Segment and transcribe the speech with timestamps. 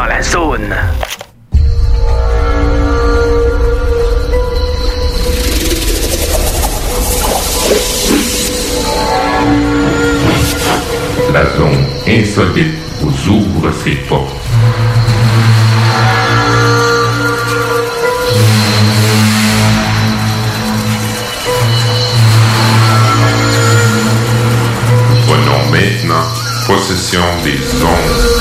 [0.00, 0.76] Dans la zone.
[11.32, 14.36] La zone insolite vous ouvre ses portes.
[25.26, 26.24] Prenons maintenant
[26.68, 28.37] possession des ondes.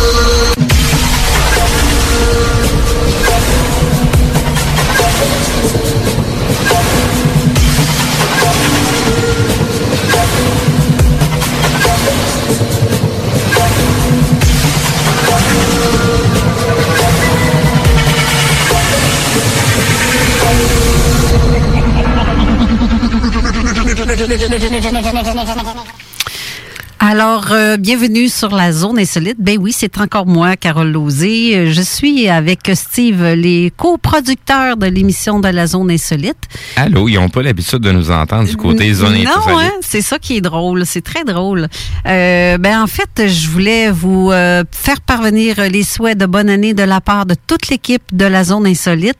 [24.08, 26.17] フフフフフフ。
[27.00, 29.38] Alors, euh, bienvenue sur la zone insolite.
[29.38, 31.56] Ben oui, c'est encore moi, Carole Lauzé.
[31.56, 36.38] Euh, Je suis avec Steve, les coproducteurs de l'émission de la zone insolite.
[36.76, 39.60] Allô, ils n'ont pas l'habitude de nous entendre du côté zone Non, insolite.
[39.62, 40.88] hein, c'est ça qui est drôle.
[40.88, 41.68] C'est très drôle.
[42.08, 46.74] Euh, ben en fait, je voulais vous euh, faire parvenir les souhaits de bonne année
[46.74, 49.20] de la part de toute l'équipe de la zone insolite.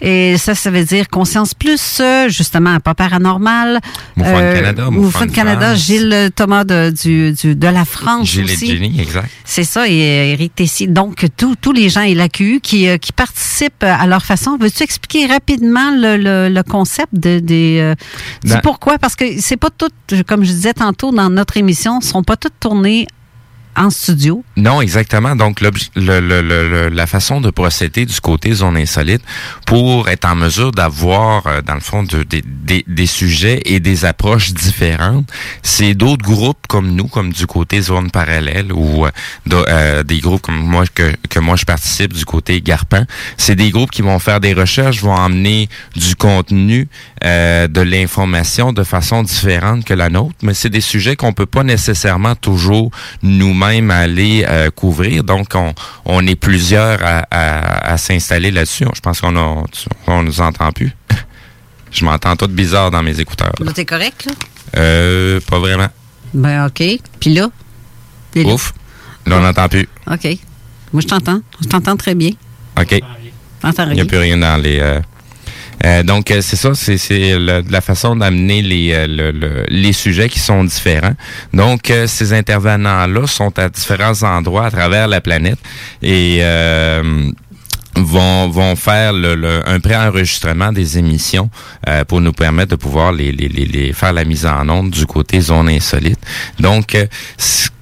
[0.00, 3.78] Et ça, ça veut dire Conscience Plus, euh, justement, pas paranormal.
[4.16, 5.74] Moufone Canada, Moufone Moufone Canada.
[5.76, 8.66] Gilles Thomas de, du, du- de la France aussi.
[9.00, 9.28] Exact.
[9.44, 10.86] C'est ça, et euh, Eric Tessier.
[10.86, 14.56] Donc, tous les gens et la QU qui, euh, qui participent à leur façon.
[14.60, 17.78] Veux-tu expliquer rapidement le, le, le concept de, des...
[17.80, 17.94] Euh,
[18.44, 18.98] du Dans- pourquoi?
[18.98, 19.90] Parce que c'est pas tout,
[20.26, 23.06] comme je disais tantôt dans notre émission, sont pas toutes tournées
[24.56, 25.34] Non, exactement.
[25.34, 29.22] Donc, le, le- le- la façon de procéder du côté zone insolite
[29.66, 32.22] pour être en mesure d'avoir, euh, dans le fond, de-
[32.86, 35.28] des- sujets et des approches différentes,
[35.62, 39.10] c'est d'autres groupes comme nous, comme du côté zone parallèle ou euh,
[39.52, 43.06] euh, des groupes comme moi que, que moi je participe du côté Garpin.
[43.36, 46.88] C'est des groupes qui vont faire des recherches, vont emmener du contenu,
[47.24, 51.46] euh, de l'information de façon différente que la nôtre, mais c'est des sujets qu'on peut
[51.46, 52.90] pas nécessairement toujours
[53.62, 55.24] nous-mêmes aller euh, couvrir.
[55.24, 55.72] Donc, on,
[56.04, 58.86] on est plusieurs à, à- à s'installer là-dessus.
[58.94, 59.62] Je pense qu'on a,
[60.06, 60.90] on nous entend plus.
[61.92, 63.52] Je m'entends tout bizarre dans mes écouteurs.
[63.60, 64.32] Là, t'es correct, là?
[64.78, 65.88] Euh, pas vraiment.
[66.32, 66.82] Ben, OK.
[67.20, 67.48] Puis là?
[68.36, 68.72] Ouf.
[69.26, 69.86] Là, on n'entend plus.
[70.10, 70.24] OK.
[70.92, 71.40] Moi, je t'entends.
[71.60, 72.30] Je t'entends très bien.
[72.80, 72.92] OK.
[72.92, 74.78] Il n'y a plus rien dans les.
[74.80, 75.00] euh,
[75.84, 79.92] euh, donc, euh, c'est ça, c'est c'est la façon d'amener les, euh, le- le- les
[79.92, 81.14] sujets qui sont différents.
[81.52, 85.58] Donc, euh, ces intervenants-là sont à différents endroits à travers la planète
[86.02, 87.30] et euh,
[87.96, 91.50] vont, vont faire le, le- un pré-enregistrement des émissions
[91.88, 94.90] euh, pour nous permettre de pouvoir les, les, les, les faire la mise en onde
[94.90, 96.18] du côté zone insolite.
[96.58, 97.06] Donc, euh,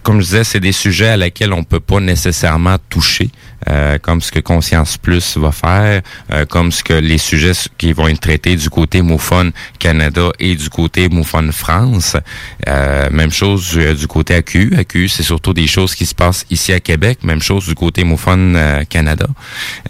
[0.03, 3.29] comme je disais, c'est des sujets à laquelle on peut pas nécessairement toucher,
[3.69, 7.93] euh, comme ce que Conscience Plus va faire, euh, comme ce que les sujets qui
[7.93, 12.17] vont être traités du côté Moufone Canada et du côté Moufone France.
[12.69, 14.75] Euh, même chose du, du côté AQ.
[14.79, 17.19] AQ, c'est surtout des choses qui se passent ici à Québec.
[17.23, 19.27] Même chose du côté Moufone euh, Canada.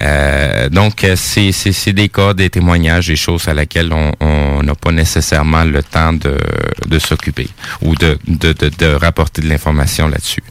[0.03, 4.63] Euh, donc, euh, c'est c'est- des cas, des témoignages, des choses à laquelle on- on
[4.63, 6.37] n'a pas nécessairement le temps de,
[6.87, 7.49] de s'occuper
[7.83, 10.43] ou de, de, de, de rapporter de l'information là-dessus.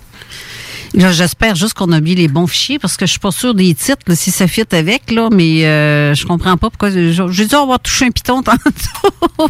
[0.95, 3.53] Là, j'espère juste qu'on a mis les bons fichiers parce que je suis pas sûre
[3.53, 6.89] des titres, là, si ça fit avec, là, mais euh, je comprends pas pourquoi.
[6.89, 9.49] J'ai dû avoir touché un piton tantôt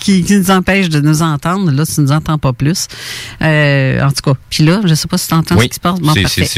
[0.00, 1.70] qui, qui nous empêche de nous entendre.
[1.70, 2.86] Là, tu nous entends pas plus.
[3.42, 5.80] Euh, en tout cas, puis là, je sais pas si tu entends ce qui se
[5.80, 6.00] passe.
[6.00, 6.12] Bon,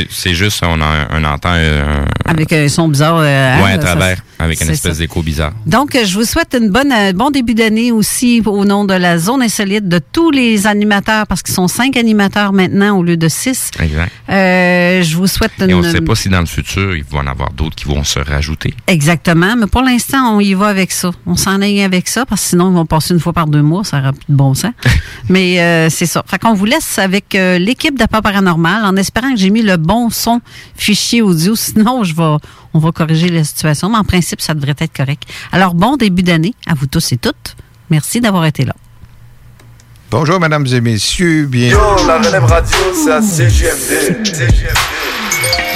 [0.08, 3.18] c'est- juste, on, a, on entend un, Avec un son bizarre.
[3.18, 5.52] Euh, ouais, à travers, avec une espèce d'écho bizarre.
[5.66, 9.18] Donc, je vous souhaite une bonne, un bon début d'année aussi au nom de la
[9.18, 13.28] zone insolite de tous les animateurs, parce qu'ils sont cinq animateurs maintenant au lieu de
[13.28, 13.70] six.
[13.98, 14.12] Exact.
[14.28, 15.70] Euh, je vous souhaite une...
[15.70, 17.84] Et on ne sait pas si dans le futur, il va en avoir d'autres qui
[17.84, 18.74] vont se rajouter.
[18.86, 19.56] Exactement.
[19.56, 21.10] Mais pour l'instant, on y va avec ça.
[21.26, 23.84] On s'en avec ça, parce que sinon, ils vont passer une fois par deux mois.
[23.84, 24.72] Ça aura plus de bon sens.
[25.28, 26.24] Mais euh, c'est ça.
[26.26, 29.76] Fait qu'on vous laisse avec euh, l'équipe d'Apport Paranormal en espérant que j'ai mis le
[29.76, 30.40] bon son
[30.76, 31.56] fichier audio.
[31.56, 32.36] Sinon, je vais,
[32.74, 33.90] on va corriger la situation.
[33.90, 35.24] Mais en principe, ça devrait être correct.
[35.52, 37.56] Alors, bon début d'année à vous tous et toutes.
[37.90, 38.74] Merci d'avoir été là.
[40.10, 41.44] Bonjour, mesdames et messieurs.
[41.44, 41.70] Bien.
[41.70, 43.20] Yo, la relève radio, c'est à.
[43.20, 44.97] CGMD.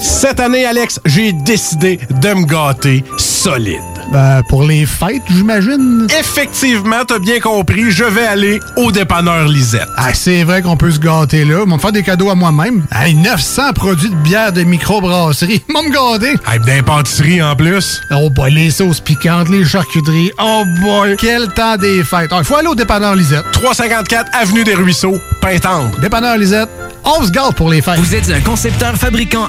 [0.00, 3.80] Cette année, Alex, j'ai décidé de me gâter solide.
[4.12, 6.06] Ben, pour les fêtes, j'imagine.
[6.18, 9.88] Effectivement, t'as bien compris, je vais aller au dépanneur Lisette.
[9.96, 11.62] Ah, c'est vrai qu'on peut se gâter là.
[11.64, 12.86] Ils vont me faire des cadeaux à moi-même.
[12.94, 15.62] Hey, 900 produits de bière de microbrasserie.
[15.68, 16.34] Ils vont me gâter.
[16.48, 18.00] Hey, d'impantisserie en plus.
[18.12, 20.30] Oh boy, les sauces piquantes, les charcuteries.
[20.40, 22.30] Oh boy, quel temps des fêtes.
[22.36, 23.44] Il faut aller au dépanneur Lisette.
[23.52, 25.90] 354 Avenue des Ruisseaux, Pintendre.
[26.00, 26.68] Dépanneur Lisette,
[27.04, 27.98] on se gâte pour les fêtes.
[27.98, 29.48] Vous êtes un concepteur, fabricant,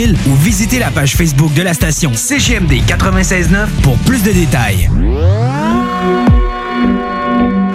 [0.09, 4.89] ou visitez la page Facebook de la station CGMD 969 pour plus de détails.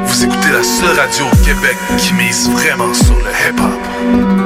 [0.05, 4.45] Vous écoutez la seule radio au Québec qui mise vraiment sur le hip-hop.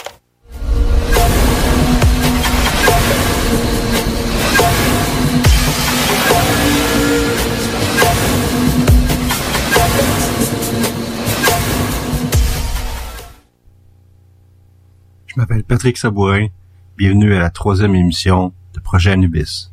[15.41, 16.49] M'appelle Patrick Sabourin.
[16.97, 19.71] Bienvenue à la troisième émission de Projet Anubis.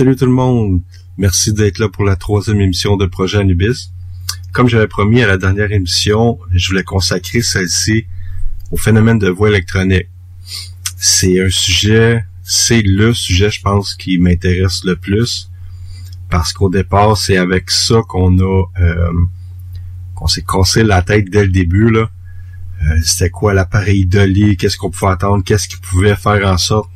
[0.00, 0.80] Salut tout le monde.
[1.18, 3.92] Merci d'être là pour la troisième émission de Projet Anubis.
[4.50, 8.06] comme j'avais promis à la dernière émission, je voulais consacrer celle-ci
[8.70, 10.08] au phénomène de voix électronique.
[10.96, 15.50] C'est un sujet, c'est le sujet, je pense, qui m'intéresse le plus
[16.30, 19.12] parce qu'au départ, c'est avec ça qu'on a euh,
[20.14, 22.08] qu'on s'est cassé la tête dès le début là.
[22.84, 26.90] Euh, c'était quoi l'appareil Dolly, qu'est-ce qu'on pouvait attendre, qu'est-ce qui pouvait faire en sorte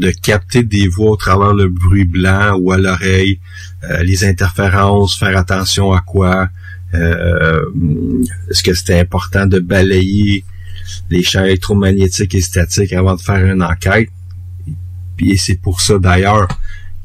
[0.00, 3.38] de capter des voix au travers le bruit blanc ou à l'oreille,
[3.84, 6.48] euh, les interférences, faire attention à quoi,
[6.94, 7.62] euh,
[8.50, 10.44] est-ce que c'était important de balayer
[11.10, 14.10] les champs électromagnétiques et statiques avant de faire une enquête.
[15.16, 16.48] Puis c'est pour ça d'ailleurs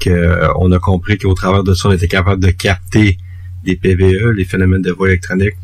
[0.02, 3.18] qu'on a compris qu'au travers de ça, on était capable de capter
[3.64, 5.56] des PVE, les phénomènes de voix électronique.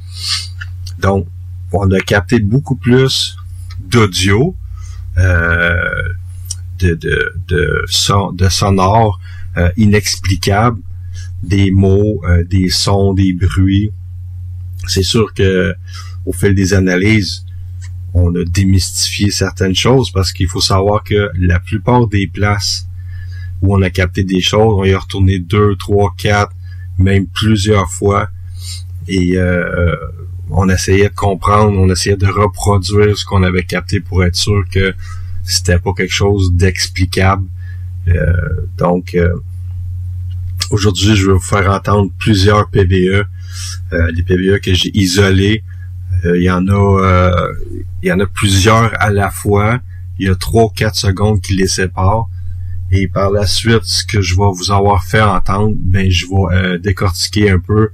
[0.99, 1.27] Donc,
[1.71, 3.37] on a capté beaucoup plus
[3.79, 4.55] d'audio,
[5.17, 5.75] euh,
[6.81, 6.95] de,
[7.47, 7.85] de,
[8.35, 8.47] de,
[9.57, 10.81] euh, inexplicables,
[11.43, 13.91] des mots, euh, des sons, des bruits.
[14.87, 15.73] C'est sûr que
[16.25, 17.45] au fil des analyses,
[18.13, 22.87] on a démystifié certaines choses parce qu'il faut savoir que la plupart des places
[23.61, 26.53] où on a capté des choses, on y a retourné deux, trois, quatre,
[26.97, 28.29] même plusieurs fois.
[29.07, 29.95] Et euh,
[30.49, 34.63] on essayait de comprendre, on essayait de reproduire ce qu'on avait capté pour être sûr
[34.71, 34.93] que
[35.43, 37.45] c'était pas quelque chose d'explicable.
[38.07, 39.33] Euh, donc euh,
[40.69, 43.25] aujourd'hui, je vais vous faire entendre plusieurs PVE,
[43.93, 45.63] euh, les PVE que j'ai isolés.
[46.25, 47.47] Euh, il y en a,
[48.03, 49.79] il y en a plusieurs à la fois.
[50.19, 52.29] Il y a trois ou quatre secondes qui les séparent.
[52.91, 56.77] Et par la suite, ce que je vais vous avoir fait entendre, ben je vais
[56.77, 57.89] décortiquer un peu.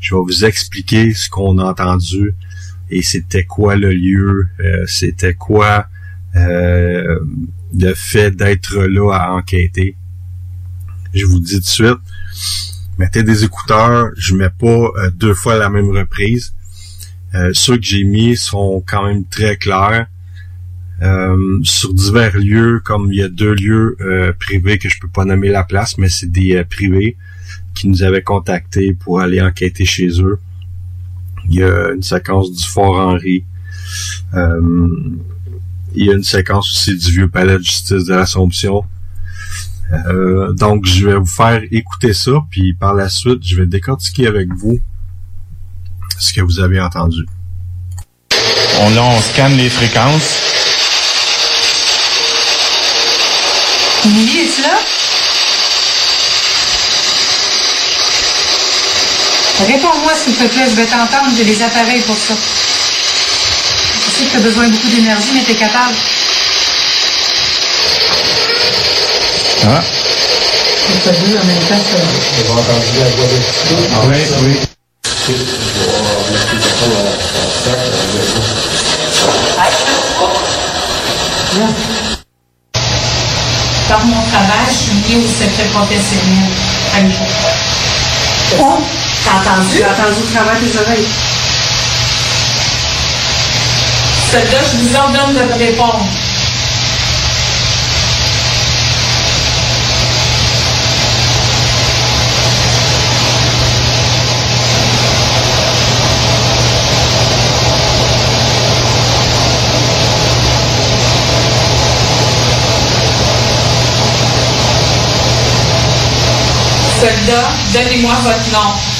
[0.00, 2.34] Je vais vous expliquer ce qu'on a entendu
[2.90, 4.48] et c'était quoi le lieu,
[4.86, 5.99] c'était quoi euh,
[6.34, 9.96] le fait d'être là à enquêter.
[11.12, 11.98] Je vous dis tout de suite,
[12.98, 16.54] mettez des écouteurs, je mets pas euh, deux fois la même reprise.
[17.34, 20.06] Euh, ceux que j'ai mis sont quand même très clairs.
[21.62, 23.96] sur divers lieux, comme il y a deux lieux
[24.38, 27.16] privés que je peux pas nommer la place, mais c'est des privés
[27.74, 30.38] qui nous avaient contactés pour aller enquêter chez eux.
[31.48, 33.44] Il y a une séquence du Fort Henri.
[35.94, 38.84] Il y a une séquence aussi du vieux palais de justice de l'Assomption.
[39.92, 44.28] Euh, donc, je vais vous faire écouter ça, puis par la suite, je vais décortiquer
[44.28, 44.80] avec vous
[46.18, 47.26] ce que vous avez entendu.
[48.82, 50.36] On, là, on scanne les fréquences.
[54.04, 54.78] Émilie, es-tu là?
[59.66, 62.34] Réponds-moi, s'il te plaît, je vais t'entendre, j'ai les appareils pour ça.
[64.20, 65.94] Je sais que tu as besoin de beaucoup d'énergie, mais tu es capable.
[69.64, 69.80] Ah.
[70.92, 71.96] C'est pas deux en même temps, ça.
[72.36, 73.38] J'ai entendu la voix de
[74.08, 74.56] Oui, oui.
[83.88, 86.50] Par mon travail, je suis liée au secret professionnel.
[88.60, 88.82] Oh,
[89.24, 89.76] t'as entendu?
[89.78, 91.08] J'ai entendu au travers tes oreilles.
[94.30, 96.06] Celle-là, je vous ordonne de répondre.
[117.00, 118.99] Soldat, donnez-moi votre nom.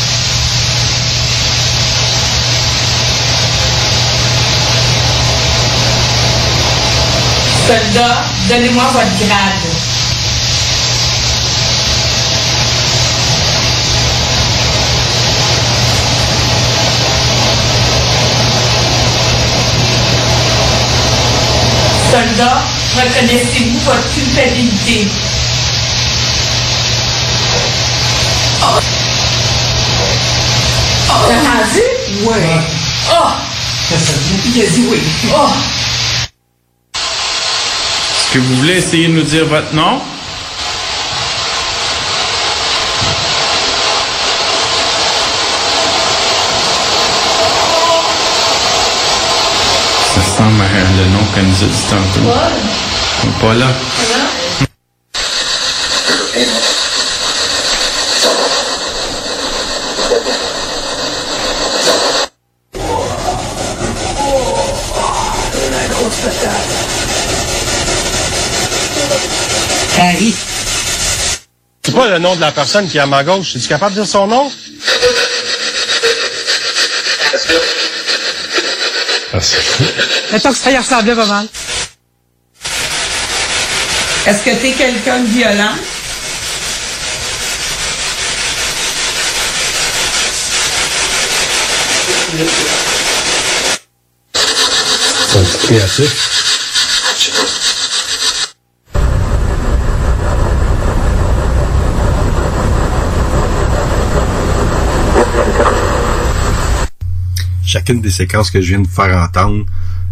[7.70, 9.62] Soldat, donnez-moi votre grade.
[22.10, 22.62] Soldat,
[22.96, 25.06] reconnaissez-vous votre culpabilité?
[28.64, 28.80] Oh.
[31.06, 31.82] T'as entendu?
[32.24, 32.36] Oui.
[33.12, 33.30] Oh!
[34.56, 35.00] Il a dit oui.
[35.32, 35.79] Oh!
[38.30, 40.00] Est-ce que vous voulez essayer de nous dire votre nom?
[50.14, 52.30] Ça ressemble à le nom qu'elle nous a dit tantôt.
[53.40, 53.58] Paul.
[53.58, 54.19] Pas
[72.20, 73.56] nom de la personne qui est à ma gauche.
[73.56, 74.52] Es-tu capable de dire son nom?
[79.32, 80.32] Parce que...
[80.32, 81.46] Mettons que ça y ressemblait pas mal.
[84.26, 85.74] Est-ce que t'es quelqu'un de violent?
[95.28, 96.39] C'est un petit créatif.
[107.70, 109.64] Chacune des séquences que je viens de faire entendre,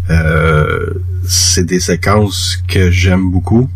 [0.09, 0.93] euh,
[1.27, 3.69] c'est des séquences que j'aime beaucoup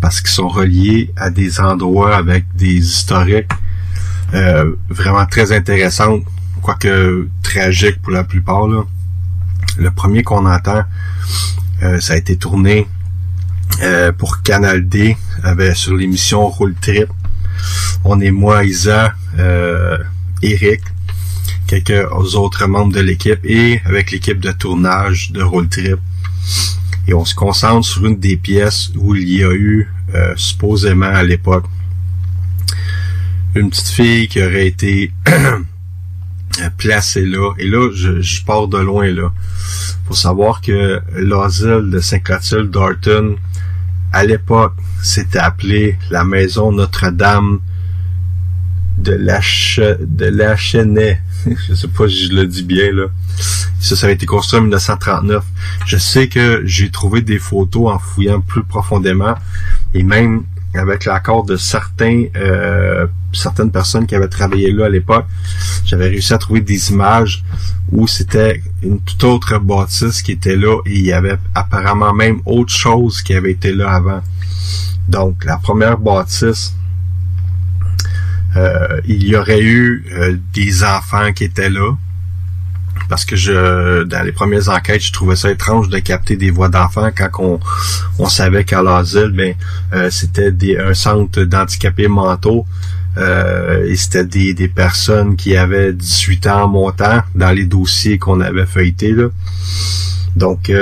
[0.00, 3.50] parce qu'ils sont reliés à des endroits avec des historiques
[4.32, 6.22] euh, vraiment très intéressantes,
[6.62, 8.68] quoique tragiques pour la plupart.
[8.68, 8.84] Là.
[9.76, 10.84] Le premier qu'on entend,
[11.82, 12.86] euh, ça a été tourné
[13.82, 17.08] euh, pour Canal D avec, sur l'émission Roll Trip.
[18.04, 19.98] On est moi, Isa, euh,
[20.42, 20.80] Eric,
[21.66, 25.98] quelques autres membres de l'équipe et avec l'équipe de tournage de Roll Trip.
[27.06, 31.06] Et on se concentre sur une des pièces où il y a eu, euh, supposément
[31.06, 31.64] à l'époque,
[33.54, 35.12] une petite fille qui aurait été
[36.78, 37.52] placée là.
[37.58, 39.32] Et là, je, je pars de loin là.
[40.06, 43.36] Faut savoir que l'asile de Saint-Clotilde d'Orton,
[44.12, 47.60] à l'époque, c'était appelé la maison Notre-Dame
[49.04, 49.40] de la
[50.00, 51.16] de
[51.68, 53.06] je sais pas si je le dis bien là.
[53.80, 55.44] Ça, ça a été construit en 1939.
[55.86, 59.34] Je sais que j'ai trouvé des photos en fouillant plus profondément
[59.92, 60.44] et même
[60.74, 65.26] avec l'accord de certains euh, certaines personnes qui avaient travaillé là à l'époque,
[65.84, 67.44] j'avais réussi à trouver des images
[67.92, 72.40] où c'était une toute autre bâtisse qui était là et il y avait apparemment même
[72.46, 74.22] autre chose qui avait été là avant.
[75.08, 76.74] Donc la première bâtisse
[78.56, 81.92] euh, il y aurait eu euh, des enfants qui étaient là.
[83.08, 86.68] Parce que je, dans les premières enquêtes, je trouvais ça étrange de capter des voix
[86.68, 87.60] d'enfants quand on,
[88.18, 89.54] on savait qu'à l'asile, ben,
[89.92, 92.66] euh, c'était des, un centre d'handicapés mentaux.
[93.16, 98.40] et c'était des, des personnes qui avaient 18 ans en montant dans les dossiers qu'on
[98.40, 99.12] avait feuilletés.
[99.12, 99.28] Là.
[100.34, 100.72] Donc,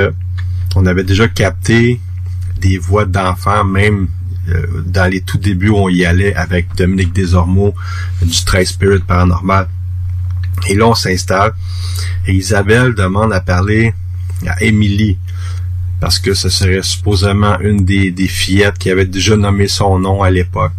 [0.77, 2.01] on avait déjà capté
[2.59, 4.09] des voix d'enfants, même
[4.87, 7.75] dans les tout débuts on y allait avec Dominique Desormeaux
[8.23, 9.69] du Trace Spirit Paranormal.
[10.69, 11.53] Et là, on s'installe
[12.27, 13.95] et Isabelle demande à parler
[14.47, 15.19] à Émilie
[16.01, 20.31] parce que ce serait supposément une des, fillettes qui avait déjà nommé son nom à
[20.31, 20.73] l'époque.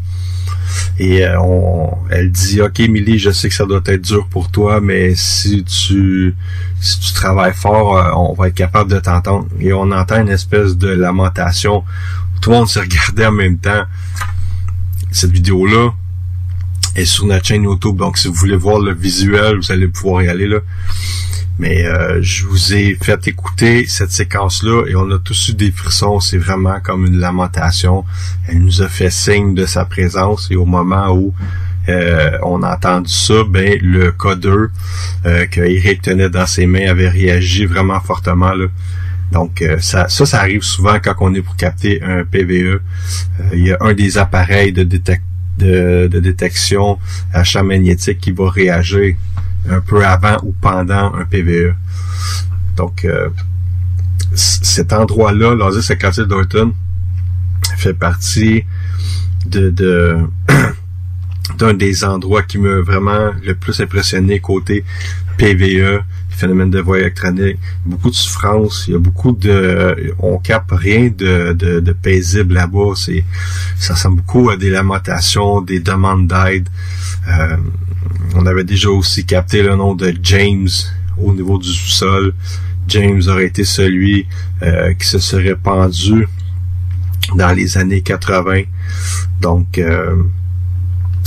[0.99, 1.37] Et euh,
[2.09, 5.63] elle dit, OK, Émilie, je sais que ça doit être dur pour toi, mais si
[5.63, 6.35] tu,
[6.81, 9.47] si tu travailles fort, euh, on va être capable de t'entendre.
[9.61, 11.85] Et on entend une espèce de lamentation
[12.43, 13.85] tout le monde se regardait en même temps.
[15.11, 15.93] Cette vidéo-là
[16.93, 20.23] est sur notre chaîne YouTube, donc si vous voulez voir le visuel, vous allez pouvoir
[20.23, 20.57] y aller là.
[21.57, 25.71] Mais euh, je vous ai fait écouter cette séquence-là et on a tous eu des
[25.71, 26.19] frissons.
[26.19, 28.03] C'est vraiment comme une lamentation.
[28.49, 31.33] Elle nous a fait signe de sa présence et au moment où
[31.87, 34.67] euh, on a entendu ça, ben le codeur
[35.25, 38.65] euh, que Eric tenait dans ses mains avait réagi vraiment fortement là.
[39.33, 42.79] Donc euh, ça, ça, ça arrive souvent quand on est pour capter un PVE.
[43.53, 46.99] il y a un des appareils de, de, de détection
[47.33, 49.15] à champ magnétique qui va réagir
[49.69, 51.73] un peu avant ou pendant un PVE.
[52.77, 53.29] Donc euh,
[54.35, 56.73] cet endroit-là, l'Asie Saint-Clotilde d'Orton,
[57.77, 58.65] fait partie
[59.45, 60.19] de
[61.57, 64.83] d'un des endroits qui m'a vraiment le plus impressionné côté
[65.37, 66.01] PVE,
[66.35, 71.09] phénomène de voie électronique, beaucoup de souffrance, il y a beaucoup de, on capte rien
[71.15, 73.23] de, de, de paisible là-bas, c'est,
[73.77, 76.69] ça ressemble beaucoup à des lamentations, des demandes d'aide.
[77.27, 77.57] Euh,
[78.35, 80.69] on avait déjà aussi capté le nom de James
[81.17, 82.33] au niveau du sous-sol.
[82.87, 84.27] James aurait été celui
[84.61, 86.27] euh, qui se serait pendu
[87.35, 88.63] dans les années 80.
[89.41, 90.15] Donc, euh,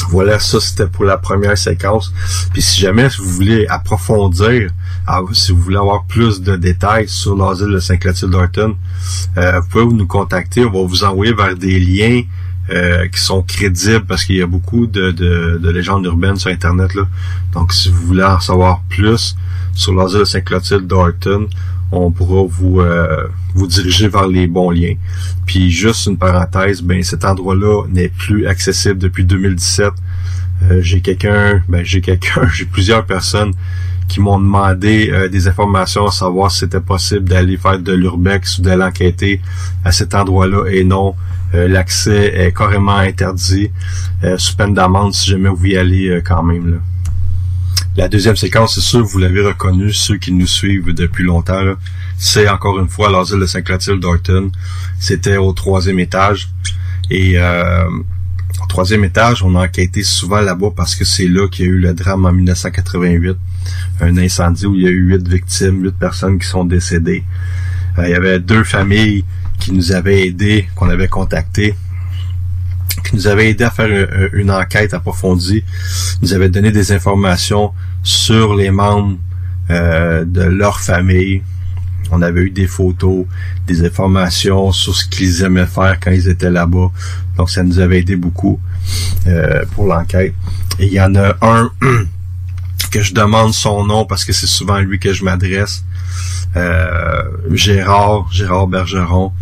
[0.08, 2.12] voilà, ça c'était pour la première séquence.
[2.52, 4.70] Puis si jamais vous voulez approfondir,
[5.32, 8.76] si vous voulez avoir plus de détails sur l'asile de Saint-Clotilde d'Orton,
[9.36, 10.64] euh, vous pouvez nous contacter.
[10.64, 12.22] On va vous envoyer vers des liens
[12.70, 16.50] euh, qui sont crédibles parce qu'il y a beaucoup de, de, de, légendes urbaines sur
[16.50, 16.94] Internet.
[16.94, 17.02] Là.
[17.52, 19.36] Donc si vous voulez en savoir plus
[19.72, 21.48] sur l'asile de Saint-Clotilde d'Orton,
[21.92, 24.94] on pourra vous euh, vous diriger vers les bons liens.
[25.46, 29.90] Puis juste une parenthèse, ben cet endroit-là n'est plus accessible depuis 2017.
[30.70, 33.52] Euh, j'ai quelqu'un, ben j'ai quelqu'un, j'ai plusieurs personnes
[34.08, 38.58] qui m'ont demandé euh, des informations à savoir si c'était possible d'aller faire de l'urbex
[38.58, 39.40] ou d'aller enquêter
[39.84, 41.14] à cet endroit-là et non,
[41.52, 43.70] l'accès est carrément interdit
[44.36, 46.76] sous peine d'amende si jamais vous y allez quand même là.
[47.96, 51.62] La deuxième séquence, c'est sûr, vous l'avez reconnu, ceux qui nous suivent depuis longtemps,
[52.18, 54.52] c'est encore une fois l'asile de Saint-Clotilde d'Orton.
[55.00, 56.50] C'était au troisième étage.
[57.10, 57.88] Et euh,
[58.62, 61.72] au troisième étage, on a enquêté souvent là-bas parce que c'est là qu'il y a
[61.72, 63.34] eu le drame en 1988.
[64.02, 67.24] Un incendie où il y a eu huit victimes, huit personnes qui sont décédées.
[67.98, 69.24] Euh, il y avait deux familles
[69.58, 71.74] qui nous avaient aidés, qu'on avait contactés,
[73.06, 75.64] qui nous avaient aidé à faire une, enquête approfondie,
[76.22, 79.16] nous avaient donné des informations sur les membres
[79.70, 81.42] euh, de leur famille.
[82.12, 83.26] On avait eu des photos,
[83.66, 86.90] des informations sur ce qu'ils aimaient faire quand ils étaient là-bas.
[87.36, 88.60] Donc ça nous avait aidé beaucoup
[89.26, 90.34] euh, pour l'enquête.
[90.78, 91.70] Et il y en a un
[92.92, 95.84] que je demande son nom parce que c'est souvent lui que je m'adresse.
[96.56, 99.32] Euh, Gérard, Gérard Bergeron.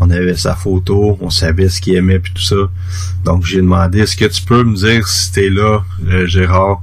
[0.00, 2.56] On avait sa photo, on savait ce qu'il aimait puis tout ça.
[3.24, 6.82] Donc j'ai demandé est-ce que tu peux me dire si t'es là, euh, Gérard?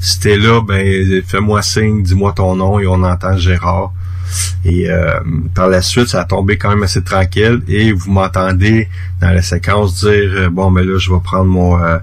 [0.00, 3.92] Si t'es là, ben fais-moi signe, dis-moi ton nom et on entend Gérard.
[4.64, 5.20] Et euh,
[5.54, 8.88] par la suite, ça a tombé quand même assez tranquille et vous m'entendez
[9.20, 11.98] dans la séquence dire euh, bon mais là je vais prendre mon, euh,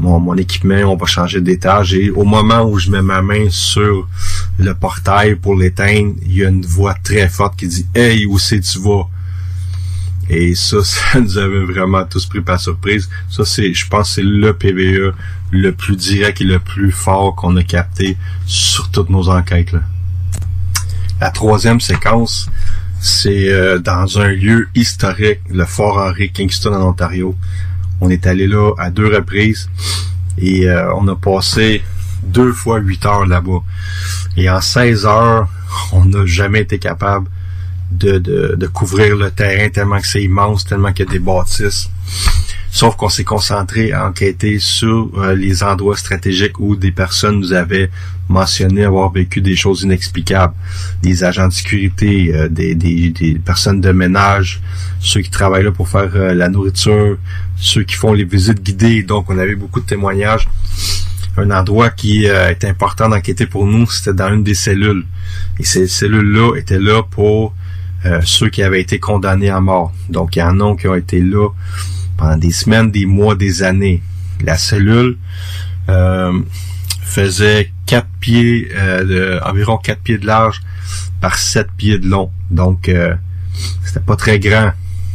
[0.00, 3.46] mon mon équipement, on va changer d'étage et au moment où je mets ma main
[3.50, 4.08] sur
[4.58, 8.38] le portail pour l'éteindre, il y a une voix très forte qui dit Hey, où
[8.38, 9.06] c'est tu vas?
[10.28, 13.08] Et ça, ça nous avait vraiment tous pris par surprise.
[13.30, 15.14] Ça, c'est, je pense, c'est le PVE
[15.50, 19.72] le plus direct et le plus fort qu'on a capté sur toutes nos enquêtes.
[19.72, 19.80] Là.
[21.20, 22.50] La troisième séquence,
[23.00, 27.36] c'est euh, dans un lieu historique, le Fort Henry, Kingston, en Ontario.
[28.00, 29.70] On est allé là à deux reprises
[30.36, 31.82] et euh, on a passé
[32.22, 33.62] deux fois huit heures là-bas.
[34.36, 35.48] Et en 16 heures,
[35.92, 37.28] on n'a jamais été capable
[37.90, 41.18] de, de, de, couvrir le terrain tellement que c'est immense, tellement qu'il y a des
[41.18, 41.88] bâtisses.
[42.70, 47.54] Sauf qu'on s'est concentré à enquêter sur euh, les endroits stratégiques où des personnes nous
[47.54, 47.90] avaient
[48.28, 50.52] mentionné avoir vécu des choses inexplicables.
[51.02, 54.60] Des agents de sécurité, euh, des, des, des, personnes de ménage,
[55.00, 57.16] ceux qui travaillent là pour faire euh, la nourriture,
[57.56, 59.04] ceux qui font les visites guidées.
[59.04, 60.46] Donc, on avait beaucoup de témoignages.
[61.38, 65.04] Un endroit qui est important d'enquêter pour nous, c'était dans une des cellules.
[65.58, 67.54] Et ces cellules-là étaient là pour
[68.22, 69.92] ceux qui avaient été condamnés à mort.
[70.08, 71.48] Donc, il y en a qui ont été là
[72.16, 74.02] pendant des semaines, des mois, des années.
[74.44, 75.16] La cellule
[75.88, 76.40] euh,
[77.02, 80.60] faisait 4 pieds, euh, de, environ 4 pieds de large
[81.20, 82.30] par 7 pieds de long.
[82.50, 83.14] Donc, euh,
[83.84, 84.72] c'était pas très grand.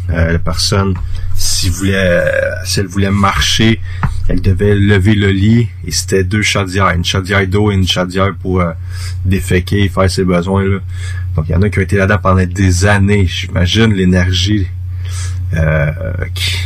[0.10, 0.96] la personne,
[1.36, 2.24] si, voulait,
[2.66, 3.80] si elle voulait marcher,
[4.28, 8.34] elle devait lever le lit et c'était deux chaudières, une chaudière d'eau et une chaudière
[8.42, 8.62] pour
[9.24, 10.66] déféquer et faire ses besoins.
[10.66, 10.80] Là.
[11.36, 13.26] Donc, il y en a qui ont été là-dedans pendant des années.
[13.26, 14.68] J'imagine l'énergie
[16.34, 16.58] qui,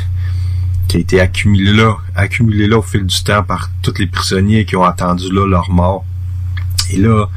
[0.88, 4.66] qui a été accumulé là, accumulé là au fil du temps par tous les prisonniers
[4.66, 6.06] qui ont attendu là leur mort.
[6.92, 7.28] Et là,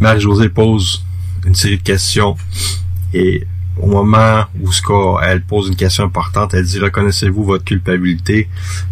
[0.00, 1.04] Marie-Josée pose
[1.46, 2.36] une série de questions
[3.14, 3.46] et
[3.78, 4.70] au moment où
[5.22, 8.48] elle pose une question importante, elle dit reconnaissez-vous votre culpabilité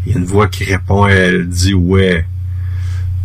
[0.06, 2.24] Il y a une voix qui répond, elle dit ouais.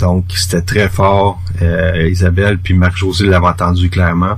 [0.03, 1.41] Donc c'était très fort.
[1.61, 4.37] Euh, Isabelle puis Marie-Josée l'avaient entendu clairement.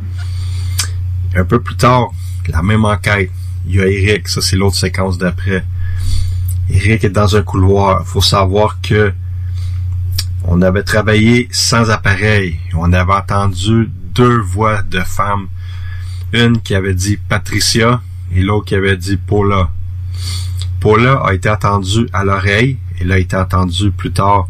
[1.36, 2.12] Un peu plus tard,
[2.48, 3.32] la même enquête,
[3.66, 5.66] il y a Eric, ça c'est l'autre séquence d'après.
[6.70, 8.04] Eric est dans un couloir.
[8.06, 9.12] Il faut savoir que
[10.44, 12.60] on avait travaillé sans appareil.
[12.76, 15.48] On avait entendu deux voix de femmes.
[16.32, 18.02] Une qui avait dit Patricia
[18.36, 19.72] et l'autre qui avait dit Paula.
[20.80, 22.78] Paula a été entendue à l'oreille.
[23.02, 24.48] Elle a été entendue plus tard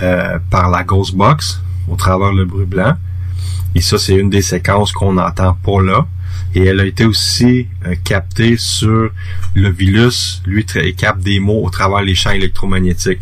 [0.00, 2.94] euh, par la Ghost Box au travers le bruit blanc.
[3.74, 6.06] Et ça, c'est une des séquences qu'on entend Paula
[6.54, 9.10] et elle a été aussi euh, captée sur
[9.54, 13.20] le virus, lui il capte des mots au travers les champs électromagnétiques.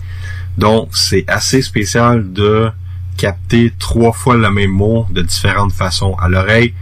[0.59, 2.70] Donc c'est assez spécial de
[3.16, 6.74] capter trois fois le même mot de différentes façons à l'oreille,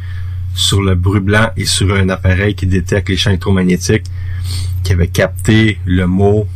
[0.54, 4.06] sur le bruit blanc et sur un appareil qui détecte les champs électromagnétiques
[4.82, 6.46] qui avait capté le mot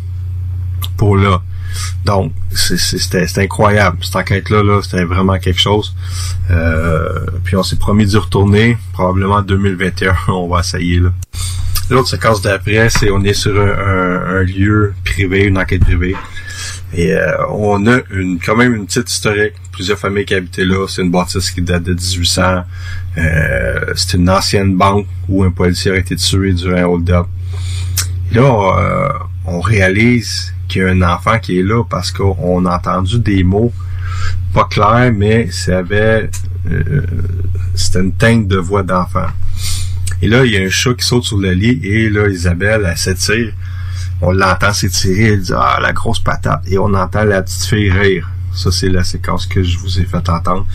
[0.96, 1.42] pour là.
[2.04, 3.98] Donc, c'était incroyable.
[4.02, 5.94] Cette enquête-là, -là, c'était vraiment quelque chose.
[6.50, 8.76] Euh, puis on s'est promis d'y retourner.
[8.92, 11.00] Probablement en 2021, on va essayer.
[11.00, 11.10] là.
[11.90, 16.16] L'autre séquence d'après, c'est on est sur un, lieu privé, une enquête privée.
[16.94, 19.54] Et euh, on a une quand même une petite historique.
[19.72, 20.86] Plusieurs familles qui habitaient là.
[20.88, 22.64] C'est une bâtisse qui date de 1800.
[23.18, 27.26] Euh, c'est une ancienne banque où un policier a été tué durant un hold-up.
[28.32, 29.08] Là, euh,
[29.44, 33.44] on réalise qu'il y a un enfant qui est là parce qu'on a entendu des
[33.44, 33.72] mots
[34.52, 36.30] pas clairs, mais avait
[36.70, 37.02] euh,
[37.74, 39.26] c'était une teinte de voix d'enfant.
[40.20, 42.86] Et là, il y a un chat qui saute sur le lit et là, Isabelle,
[42.88, 43.52] elle s'étire.
[44.20, 46.62] On l'entend s'étirer, elle dit Ah, la grosse patate.
[46.68, 48.30] Et on entend la petite fille rire.
[48.54, 50.66] Ça, c'est la séquence que je vous ai fait entendre.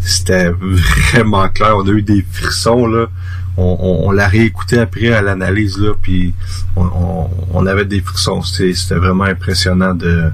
[0.00, 1.76] C'était vraiment clair.
[1.76, 3.08] On a eu des frissons, là.
[3.56, 6.34] On, on, on l'a réécouté après à l'analyse, là, puis
[6.76, 8.42] on, on, avait des frissons.
[8.42, 10.30] C'était vraiment impressionnant de...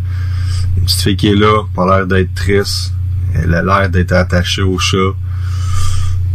[0.76, 2.92] Une petite fille qui est là, pas l'air d'être triste.
[3.34, 4.96] Elle a l'air d'être attachée au chat.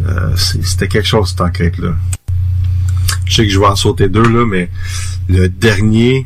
[0.05, 1.93] Euh, C'était quelque chose, cette enquête-là.
[3.25, 4.69] Je sais que je vais en sauter deux, là, mais
[5.27, 6.25] le dernier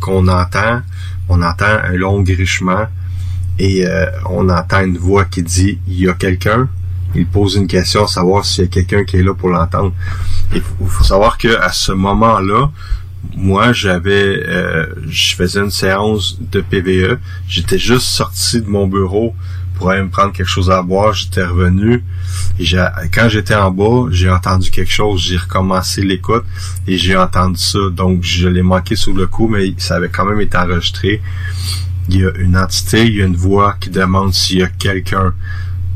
[0.00, 0.82] qu'on entend,
[1.28, 2.86] on entend un long grichement
[3.58, 6.68] et euh, on entend une voix qui dit il y a quelqu'un.
[7.14, 9.92] Il pose une question, savoir s'il y a quelqu'un qui est là pour l'entendre.
[10.54, 12.70] Il faut, savoir que à ce moment-là,
[13.36, 17.18] moi, j'avais, euh, je faisais une séance de PVE.
[17.48, 19.34] J'étais juste sorti de mon bureau
[19.76, 21.12] pour aller me prendre quelque chose à boire.
[21.12, 22.04] J'étais revenu.
[22.58, 22.66] Et
[23.12, 25.22] quand j'étais en bas, j'ai entendu quelque chose.
[25.22, 26.44] J'ai recommencé l'écoute
[26.86, 27.78] et j'ai entendu ça.
[27.90, 31.22] Donc, je l'ai manqué sur le coup, mais ça avait quand même été enregistré.
[32.08, 34.68] Il y a une entité, il y a une voix qui demande s'il y a
[34.68, 35.32] quelqu'un.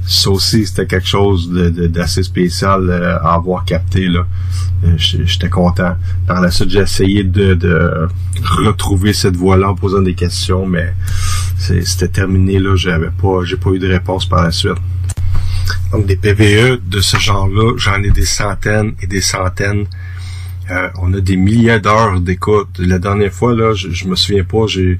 [0.07, 4.07] Ça aussi, c'était quelque chose de- de- d'assez spécial euh, à avoir capté.
[4.07, 4.25] là.
[4.85, 5.97] Euh, J'étais content.
[6.27, 8.09] Par la suite, j'ai essayé de, de
[8.65, 10.93] retrouver cette voix-là en posant des questions, mais
[11.59, 12.59] c'était terminé.
[12.61, 12.77] là.
[12.77, 14.77] J'avais pas, j'ai pas eu de réponse par la suite.
[15.91, 19.87] Donc des PVE de ce genre-là, j'en ai des centaines et des centaines.
[20.71, 22.69] Euh, on a des milliers d'heures d'écoute.
[22.79, 24.99] La dernière fois, là, je, je me souviens pas, j'ai-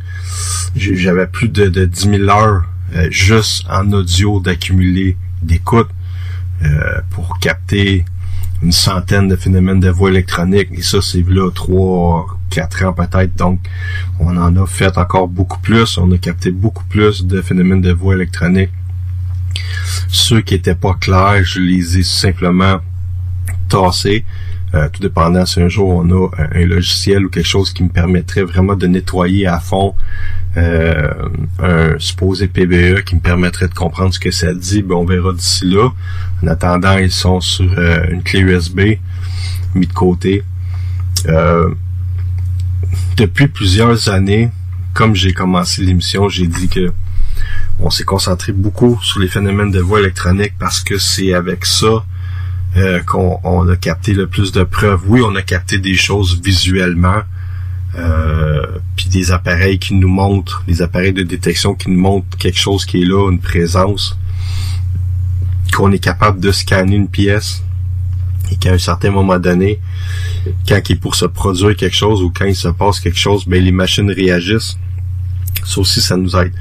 [0.77, 5.89] j'avais plus de, de 10 000 heures euh, juste en audio d'accumuler d'écoute
[6.65, 8.05] euh, pour capter
[8.63, 10.69] une centaine de phénomènes de voix électronique.
[10.73, 13.35] Et ça, c'est là trois, quatre ans peut-être.
[13.37, 13.61] Donc,
[14.19, 15.99] on en a fait encore beaucoup plus.
[15.99, 18.71] On a capté beaucoup plus de phénomènes de voix électronique.
[20.09, 22.79] Ceux qui étaient pas clairs, je les ai simplement
[23.69, 24.25] tassés.
[24.77, 27.83] Euh, tout dépendant si un jour on a un, un logiciel ou quelque chose qui
[27.83, 29.95] me permettrait vraiment de nettoyer à fond
[30.57, 35.05] euh, un supposé PBE qui me permettrait de comprendre ce que ça dit, ben on
[35.05, 35.91] verra d'ici là.
[36.43, 38.81] En attendant, ils sont sur euh, une clé USB
[39.75, 40.45] mis de côté.
[41.27, 41.75] Euh,
[43.19, 44.51] depuis plusieurs années,
[44.95, 46.91] comme j'ai commencé l'émission, j'ai dit que
[47.79, 52.03] on s'est concentré beaucoup sur les phénomènes de voix électronique parce que c'est avec ça
[52.77, 55.01] euh, qu'on on a capté le plus de preuves.
[55.07, 57.23] Oui, on a capté des choses visuellement,
[57.97, 62.59] euh, puis des appareils qui nous montrent, des appareils de détection qui nous montrent quelque
[62.59, 64.19] chose qui est là, une présence,
[65.73, 67.63] qu'on est capable de scanner une pièce
[68.51, 69.81] et qu'à un certain moment donné,
[70.69, 73.47] quand il est pour se produire quelque chose ou quand il se passe quelque chose,
[73.47, 74.77] ben les machines réagissent.
[75.65, 76.53] Ça aussi, ça nous aide.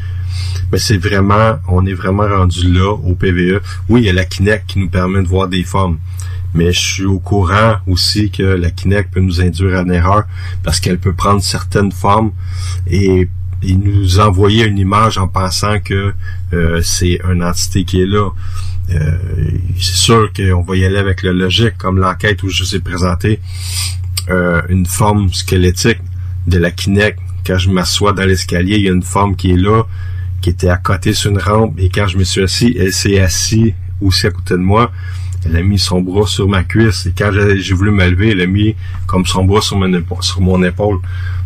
[0.72, 3.62] Mais c'est vraiment, on est vraiment rendu là au PVE.
[3.90, 6.00] Oui, il y a la Kinect qui nous permet de voir des formes.
[6.54, 10.24] Mais je suis au courant aussi que la Kinect peut nous induire en erreur
[10.64, 12.32] parce qu'elle peut prendre certaines formes
[12.88, 13.28] et,
[13.62, 16.14] et nous envoyer une image en pensant que
[16.54, 18.30] euh, c'est une entité qui est là.
[18.92, 19.18] Euh,
[19.78, 22.80] c'est sûr qu'on va y aller avec le logique, comme l'enquête où je vous ai
[22.80, 23.40] présenté
[24.30, 26.00] euh, une forme squelettique
[26.48, 27.20] de la Kinect.
[27.46, 29.84] Quand je m'assois dans l'escalier, il y a une forme qui est là,
[30.46, 33.20] qui était à côté sur une rampe, et quand je me suis assis, elle s'est
[33.20, 34.92] assise aussi à côté de moi.
[35.44, 38.42] Elle a mis son bras sur ma cuisse, et quand j'ai voulu me lever, elle
[38.42, 38.76] a mis
[39.08, 41.00] comme son bras sur mon épaule.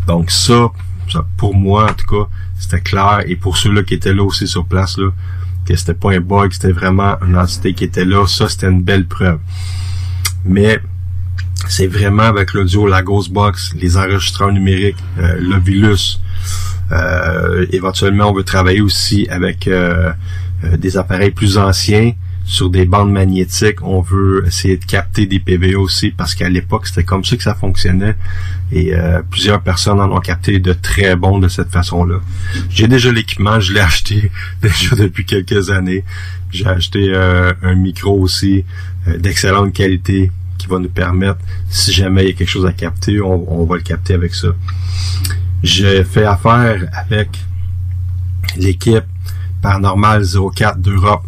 [0.05, 0.67] Donc ça,
[1.09, 4.49] ça, pour moi en tout cas, c'était clair, et pour ceux-là qui étaient là aussi
[4.49, 5.11] sur place, là,
[5.65, 8.81] que c'était pas un bug, c'était vraiment une entité qui était là, ça c'était une
[8.81, 9.39] belle preuve.
[10.43, 10.81] Mais
[11.69, 16.19] c'est vraiment avec l'audio, la Ghostbox, les enregistreurs numériques, euh, l'Ovilus.
[16.91, 20.11] Euh, éventuellement, on veut travailler aussi avec euh,
[20.63, 22.11] euh, des appareils plus anciens
[22.43, 23.81] sur des bandes magnétiques.
[23.81, 27.43] On veut essayer de capter des PVE aussi parce qu'à l'époque, c'était comme ça que
[27.43, 28.15] ça fonctionnait.
[28.71, 32.19] Et euh, plusieurs personnes en ont capté de très bons de cette façon-là.
[32.69, 36.03] J'ai déjà l'équipement, je l'ai acheté déjà depuis quelques années.
[36.51, 38.65] J'ai acheté euh, un micro aussi
[39.07, 43.21] d'excellente qualité qui va nous permettre, si jamais il y a quelque chose à capter,
[43.21, 44.49] on, on va le capter avec ça.
[45.61, 47.29] J'ai fait affaire avec
[48.55, 49.03] l'équipe
[49.61, 50.23] Paranormal
[50.55, 51.23] 04 d'Europe.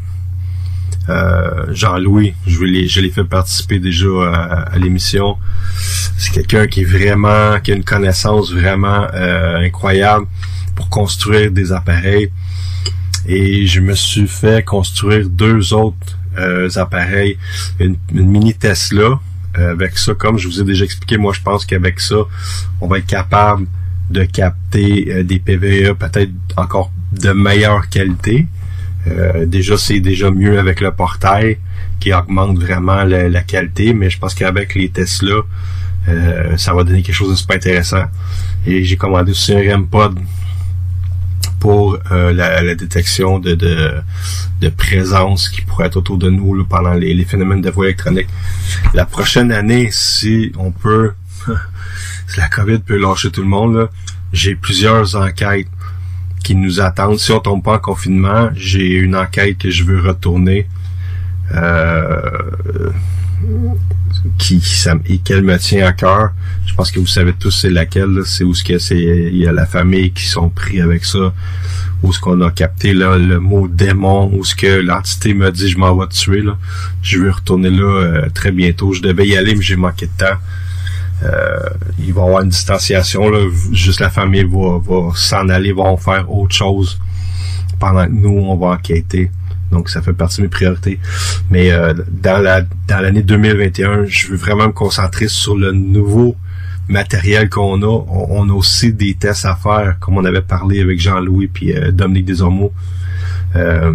[1.09, 5.37] Euh, Jean-Louis, je l'ai, fait participer déjà à, à l'émission.
[6.17, 10.27] C'est quelqu'un qui est vraiment, qui a une connaissance vraiment euh, incroyable
[10.75, 12.31] pour construire des appareils.
[13.25, 17.37] Et je me suis fait construire deux autres euh, appareils,
[17.79, 19.19] une, une mini Tesla.
[19.57, 22.15] Euh, avec ça, comme je vous ai déjà expliqué, moi je pense qu'avec ça,
[22.79, 23.67] on va être capable
[24.11, 28.47] de capter euh, des PVE peut-être encore de meilleure qualité.
[29.07, 31.57] Euh, déjà, c'est déjà mieux avec le portail
[31.99, 35.41] qui augmente vraiment la, la qualité, mais je pense qu'avec les Tesla,
[36.07, 38.05] euh, ça va donner quelque chose de super intéressant.
[38.65, 40.19] Et j'ai commandé aussi un REM pod
[41.59, 43.93] pour euh, la, la, détection de, de,
[44.61, 47.85] de, présence qui pourrait être autour de nous là, pendant les, les, phénomènes de voie
[47.85, 48.27] électronique.
[48.95, 51.11] La prochaine année, si on peut,
[52.37, 53.89] la COVID peut lâcher tout le monde,
[54.33, 55.67] j'ai plusieurs enquêtes
[56.43, 57.19] qui nous attendent.
[57.19, 60.67] Si on tombe pas en confinement, j'ai une enquête que je veux retourner.
[61.53, 62.21] Euh,
[64.37, 66.31] qui, ça, et qu'elle me tient à cœur.
[66.65, 68.21] Je pense que vous savez tous c'est laquelle.
[68.25, 71.33] C'est où ce que c'est il y a la famille qui sont pris avec ça.
[72.03, 74.31] Où ce qu'on a capté là le mot démon.
[74.33, 76.57] Où ce que l'entité me dit je m'en vais tuer là.
[77.01, 78.93] Je vais retourner là euh, très bientôt.
[78.93, 80.37] Je devais y aller mais j'ai manqué de temps.
[81.99, 83.47] Il va y avoir une distanciation là.
[83.71, 86.99] Juste la famille va, va s'en aller, vont faire autre chose
[87.79, 89.29] pendant que nous on va enquêter.
[89.71, 90.99] Donc ça fait partie de mes priorités.
[91.49, 96.35] Mais euh, dans la dans l'année 2021, je veux vraiment me concentrer sur le nouveau
[96.87, 98.03] matériel qu'on a.
[98.09, 101.91] On, a aussi des tests à faire, comme on avait parlé avec Jean-Louis puis euh,
[101.91, 102.73] Dominique Desormeaux.
[103.55, 103.93] Euh,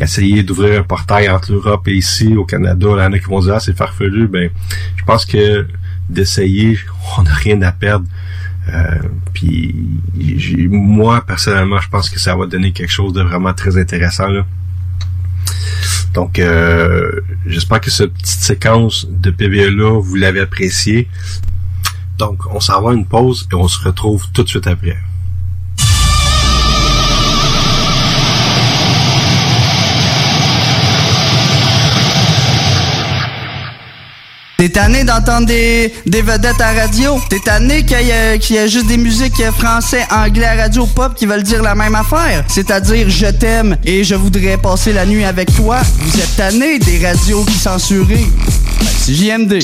[0.00, 2.88] essayer d'ouvrir un portail entre l'Europe et ici au Canada.
[2.96, 4.26] Là, il a qui vont dire ah, c'est farfelu.
[4.26, 4.50] Ben,
[4.96, 5.66] je pense que
[6.12, 6.78] d'essayer,
[7.18, 8.06] on n'a rien à perdre.
[8.72, 8.98] Euh,
[9.32, 9.74] puis
[10.70, 14.46] moi personnellement, je pense que ça va donner quelque chose de vraiment très intéressant là.
[16.14, 21.08] Donc, euh, j'espère que cette petite séquence de PVE-là, vous l'avez appréciée.
[22.18, 24.98] Donc, on s'en va une pause et on se retrouve tout de suite après.
[34.62, 37.20] T'es tanné d'entendre des, des vedettes à radio?
[37.28, 41.42] T'es tanné qu'il y, y, ait juste des musiques français, anglais radio pop qui veulent
[41.42, 42.44] dire la même affaire?
[42.46, 45.80] C'est-à-dire je t'aime et je voudrais passer la nuit avec toi.
[45.98, 48.06] Vous êtes tanné des radios qui censurent.
[48.06, 48.24] Ben,
[49.08, 49.58] JMD.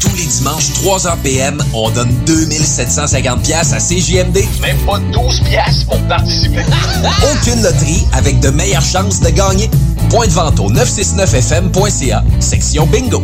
[0.00, 4.38] Tous les dimanches, 3h PM, on donne 2750 pièces à CJMD.
[4.62, 6.62] Même pas 12 pièces pour participer.
[7.32, 9.70] Aucune loterie avec de meilleures chances de gagner.
[10.08, 13.22] Point de vente au 969fm.ca, section bingo.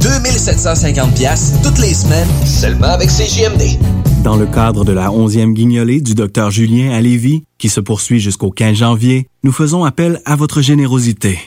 [0.00, 3.78] 2750 pièces toutes les semaines, seulement avec CJMD.
[4.22, 8.20] Dans le cadre de la 11e guignolée du Dr Julien à Lévis, qui se poursuit
[8.20, 11.38] jusqu'au 15 janvier, nous faisons appel à votre générosité.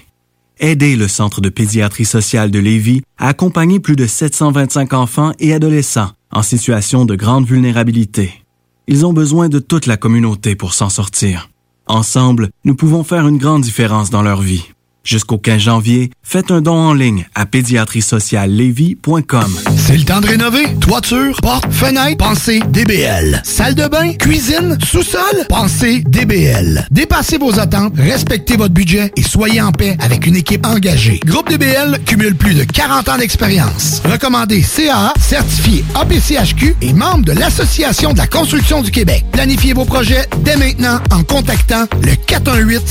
[0.65, 5.53] Aidez le Centre de pédiatrie sociale de Lévis à accompagner plus de 725 enfants et
[5.53, 8.45] adolescents en situation de grande vulnérabilité.
[8.87, 11.49] Ils ont besoin de toute la communauté pour s'en sortir.
[11.87, 14.63] Ensemble, nous pouvons faire une grande différence dans leur vie.
[15.03, 19.59] Jusqu'au 15 janvier, faites un don en ligne à pédiatriesociallevy.com.
[19.75, 20.63] C'est le temps de rénover.
[20.79, 23.41] Toiture, porte, fenêtre, pensez DBL.
[23.43, 26.87] Salle de bain, cuisine, sous-sol, pensez DBL.
[26.89, 31.19] Dépassez vos attentes, respectez votre budget et soyez en paix avec une équipe engagée.
[31.25, 34.01] Groupe DBL cumule plus de 40 ans d'expérience.
[34.09, 39.25] Recommandé CAA, certifié APCHQ et membre de l'Association de la construction du Québec.
[39.33, 42.81] Planifiez vos projets dès maintenant en contactant le 418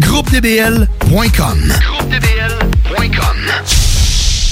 [0.00, 1.58] 681 2522 GroupeDBL.com.
[2.88, 3.91] GroupeDBL.com.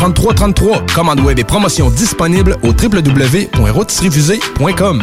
[0.00, 0.86] 3333.
[0.94, 5.02] Commande web et promotion disponible au www.routisrefusé.com.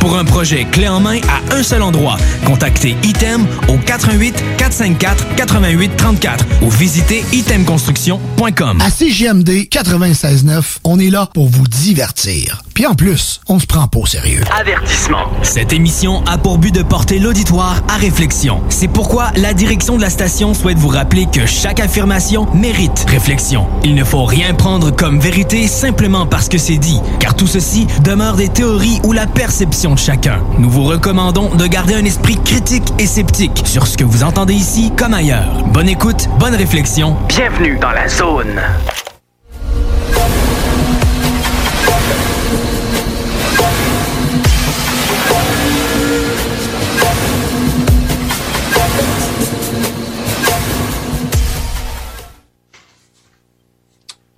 [0.00, 5.36] Pour un projet clé en main à un seul endroit, contactez Item au 88 454
[5.36, 8.80] 88 34 ou visitez itemconstruction.com.
[8.80, 12.62] À CGMD 96.9, on est là pour vous divertir.
[12.72, 14.40] Puis en plus, on se prend pas au sérieux.
[14.58, 15.26] Avertissement.
[15.42, 18.62] Cette émission a pour but de porter l'auditoire à réflexion.
[18.70, 23.66] C'est pourquoi la direction de la station souhaite vous rappeler que chaque affirmation mérite réflexion.
[23.84, 27.86] Il ne faut rien prendre comme vérité simplement parce que c'est dit, car tout ceci
[28.02, 30.42] demeure des théories ou la perception de chacun.
[30.58, 34.54] Nous vous recommandons de garder un esprit critique et sceptique sur ce que vous entendez
[34.54, 35.64] ici comme ailleurs.
[35.72, 37.16] Bonne écoute, bonne réflexion.
[37.28, 38.60] Bienvenue dans la zone.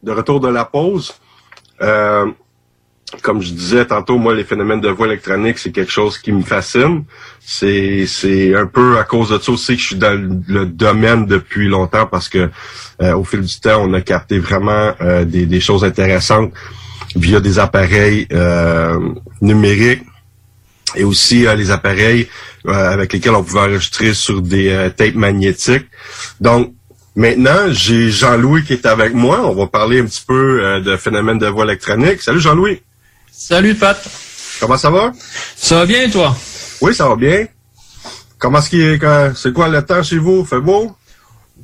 [0.02, 1.14] de retour de la pause.
[1.80, 2.26] Euh,
[3.20, 6.42] comme je disais tantôt, moi, les phénomènes de voix électronique, c'est quelque chose qui me
[6.42, 7.04] fascine.
[7.40, 11.26] C'est, c'est un peu à cause de ça aussi que je suis dans le domaine
[11.26, 12.50] depuis longtemps parce que
[13.02, 16.52] euh, au fil du temps, on a capté vraiment euh, des, des choses intéressantes
[17.14, 18.98] via des appareils euh,
[19.42, 20.04] numériques
[20.94, 22.28] et aussi les appareils
[22.66, 25.86] avec lesquels on pouvait enregistrer sur des tapes magnétiques.
[26.40, 26.72] Donc,
[27.14, 29.42] Maintenant, j'ai Jean-Louis qui est avec moi.
[29.44, 32.22] On va parler un petit peu de phénomène de voix électronique.
[32.22, 32.80] Salut Jean-Louis.
[33.34, 33.98] Salut Pat.
[34.60, 35.10] Comment ça va?
[35.56, 36.36] Ça va bien toi?
[36.82, 37.46] Oui, ça va bien.
[38.38, 39.00] Comment est-ce qu'il est,
[39.34, 40.44] c'est quoi le temps chez vous?
[40.44, 40.94] Fait beau?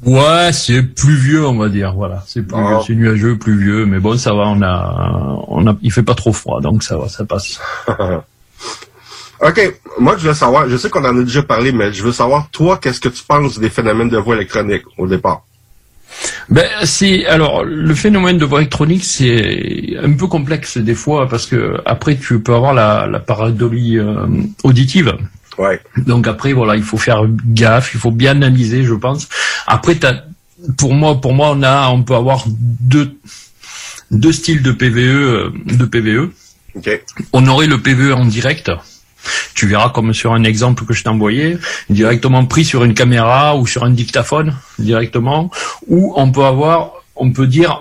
[0.02, 1.92] Ouais, c'est pluvieux, on va dire.
[1.92, 2.80] Voilà, c'est pluvieux, Ah.
[2.86, 4.44] c'est nuageux, pluvieux, mais bon, ça va.
[4.46, 7.60] On a, on a, il fait pas trop froid, donc ça va, ça passe.
[9.40, 9.80] OK.
[9.98, 12.48] Moi, je veux savoir, je sais qu'on en a déjà parlé, mais je veux savoir,
[12.50, 15.42] toi, qu'est-ce que tu penses des phénomènes de voix électronique au départ?
[16.48, 21.46] Ben, c'est alors le phénomène de voix électronique, c'est un peu complexe des fois parce
[21.46, 24.26] que après tu peux avoir la, la paradolie euh,
[24.64, 25.14] auditive.
[25.58, 25.80] Ouais.
[25.96, 29.28] Donc après voilà, il faut faire gaffe, il faut bien analyser, je pense.
[29.66, 30.24] Après, t'as-
[30.76, 33.12] pour moi, pour moi, on a, on peut avoir deux
[34.10, 36.30] deux styles de PVE, euh, de PVE.
[36.74, 37.02] OK.
[37.32, 38.70] On aurait le PVE en direct.
[39.54, 41.58] Tu verras comme sur un exemple que je t'ai envoyé,
[41.90, 45.50] directement pris sur une caméra ou sur un dictaphone directement,
[45.86, 47.80] ou on peut avoir, on peut dire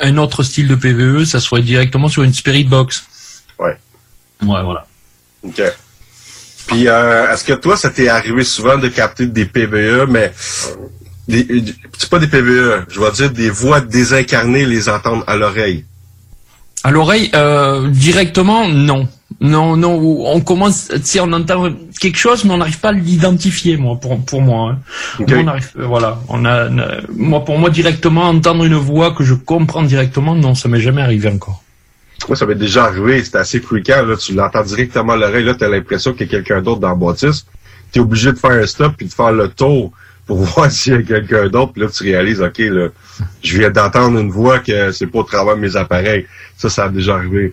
[0.00, 3.04] un autre style de PVE, ça serait directement sur une Spirit Box.
[3.58, 3.76] Ouais.
[4.42, 4.86] Ouais, voilà.
[5.42, 5.62] OK.
[6.66, 10.32] Puis, euh, est-ce que toi, ça t'est arrivé souvent de capter des PVE, mais
[11.28, 15.84] c'est pas des PVE, je vais dire des voix désincarnées, les entendre à l'oreille?
[16.82, 19.08] À l'oreille, euh, directement, non.
[19.44, 21.68] Non, non, on commence, si on entend
[22.00, 24.70] quelque chose, mais on n'arrive pas à l'identifier, moi, pour, pour moi.
[24.72, 25.24] hein.
[25.28, 26.70] On arrive, euh, voilà, on a,
[27.14, 31.02] moi, pour moi, directement, entendre une voix que je comprends directement, non, ça m'est jamais
[31.02, 31.62] arrivé encore.
[32.26, 35.54] Moi, ça m'est déjà arrivé, c'était assez fréquent, là, tu l'entends directement à l'oreille, là,
[35.54, 37.44] t'as l'impression qu'il y a quelqu'un d'autre dans la bâtisse.
[37.92, 39.92] T'es obligé de faire un stop puis de faire le tour
[40.26, 42.88] pour voir s'il y a quelqu'un d'autre, puis là, tu réalises, OK, là,
[43.42, 46.24] je viens d'entendre une voix que c'est pas au travers de mes appareils.
[46.56, 47.52] Ça, ça a déjà arrivé.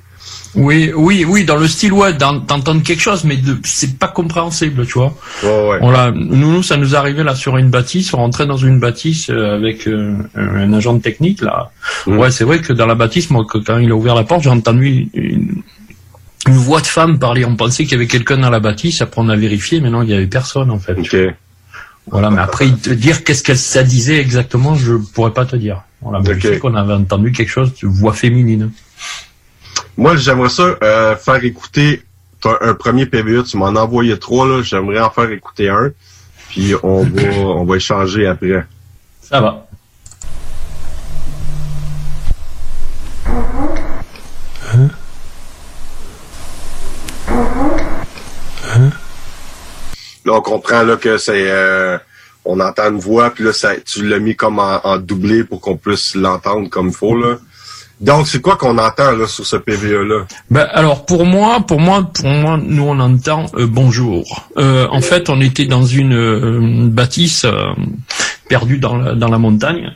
[0.53, 4.09] Oui, oui, oui, dans le style, ouais, d'en- d'entendre quelque chose, mais de, c'est pas
[4.09, 5.15] compréhensible, tu vois.
[5.43, 5.80] Ouais.
[5.82, 9.30] Voilà, nous, nous, ça nous arrivait là sur une bâtisse, on rentrait dans une bâtisse
[9.30, 11.72] euh, avec euh, un agent technique là.
[12.05, 14.43] Ouais, c'est vrai que dans la bâtisse, moi, que- quand il a ouvert la porte,
[14.43, 15.63] j'ai entendu une,
[16.47, 17.45] une voix de femme parler.
[17.45, 19.01] On pensait qu'il y avait quelqu'un dans la bâtisse.
[19.01, 20.95] Après, on a vérifié, mais non, il y avait personne en fait.
[22.09, 25.84] Voilà, mais après, te dire qu'est-ce que ça disait exactement, je pourrais pas te dire.
[26.01, 28.72] Voilà, mais je sais qu'on avait entendu quelque chose de voix féminine.
[29.98, 32.04] Moi, j'aimerais ça euh, faire écouter
[32.42, 33.44] t'as un premier PVE.
[33.44, 34.62] Tu m'en as envoyé trois, là.
[34.64, 35.92] J'aimerais en faire écouter un.
[36.50, 38.66] Puis on va, on va échanger après.
[39.22, 39.68] Ça va.
[50.24, 51.98] Là, on comprend là que c'est euh,
[52.46, 55.62] on entend une voix, puis là, ça, tu l'as mis comme en, en doublé pour
[55.62, 57.16] qu'on puisse l'entendre comme il faut.
[57.16, 57.38] Là.
[58.02, 60.26] Donc, c'est quoi qu'on entend là sur ce PVE-là?
[60.49, 64.49] Ben alors pour moi, pour moi, pour moi, nous on entend euh, bonjour.
[64.58, 67.74] Euh, en fait, on était dans une, euh, une bâtisse euh,
[68.49, 69.91] perdue dans la, dans la montagne.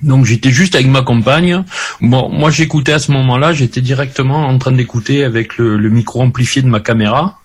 [0.00, 1.64] Donc j'étais juste avec ma compagne.
[2.00, 6.22] Bon, moi j'écoutais à ce moment-là, j'étais directement en train d'écouter avec le, le micro
[6.22, 7.40] amplifié de ma caméra.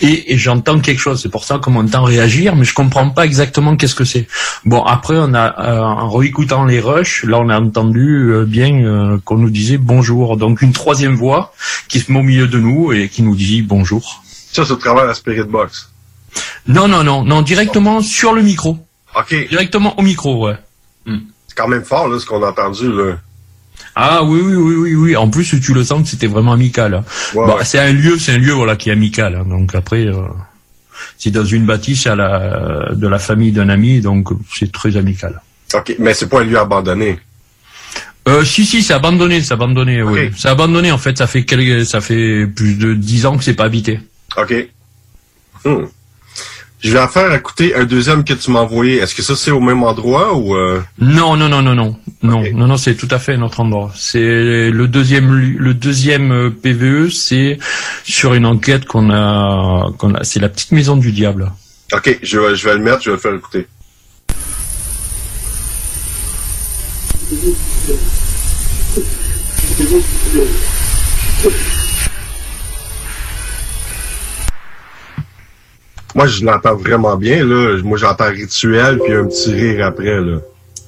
[0.00, 1.20] Et, et j'entends quelque chose.
[1.22, 4.26] C'est pour ça qu'on m'entend réagir, mais je comprends pas exactement qu'est-ce que c'est.
[4.64, 8.84] Bon, après, on a euh, en réécoutant les rushs, là, on a entendu euh, bien
[8.84, 10.36] euh, qu'on nous disait bonjour.
[10.36, 11.52] Donc une troisième voix
[11.88, 14.22] qui se met au milieu de nous et qui nous dit bonjour.
[14.52, 15.90] Ça, c'est au travers de la Spirit Box.
[16.66, 18.78] Non, non, non, non, directement sur le micro.
[19.16, 19.48] OK.
[19.48, 20.56] Directement au micro, ouais.
[21.06, 23.18] C'est quand même fort, là, ce qu'on a entendu, là.
[23.98, 25.16] Ah oui, oui, oui, oui, oui.
[25.16, 26.94] En plus, tu le sens que c'était vraiment amical.
[26.94, 27.04] hein.
[27.34, 27.64] Ouais.
[27.64, 29.34] C'est un lieu, c'est un lieu voilà qui est amical.
[29.34, 29.44] hein.
[29.48, 30.22] Donc après, euh,
[31.16, 35.40] c'est dans une bâtisse à la, de la famille d'un ami, donc c'est très amical.
[35.74, 37.18] OK, mais c'est pas un lieu abandonné.
[38.28, 40.30] Euh, si, si, c'est abandonné, c'est abandonné, oui.
[40.36, 43.54] C'est abandonné, en fait, ça fait quelques, ça fait plus de dix ans que c'est
[43.54, 44.00] pas habité.
[44.36, 44.52] OK.
[45.64, 45.84] Hmm.
[46.80, 48.98] Je vais en faire écouter un deuxième que tu m'as envoyé.
[48.98, 50.54] Est-ce que ça, c'est au même endroit ou...
[50.54, 53.60] euh, Non, non, non, non, non, non, non, non, c'est tout à fait un autre
[53.60, 53.90] endroit.
[53.96, 57.58] C'est le deuxième, le deuxième euh, PVE, c'est
[58.04, 61.50] sur une enquête qu'on a, qu'on a, c'est la petite maison du diable.
[61.92, 63.66] OK, je vais, je vais le mettre, je vais le faire écouter.
[76.16, 77.76] Moi, je l'entends vraiment bien, là.
[77.84, 80.38] Moi, j'entends rituel, puis un petit rire après, là.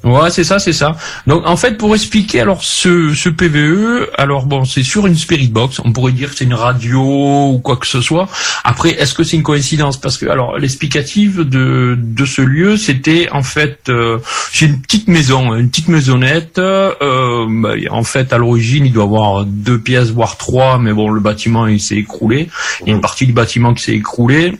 [0.04, 0.96] Ouais, c'est ça, c'est ça.
[1.26, 5.48] Donc, en fait, pour expliquer alors ce, ce PVE, alors bon, c'est sur une Spirit
[5.48, 5.80] Box.
[5.84, 7.02] On pourrait dire que c'est une radio
[7.50, 8.26] ou quoi que ce soit.
[8.64, 10.00] Après, est-ce que c'est une coïncidence?
[10.00, 14.18] Parce que alors, l'explicative de de ce lieu, c'était en fait, euh,
[14.52, 16.58] c'est une petite maison, une petite maisonnette.
[16.58, 21.10] Euh, bah, en fait, à l'origine, il doit avoir deux pièces, voire trois, mais bon,
[21.10, 22.48] le bâtiment il s'est écroulé.
[22.82, 24.54] Il y a une partie du bâtiment qui s'est écroulée.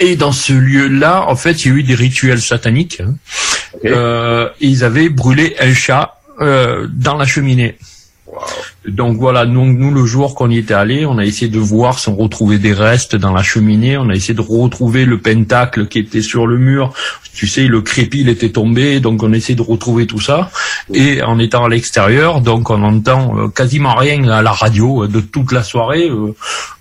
[0.00, 3.00] Et dans ce lieu-là, en fait, il y a eu des rituels sataniques.
[3.00, 3.14] hein.
[3.84, 7.78] Euh, ils avaient brûlé un chat euh, dans la cheminée.
[8.86, 11.98] Donc voilà, nous, nous le jour qu'on y était allé, on a essayé de voir
[11.98, 15.86] si on retrouvait des restes dans la cheminée, on a essayé de retrouver le pentacle
[15.86, 16.92] qui était sur le mur.
[17.34, 20.50] Tu sais, le crépi, il était tombé, donc on a essayé de retrouver tout ça.
[20.92, 25.08] Et en étant à l'extérieur, donc on entend euh, quasiment rien à la radio euh,
[25.08, 26.08] de toute la soirée.
[26.10, 26.34] euh,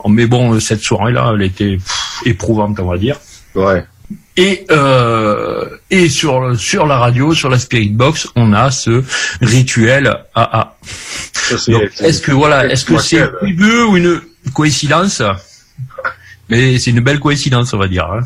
[0.07, 1.77] mais bon, cette soirée-là, elle était
[2.25, 3.17] éprouvante, on va dire.
[3.55, 3.85] Ouais.
[4.37, 9.03] Et euh, et sur sur la radio, sur la Spirit Box, on a ce
[9.41, 10.75] rituel AA.
[11.67, 14.21] Donc, Est-ce que voilà, est-ce que c'est ou une
[14.53, 15.21] coïncidence?
[16.49, 18.05] Mais c'est une belle coïncidence, on va dire.
[18.11, 18.19] hein.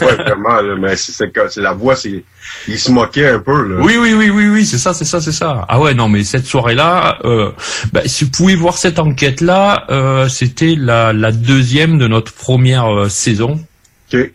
[0.00, 2.24] Ouais, vraiment, là, mais c'est, la voix, c'est,
[2.66, 3.76] il se moquait un peu, là.
[3.82, 5.66] Oui, oui, oui, oui, oui, c'est ça, c'est ça, c'est ça.
[5.68, 7.50] Ah ouais, non, mais cette soirée-là, euh,
[7.92, 12.86] bah, si vous pouvez voir cette enquête-là, euh, c'était la, la deuxième de notre première
[12.90, 13.60] euh, saison.
[14.14, 14.30] Ok.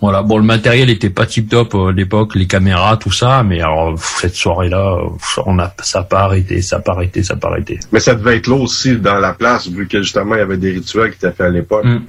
[0.00, 3.60] Voilà, bon, le matériel était pas tip top à l'époque, les caméras, tout ça, mais
[3.60, 7.34] alors cette soirée-là, euh, on a, ça a pas arrêté, ça a pas arrêté, ça
[7.34, 7.80] a pas arrêté.
[7.90, 10.56] Mais ça devait être là aussi dans la place, vu que justement, il y avait
[10.56, 11.84] des rituels qui étaient faits à l'époque.
[11.84, 12.02] Mm.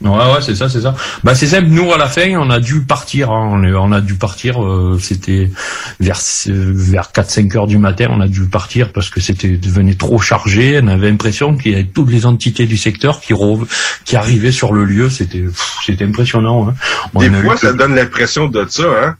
[0.00, 0.94] Ouais, ouais, c'est ça, c'est ça.
[1.24, 1.66] Bah, c'est simple.
[1.68, 3.30] Nous, à la fin, on a dû partir.
[3.32, 3.60] hein.
[3.76, 4.62] On, a dû partir.
[4.64, 5.50] euh, c'était
[5.98, 8.06] vers vers 4-5 heures du matin.
[8.10, 10.80] On a dû partir parce que c'était devenu trop chargé.
[10.82, 13.34] On avait l'impression qu'il y avait toutes les entités du secteur qui
[14.04, 15.10] qui arrivaient sur le lieu.
[15.10, 15.44] C'était
[15.84, 16.68] c'était impressionnant.
[16.68, 16.74] hein.
[17.14, 19.16] On Des fois, eu- ça donne l'impression de ça, hein.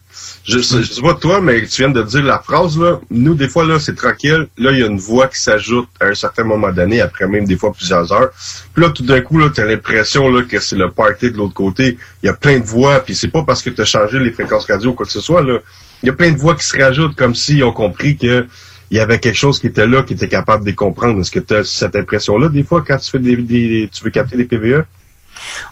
[0.48, 3.00] Je, sais- je sais pas toi, mais tu viens de dire la phrase, là.
[3.10, 4.46] Nous, des fois, là, c'est tranquille.
[4.56, 7.44] Là, il y a une voix qui s'ajoute à un certain moment donné, après même
[7.44, 8.30] des fois plusieurs heures.
[8.72, 11.54] Puis là, tout d'un coup, là, t'as l'impression, là, que c'est le party de l'autre
[11.54, 11.98] côté.
[12.22, 14.64] Il y a plein de voix, puis c'est pas parce que t'as changé les fréquences
[14.66, 15.58] radio ou quoi que ce soit, là.
[16.02, 18.46] Il y a plein de voix qui se rajoutent comme s'ils ont compris que
[18.90, 21.20] il y avait quelque chose qui était là, qui était capable de comprendre.
[21.20, 24.08] Est-ce que tu as cette impression-là, des fois, quand tu fais des, des- tu veux
[24.10, 24.44] capter des?
[24.44, 24.84] PVE?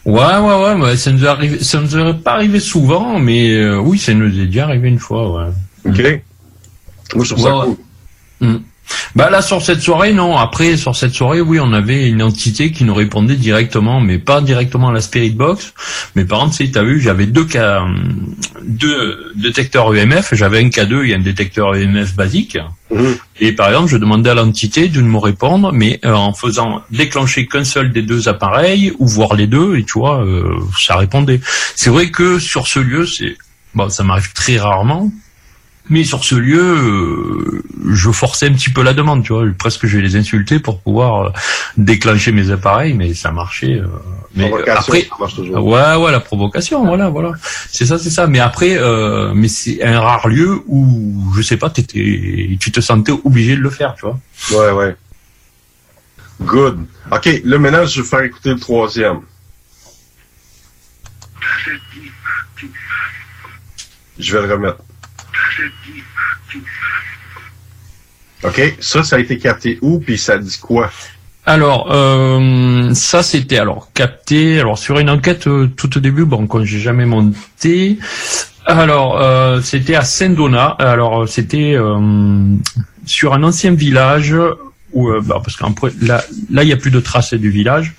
[0.04, 0.74] Ouais, ouais, ouais.
[0.76, 1.62] mais ça nous est arrivé.
[1.62, 4.98] Ça nous est pas arrivé souvent, mais euh, oui, ça nous est déjà arrivé une
[4.98, 5.32] fois.
[5.32, 5.52] Ouais.
[5.84, 6.22] Ok.
[7.14, 7.66] Moi, je trouve ça
[8.40, 8.60] cool.
[9.14, 10.36] Bah là sur cette soirée non.
[10.36, 14.40] Après sur cette soirée oui on avait une entité qui nous répondait directement, mais pas
[14.40, 15.72] directement à la Spirit Box.
[16.14, 17.84] Mais par contre tu as vu j'avais deux cas,
[18.62, 20.34] deux détecteurs EMF.
[20.34, 22.58] J'avais un K2 et un détecteur EMF basique.
[23.40, 27.46] Et par exemple je demandais à l'entité de me répondre, mais euh, en faisant déclencher
[27.46, 31.40] qu'un seul des deux appareils ou voir les deux et tu vois euh, ça répondait.
[31.74, 33.36] C'est vrai que sur ce lieu c'est
[33.74, 35.10] bon ça m'arrive très rarement.
[35.88, 37.62] Mais sur ce lieu, euh,
[37.92, 39.44] je forçais un petit peu la demande, tu vois.
[39.56, 41.30] Presque je vais les insulter pour pouvoir euh,
[41.76, 43.74] déclencher mes appareils, mais ça marchait.
[43.74, 43.86] euh,
[44.34, 45.64] mais Provocation, après, ça marche toujours.
[45.64, 47.32] ouais, ouais, la provocation, voilà, voilà.
[47.70, 48.26] C'est ça, c'est ça.
[48.26, 48.78] Mais après,
[49.34, 53.60] mais c'est un rare lieu où, je sais pas, t'étais, tu te sentais obligé de
[53.60, 54.18] le faire, tu vois.
[54.52, 54.96] Ouais, ouais.
[56.42, 56.84] Good.
[57.12, 59.20] OK, là, maintenant, je vais faire écouter le troisième.
[64.18, 64.78] Je vais le remettre.
[68.44, 70.90] OK, ça, ça a été capté où, puis ça dit quoi?
[71.46, 74.58] Alors, euh, ça c'était alors capté.
[74.60, 77.98] Alors sur une enquête euh, tout au début, bon, quand j'ai jamais monté.
[78.66, 80.76] Alors, euh, c'était à Saint-Donat.
[80.80, 81.76] Alors, c'était
[83.04, 84.34] sur un ancien village
[84.92, 87.94] où, bah, parce qu'après là, là, il y a plus de traces du village.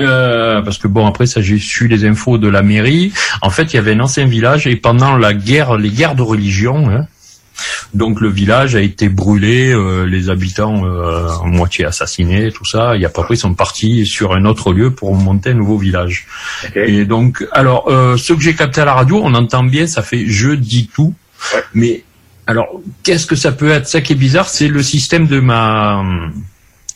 [0.00, 3.12] Euh, parce que bon après ça j'ai su les infos de la mairie.
[3.42, 6.22] En fait il y avait un ancien village et pendant la guerre les guerres de
[6.22, 7.06] religion, hein,
[7.94, 12.96] donc le village a été brûlé, euh, les habitants euh, en moitié assassinés, tout ça.
[12.96, 16.26] Et après ils sont partis sur un autre lieu pour monter un nouveau village.
[16.74, 20.02] Et donc alors euh, ce que j'ai capté à la radio, on entend bien, ça
[20.02, 21.14] fait je dis tout,
[21.74, 22.04] mais
[22.46, 22.68] alors
[23.02, 23.86] qu'est-ce que ça peut être?
[23.86, 26.02] Ça qui est bizarre, c'est le système de ma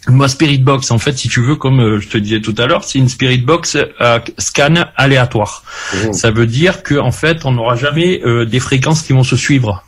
[0.09, 2.67] ma Spirit Box, en fait, si tu veux, comme euh, je te disais tout à
[2.67, 5.65] l'heure, c'est une Spirit Box euh, scan aléatoire.
[6.13, 9.37] Ça veut dire que en fait, on n'aura jamais euh, des fréquences qui vont se
[9.37, 9.85] suivre.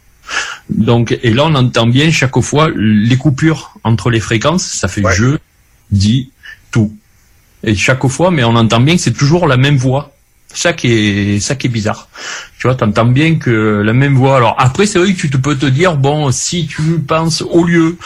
[0.71, 4.65] Donc, et là, on entend bien chaque fois les coupures entre les fréquences.
[4.65, 5.37] Ça fait je
[5.91, 6.31] dis
[6.71, 6.97] tout.
[7.63, 10.13] Et chaque fois, mais on entend bien que c'est toujours la même voix.
[10.53, 12.09] Ça qui est, ça qui est bizarre.
[12.59, 14.37] Tu vois, t'entends bien que la même voix.
[14.37, 17.65] Alors après, c'est vrai que tu te peux te dire, bon, si tu penses au
[17.65, 17.99] lieu,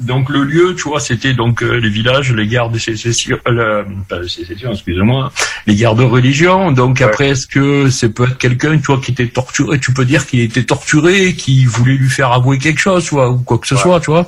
[0.00, 3.84] donc le lieu, tu vois, c'était donc euh, les villages, les guerres de sécession, euh,
[4.08, 5.32] pas de sécession, excusez-moi,
[5.66, 6.72] les guerres de religion.
[6.72, 9.78] Donc après, est-ce que c'est peut être quelqu'un, tu vois, qui était torturé?
[9.78, 13.30] Tu peux dire qu'il était torturé, qui voulait lui faire avouer quelque chose, tu vois,
[13.30, 14.26] ou quoi que ce soit, tu vois.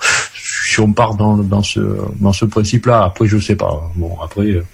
[0.67, 1.81] Si on part dans, dans ce
[2.21, 3.91] dans ce principe-là, après je sais pas.
[3.97, 4.43] Bon, après.
[4.51, 4.65] euh,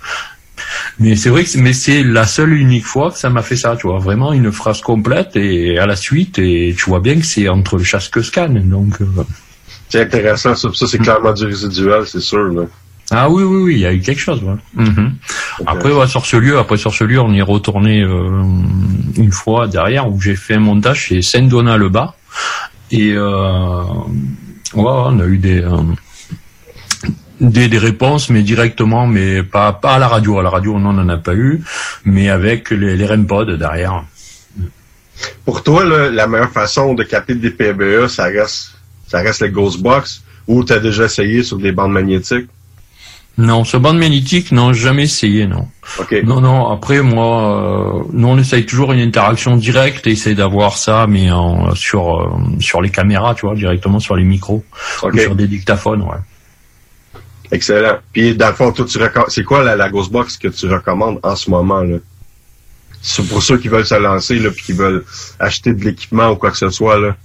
[0.99, 3.42] mais c'est vrai que c'est- mais c'est la seule et unique fois que ça m'a
[3.42, 7.01] fait ça, tu vois, vraiment une phrase complète et à la suite et tu vois
[7.01, 9.01] bien que c'est entre le chasse que scan, donc.
[9.01, 9.07] euh,
[9.89, 12.45] C'est intéressant, ça, ça c'est clairement du résiduel, c'est sûr.
[12.45, 12.64] Là.
[13.11, 14.43] Ah oui, oui, oui, il y a eu quelque chose.
[14.43, 14.55] Ouais.
[14.74, 15.14] Mhm.
[15.66, 18.43] Après, ouais, sur ce lieu, après sur ce lieu, on y est retourné euh,
[19.16, 22.14] une fois derrière où j'ai fait un montage chez Saint-Donat-le-Bas
[22.91, 23.82] et euh,
[24.74, 25.76] ouais, on a eu des, euh,
[27.41, 30.39] des des réponses, mais directement, mais pas pas à la radio.
[30.39, 31.62] À la radio, on n'en a pas eu,
[32.05, 34.05] mais avec les, les REMPOD derrière.
[35.45, 38.78] Pour toi, là, la meilleure façon de capter des PBE, ça reste,
[39.09, 42.48] ça reste le Ghost Box ou tu as déjà essayé sur des bandes magnétiques?
[43.38, 45.68] Non, sur bande magnétique, non, jamais essayé, non.
[46.24, 46.72] Non, non.
[46.72, 51.30] Après, moi, euh, nous on essaye toujours une interaction directe et essaye d'avoir ça, mais
[51.30, 52.28] en, sur euh,
[52.59, 54.64] sur les caméras, tu vois, directement sur les micros,
[55.04, 56.18] ou sur des dictaphones, ouais.
[57.52, 57.98] Excellent.
[58.12, 58.98] Puis, dans le fond, toi, tu
[59.28, 61.98] c'est quoi la, la Ghost Box que tu recommandes en ce moment, là?
[63.00, 65.04] C'est pour ceux qui veulent se lancer, là, puis qui veulent
[65.38, 67.16] acheter de l'équipement ou quoi que ce soit, là.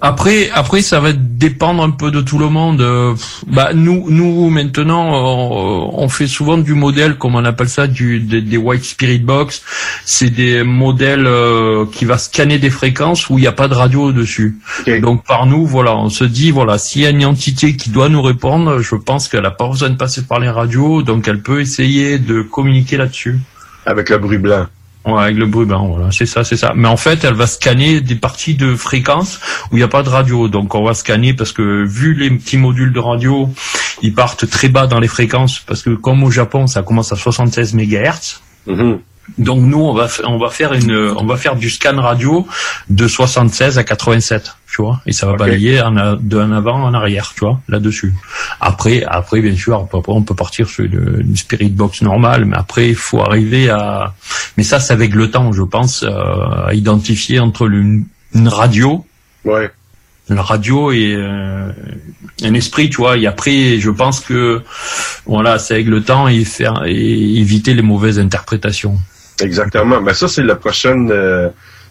[0.00, 2.80] Après, après, ça va dépendre un peu de tout le monde.
[2.80, 3.14] Euh,
[3.46, 8.18] Bah, nous, nous maintenant, euh, on fait souvent du modèle, comme on appelle ça, du,
[8.20, 9.62] des, des White Spirit Box.
[10.04, 13.74] C'est des modèles euh, qui va scanner des fréquences où il n'y a pas de
[13.74, 14.58] radio dessus.
[15.00, 18.08] Donc par nous, voilà, on se dit, voilà, s'il y a une entité qui doit
[18.08, 21.40] nous répondre, je pense qu'elle n'a pas besoin de passer par les radios, donc elle
[21.40, 23.38] peut essayer de communiquer là-dessus.
[23.86, 24.66] Avec le bruit blanc.
[25.04, 26.72] Ouais, avec le bruit blanc, voilà, c'est ça, c'est ça.
[26.74, 29.40] Mais en fait, elle va scanner des parties de fréquences
[29.70, 30.48] où il n'y a pas de radio.
[30.48, 33.48] Donc on va scanner parce que vu les petits modules de radio,
[34.02, 37.16] ils partent très bas dans les fréquences parce que comme au Japon, ça commence à
[37.16, 38.40] 76 MHz.
[39.38, 42.46] Donc nous, on va on va faire une on va faire du scan radio
[42.88, 47.32] de 76 à 87, tu vois, et ça va balayer en en avant en arrière,
[47.34, 48.14] tu vois, là-dessus.
[48.60, 52.56] Après après bien sûr, après, on peut partir sur une, une spirit box normale, mais
[52.56, 54.14] après il faut arriver à
[54.56, 58.04] mais ça c'est avec le temps, je pense, euh, à identifier entre une,
[58.38, 59.04] une radio
[59.44, 59.68] Ouais.
[60.28, 61.72] la radio et euh,
[62.44, 63.16] un esprit, tu vois.
[63.16, 64.62] Et après, je pense que
[65.26, 68.96] voilà, c'est avec le temps et faire et éviter les mauvaises interprétations.
[69.40, 70.00] Exactement.
[70.02, 71.48] Ben, ça, c'est la prochaine euh,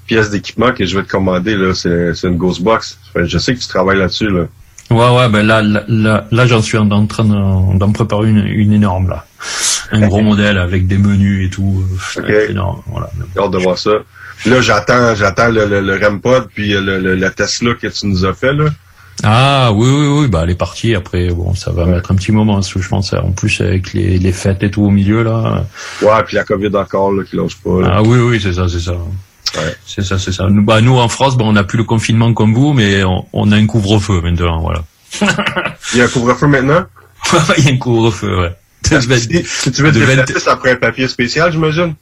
[0.07, 1.73] pièce d'équipement que je vais te commander, là.
[1.73, 2.97] C'est c'est une Ghost Box.
[3.15, 4.47] Je sais que tu travailles là-dessus, là.
[4.89, 8.71] Ouais, ouais, ben là, là, là, là, j'en suis en, train d'en préparer une, une
[8.71, 9.25] énorme là,
[9.91, 11.83] un gros modèle avec des menus et tout.
[11.83, 13.09] euh, c'est énorme, voilà.
[13.35, 13.91] J'ai hâte de voir ça.
[14.45, 18.07] Là, j'attends, j'attends le, le, le REMPod puis euh, le, le, le Tesla que tu
[18.07, 18.65] nous as fait, là.
[19.23, 20.93] Ah oui, oui, oui, bah elle est partie.
[20.95, 23.13] Après, bon, ça va mettre un petit moment, parce que je pense.
[23.13, 25.65] En plus, avec les, les fêtes et tout au milieu là.
[26.03, 27.93] Ouais, puis la COVID encore, là, qui lâche pas, là.
[27.95, 28.93] Ah oui, oui, c'est ça, c'est ça.
[29.85, 30.47] C'est ça, c'est ça.
[30.49, 33.51] Nous, bah, nous en France, on n'a plus le confinement comme vous, mais on, on
[33.51, 34.83] a un couvre-feu maintenant, voilà.
[35.93, 36.85] Il y a un couvre-feu maintenant?
[37.57, 38.55] Il y a un couvre-feu, ouais.
[39.01, 41.95] Si, si tu veux te déplacer, ça prend un papier spécial, j'imagine?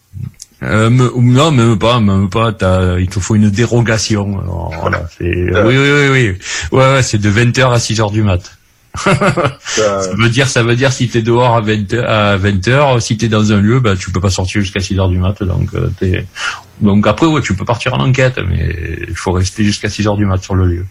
[0.63, 2.51] Euh, me- non, même pas, même pas.
[2.99, 4.39] il te faut une dérogation.
[4.39, 6.37] Alors, voilà, c'est, oui, oui, oui, oui.
[6.71, 8.54] Ouais, ouais, c'est de 20h à 6h du mat.
[8.97, 13.27] Ça veut dire, ça veut dire si t'es dehors à 20 à 20h, si t'es
[13.27, 15.41] dans un lieu, bah tu peux pas sortir jusqu'à 6h du mat.
[15.43, 16.25] Donc euh, t'es,
[16.81, 20.25] donc après ouais, tu peux partir en enquête, mais il faut rester jusqu'à 6h du
[20.25, 20.85] mat sur le lieu.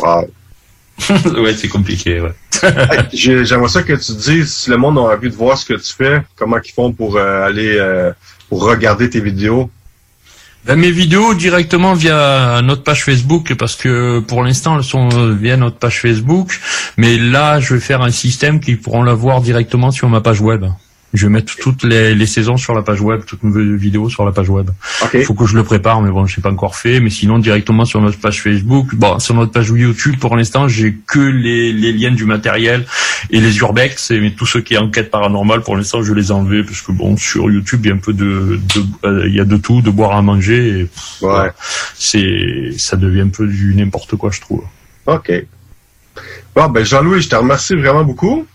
[0.00, 0.30] Wow.
[1.42, 2.34] ouais, c'est compliqué, ouais.
[2.62, 5.64] Hey, j'ai- J'aimerais ça que tu dises si le monde a envie de voir ce
[5.64, 8.12] que tu fais, comment ils font pour euh, aller euh,
[8.50, 9.70] pour regarder tes vidéos.
[10.66, 15.32] Ben, mes vidéos directement via notre page Facebook parce que pour l'instant elles sont euh,
[15.32, 16.60] via notre page Facebook,
[16.98, 20.42] mais là je vais faire un système qu'ils pourront la voir directement sur ma page
[20.42, 20.66] web.
[21.12, 24.24] Je vais mettre toutes les, les saisons sur la page web, toutes mes vidéos sur
[24.24, 24.70] la page web.
[25.12, 27.00] Il faut que je le prépare, mais bon, je sais pas encore fait.
[27.00, 30.96] Mais sinon, directement sur notre page Facebook, bon, sur notre page YouTube, pour l'instant, j'ai
[31.06, 32.86] que les, les liens du matériel
[33.30, 34.12] et les urbex.
[34.12, 36.92] Et mais tous ceux qui enquêtent paranormale, pour l'instant, je les ai enlevés parce que
[36.92, 38.60] bon, sur YouTube, il y a un peu de,
[39.04, 40.80] euh, il y a de tout, de boire à manger.
[40.80, 41.54] Et, pff, voilà.
[41.96, 44.62] c'est, ça devient un peu du n'importe quoi, je trouve.
[45.06, 45.32] OK.
[46.54, 48.46] Bon, ben Jean-Louis, je te remercie vraiment beaucoup.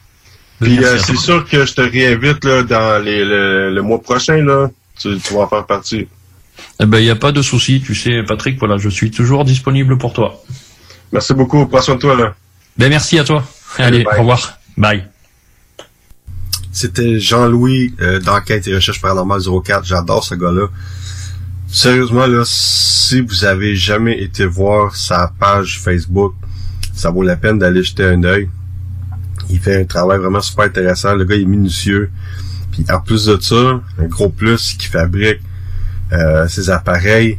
[0.61, 4.37] Puis euh, c'est sûr que je te réinvite là, dans les, le, le mois prochain.
[4.37, 4.69] Là.
[4.99, 6.07] Tu, tu vas en faire partie.
[6.79, 7.81] Eh ben, il n'y a pas de souci.
[7.85, 10.41] Tu sais, Patrick, voilà, je suis toujours disponible pour toi.
[11.11, 11.65] Merci beaucoup.
[11.65, 12.15] Prends soin de toi.
[12.15, 12.35] Là.
[12.77, 13.43] Ben, merci à toi.
[13.77, 14.15] Allez, bye.
[14.15, 14.57] au revoir.
[14.77, 15.05] Bye.
[16.71, 19.85] C'était Jean-Louis euh, d'Enquête et Recherche Paranormale 04.
[19.85, 20.67] J'adore ce gars-là.
[21.67, 26.33] Sérieusement, là, si vous avez jamais été voir sa page Facebook,
[26.93, 28.49] ça vaut la peine d'aller jeter un œil.
[29.49, 31.15] Il fait un travail vraiment super intéressant.
[31.15, 32.09] Le gars est minutieux.
[32.71, 35.41] Puis en plus de ça, un gros plus, qu'il fabrique
[36.11, 37.37] euh, ses appareils.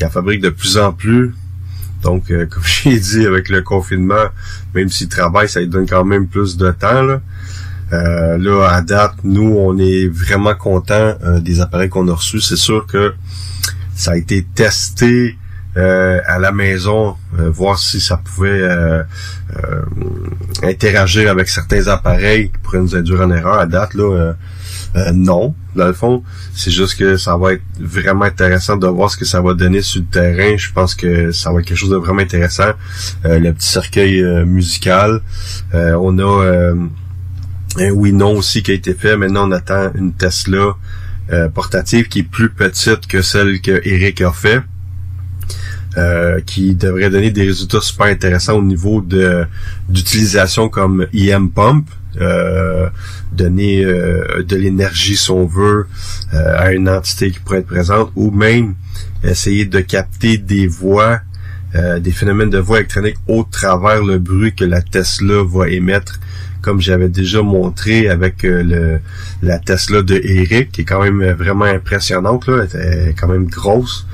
[0.00, 1.34] Il en fabrique de plus en plus.
[2.02, 4.26] Donc, euh, comme j'ai dit, avec le confinement,
[4.74, 7.02] même s'il travaille, ça lui donne quand même plus de temps.
[7.02, 7.20] Là,
[7.90, 12.40] Euh, là à date, nous, on est vraiment contents euh, des appareils qu'on a reçus.
[12.40, 13.14] C'est sûr que
[13.94, 15.38] ça a été testé
[15.78, 19.02] euh, à la maison, euh, voir si ça pouvait euh,
[19.56, 19.82] euh,
[20.64, 23.60] interagir avec certains appareils qui pourraient nous induire en erreur.
[23.60, 24.32] À date, là, euh,
[24.96, 26.24] euh, non, dans le fond.
[26.54, 29.80] C'est juste que ça va être vraiment intéressant de voir ce que ça va donner
[29.80, 30.56] sur le terrain.
[30.56, 32.72] Je pense que ça va être quelque chose de vraiment intéressant.
[33.24, 35.20] Le petit cercueil musical.
[35.72, 36.72] On a
[37.78, 39.16] un oui-non aussi qui a été fait.
[39.16, 40.74] Maintenant, on attend une Tesla
[41.54, 44.62] portative qui est plus petite que celle que Eric a fait.
[45.98, 49.44] Euh, qui devrait donner des résultats super intéressants au niveau de
[49.88, 51.88] d'utilisation comme EM Pump,
[52.20, 52.88] euh,
[53.32, 55.86] donner euh, de l'énergie si on veut
[56.34, 58.74] euh, à une entité qui pourrait être présente, ou même
[59.24, 61.20] essayer de capter des voix,
[62.00, 66.18] des phénomènes de voix électroniques au travers le bruit que la Tesla va émettre,
[66.62, 69.00] comme j'avais déjà montré avec euh, le,
[69.42, 73.46] la Tesla de Eric, qui est quand même vraiment impressionnante, là, elle est quand même
[73.46, 74.06] grosse.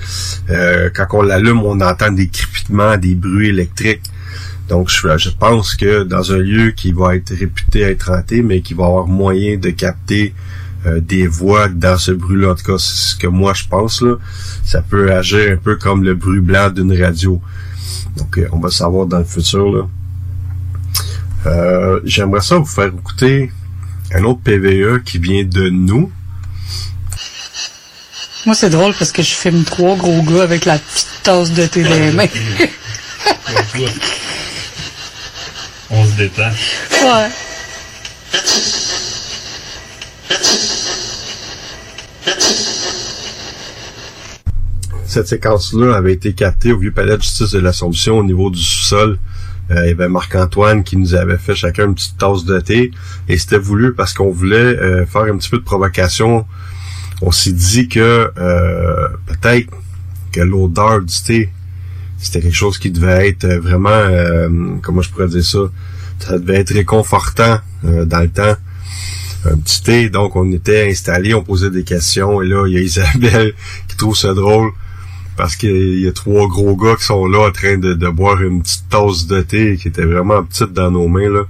[0.51, 4.03] Euh, quand on l'allume, on entend des crépitements, des bruits électriques.
[4.69, 8.61] Donc, je, je pense que dans un lieu qui va être réputé être hanté, mais
[8.61, 10.35] qui va avoir moyen de capter
[10.87, 14.03] euh, des voix dans ce bruit-là, en tout cas, c'est ce que moi je pense,
[14.03, 14.17] là.
[14.65, 17.41] Ça peut agir un peu comme le bruit blanc d'une radio.
[18.17, 19.89] Donc, euh, on va savoir dans le futur, là.
[21.47, 23.51] Euh, J'aimerais ça vous faire écouter
[24.13, 26.11] un autre PVE qui vient de nous.
[28.47, 31.67] Moi, c'est drôle parce que je filme trois gros gars avec la petite tasse de
[31.67, 32.27] thé dans les mains.
[35.91, 36.51] On se détend.
[36.51, 37.31] ouais.
[45.07, 48.61] Cette séquence-là avait été captée au vieux palais de justice de l'Assomption au niveau du
[48.61, 49.19] sous-sol.
[49.71, 52.91] Euh, il y avait Marc-Antoine qui nous avait fait chacun une petite tasse de thé.
[53.29, 56.47] Et c'était voulu parce qu'on voulait euh, faire un petit peu de provocation.
[57.23, 59.71] On s'est dit que euh, peut-être
[60.33, 61.51] que l'odeur du thé,
[62.19, 65.59] c'était quelque chose qui devait être vraiment, comment je pourrais dire ça,
[66.19, 68.57] ça devait être réconfortant dans le temps.
[69.45, 72.79] Un petit thé, donc on était installés, on posait des questions, et là, il y
[72.79, 73.53] a Isabelle
[73.89, 74.71] qui trouve ça drôle
[75.37, 78.63] parce qu'il y a trois gros gars qui sont là en train de, boire une
[78.63, 81.43] petite tasse de thé qui était vraiment petite dans nos mains là.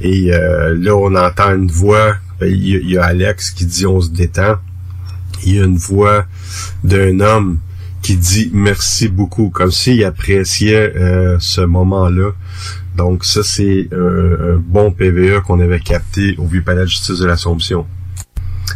[0.00, 2.16] Et euh, là, on entend une voix.
[2.40, 4.56] Ben, Il y, a- Alex qui dit on se détend.
[5.44, 6.24] Il y a une voix
[6.82, 7.58] d'un homme
[8.02, 12.30] qui dit merci beaucoup, comme s'il appréciait euh, ce moment-là.
[12.96, 17.18] Donc ça, c'est un, un bon PVE qu'on avait capté au Vieux Palais de Justice
[17.18, 17.86] de l'Assomption.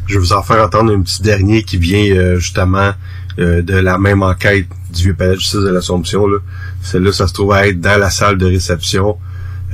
[0.06, 2.92] Je vais vous en faire entendre un petit dernier qui vient euh, justement
[3.39, 6.26] euh, de la même enquête du Vieux Palais de Justice de l'Assomption.
[6.26, 6.39] là.
[6.82, 9.16] Celle-là, ça se trouve à être dans la salle de réception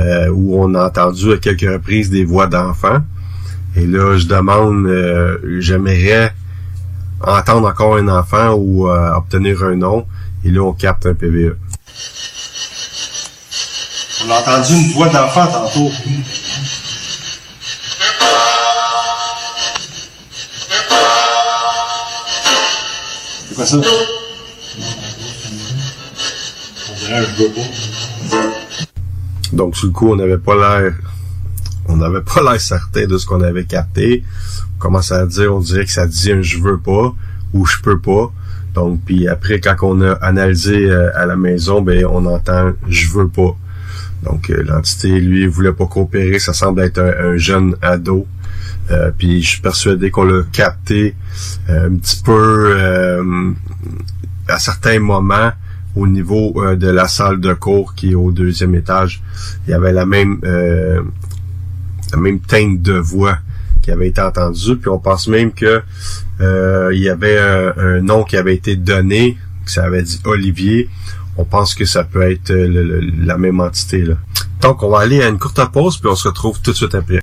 [0.01, 2.99] euh, où on a entendu à quelques reprises des voix d'enfants.
[3.77, 6.33] Et là, je demande, euh, j'aimerais
[7.21, 10.07] entendre encore un enfant ou euh, obtenir un nom.
[10.45, 11.57] Et là, on capte un PVE.
[14.27, 15.91] On a entendu une voix d'enfant tantôt.
[23.55, 23.81] C'est quoi ça?
[29.53, 30.95] Donc, sur le coup, on n'avait pas l'air,
[31.87, 34.25] on n'avait pas l'air certain de ce qu'on avait capté.
[34.77, 37.15] On commence à dire, on dirait que ça dit un je veux pas
[37.53, 38.33] ou je peux pas.
[38.75, 43.09] Donc, puis après, quand on a analysé euh, à la maison, ben on entend je
[43.11, 43.57] veux pas.
[44.25, 46.41] Donc, euh, l'entité, lui, voulait pas coopérer.
[46.41, 48.27] Ça semble être un, un jeune ado.
[48.91, 51.15] Euh, puis je suis persuadé qu'on l'a capté
[51.71, 53.53] euh, un petit peu euh,
[54.49, 55.53] à certains moments
[55.97, 59.23] au niveau euh, de la salle de cours qui est au deuxième étage.
[59.67, 61.01] Il y avait la même euh,
[62.13, 63.39] la même teinte de voix
[63.83, 64.77] qui avait été entendue.
[64.77, 65.83] Puis on pense même que
[66.41, 70.91] il y avait un, nom qui avait été donné, que ça avait dit Olivier.
[71.37, 74.03] On pense que ça peut être la même entité.
[74.05, 74.15] Là.
[74.61, 76.95] Donc on va aller à une courte pause, puis on se retrouve tout de suite
[76.95, 77.23] après.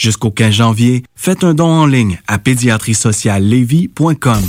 [0.00, 4.42] Jusqu'au 15 janvier, faites un don en ligne à pédiatriesociallevy.com.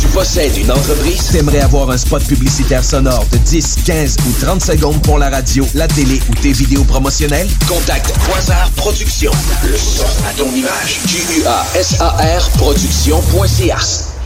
[0.00, 4.64] Tu possèdes une entreprise, t'aimerais avoir un spot publicitaire sonore de 10, 15 ou 30
[4.64, 7.50] secondes pour la radio, la télé ou tes vidéos promotionnelles?
[7.68, 9.32] Contacte Quasar Productions.
[9.70, 10.98] Le son à ton image.
[11.08, 13.76] Q-U-A-S-A-R Productions.ca.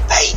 [0.09, 0.37] Hey!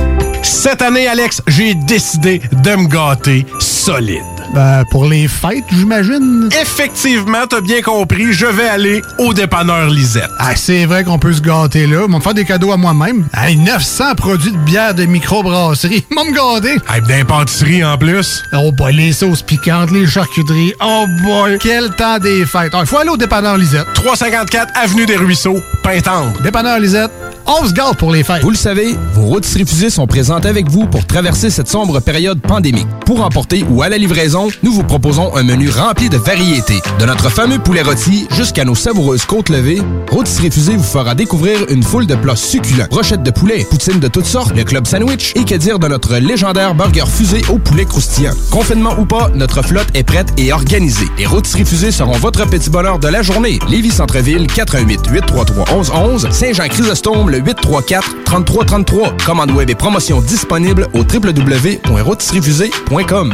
[0.53, 4.40] Cette année, Alex, j'ai décidé de me gâter solide.
[4.53, 6.49] Ben, pour les fêtes, j'imagine.
[6.61, 10.29] Effectivement, t'as bien compris, je vais aller au dépanneur Lisette.
[10.39, 12.03] Ah, c'est vrai qu'on peut se gâter là.
[12.07, 13.27] Ils me faire des cadeaux à moi-même.
[13.33, 16.05] Hey, 900 produits de bière de microbrasserie.
[16.11, 16.77] Ils vont me gâter.
[16.93, 18.43] Hey, d'impantisserie en plus.
[18.53, 20.73] Oh boy, les sauces piquantes, les charcuteries.
[20.83, 22.73] Oh boy, quel temps des fêtes.
[22.77, 23.87] Il faut aller au dépanneur Lisette.
[23.93, 26.33] 354 Avenue des Ruisseaux, Pintendre.
[26.43, 27.11] Dépanneur Lisette,
[27.47, 28.41] on se gâte pour les fêtes.
[28.43, 32.41] Vous le savez, vos routes refusées sont présentes avec vous pour traverser cette sombre période
[32.41, 32.87] pandémique.
[33.05, 36.81] Pour emporter ou à la livraison, nous vous proposons un menu rempli de variétés.
[36.99, 41.59] De notre fameux poulet rôti jusqu'à nos savoureuses côtes levées, Rôtisserie Fusée vous fera découvrir
[41.69, 42.87] une foule de plats succulents.
[42.89, 46.17] Brochettes de poulet, poutines de toutes sortes, le club sandwich et que dire de notre
[46.17, 48.33] légendaire burger fusée au poulet croustillant.
[48.49, 51.07] Confinement ou pas, notre flotte est prête et organisée.
[51.17, 53.59] Les Rôtisseries Fusées seront votre petit bonheur de la journée.
[53.67, 59.17] Lévis Centreville, 88 833 1111 Saint-Jean-Chrysostome, le 834 3333.
[59.25, 63.33] Commande web et promotion disponible au www.rôtisseriefusée.com.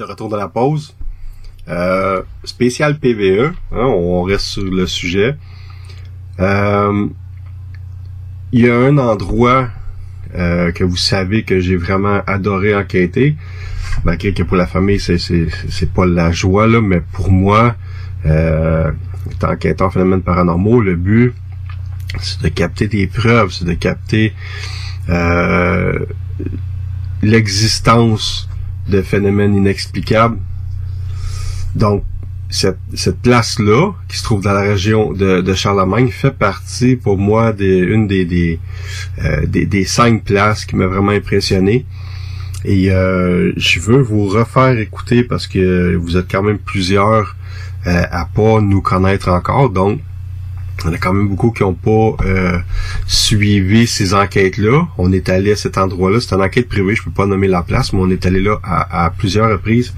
[0.00, 0.96] De retour de la pause.
[1.68, 5.36] Euh, spécial PVE, hein, on reste sur le sujet.
[6.40, 7.06] Euh,
[8.52, 9.68] Il y a un endroit
[10.34, 13.36] euh, que vous savez que j'ai vraiment adoré enquêter.
[14.04, 17.76] Malgré que pour la famille, c'est, pas la joie, mais pour moi,
[18.24, 18.90] euh,
[19.30, 21.34] étant enquêteur en phénomènes paranormaux, le but,
[22.20, 24.32] c'est de capter des preuves, c'est de capter
[27.22, 28.49] l'existence
[28.90, 30.38] de phénomènes inexplicables.
[31.74, 32.04] Donc,
[32.50, 37.16] cette, cette place-là, qui se trouve dans la région de, de Charlemagne, fait partie pour
[37.16, 38.58] moi des une des des,
[39.24, 41.86] euh, des, des cinq places qui m'a vraiment impressionné.
[42.64, 47.36] Et euh, je veux vous refaire écouter parce que vous êtes quand même plusieurs
[47.86, 49.70] euh, à pas nous connaître encore.
[49.70, 50.00] Donc,
[50.82, 52.58] il y en a quand même beaucoup qui n'ont pas euh,
[53.06, 54.88] suivi ces enquêtes-là.
[54.98, 56.20] On est allé à cet endroit-là.
[56.20, 58.58] C'est une enquête privée, je peux pas nommer la place, mais on est allé là
[58.62, 59.92] à, à plusieurs reprises.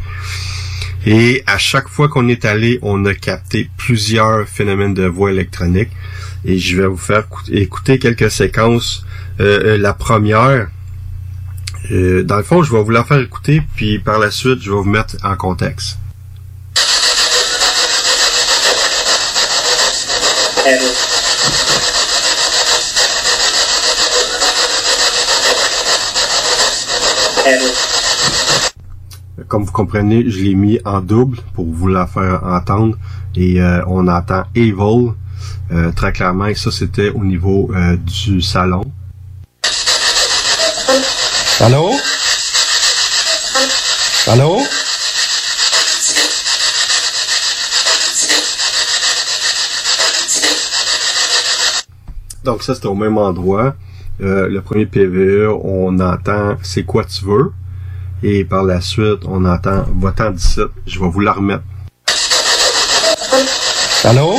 [1.05, 5.91] Et à chaque fois qu'on est allé, on a capté plusieurs phénomènes de voix électronique.
[6.45, 9.05] Et je vais vous faire écouter quelques séquences.
[9.41, 10.69] Euh, euh, la première,
[11.91, 14.71] euh, dans le fond, je vais vous la faire écouter, puis par la suite, je
[14.71, 15.99] vais vous mettre en contexte.
[29.49, 32.97] Comme vous comprenez, je l'ai mis en double pour vous la faire entendre.
[33.35, 35.13] Et euh, on entend Evil
[35.73, 36.47] euh, très clairement.
[36.47, 38.85] Et ça, c'était au niveau euh, du salon.
[41.61, 41.93] Allô?
[44.29, 44.63] Allô?
[52.45, 53.75] Donc ça, c'était au même endroit.
[54.21, 57.53] Euh, le premier PVE, on entend «C'est quoi tu veux?»
[58.23, 61.63] Et par la suite, on entend «Va-t'en d'ici, je vais vous la remettre.»
[64.05, 64.35] Allô?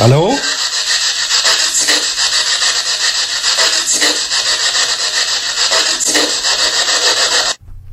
[0.00, 0.30] Allô?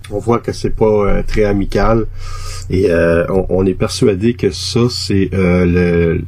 [0.09, 2.07] On voit que c'est pas euh, très amical
[2.69, 6.21] et euh, on, on est persuadé que ça c'est euh, le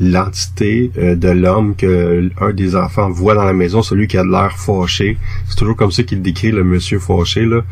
[0.00, 4.22] l'entité euh, de l'homme que un des enfants voit dans la maison, celui qui a
[4.22, 5.18] de l'air fâché.
[5.48, 7.62] C'est toujours comme ça qu'il décrit le monsieur fâché là.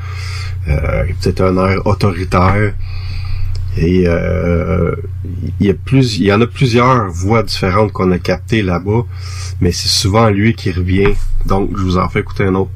[0.69, 2.75] Euh, peut-être un air autoritaire.
[3.79, 4.95] Et euh,
[5.59, 9.07] il y a plus, il y en a plusieurs voix différentes qu'on a captées là-bas,
[9.63, 11.15] mais c'est souvent lui qui revient.
[11.47, 12.71] Donc je vous en fais écouter un autre.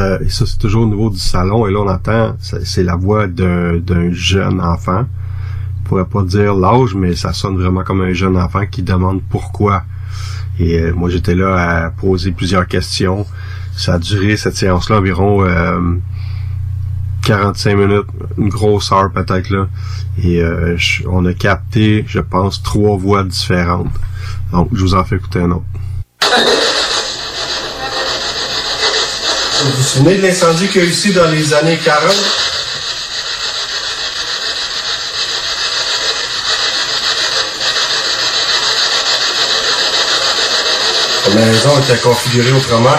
[0.00, 1.66] Ça, et ça, c'est toujours au niveau du salon.
[1.66, 5.04] Et là, on entend, c'est la voix d'un jeune enfant.
[5.76, 9.20] Je pourrais pas dire l'âge, mais ça sonne vraiment comme un jeune enfant qui demande
[9.28, 9.82] pourquoi.
[10.58, 13.26] Et euh, moi, j'étais là à poser plusieurs questions.
[13.76, 15.98] Ça a duré, cette séance-là, environ euh,
[17.26, 18.06] 45 minutes,
[18.38, 19.68] une grosse heure peut-être là.
[20.22, 20.78] Et euh,
[21.10, 23.92] on a capté, je pense, trois voix différentes.
[24.50, 26.69] Donc, je vous en fais écouter un autre.
[29.62, 32.14] Vous vous souvenez de l'incendie qu'il y a eu ici dans les années 40?
[41.28, 42.96] La maison était configurée autrement.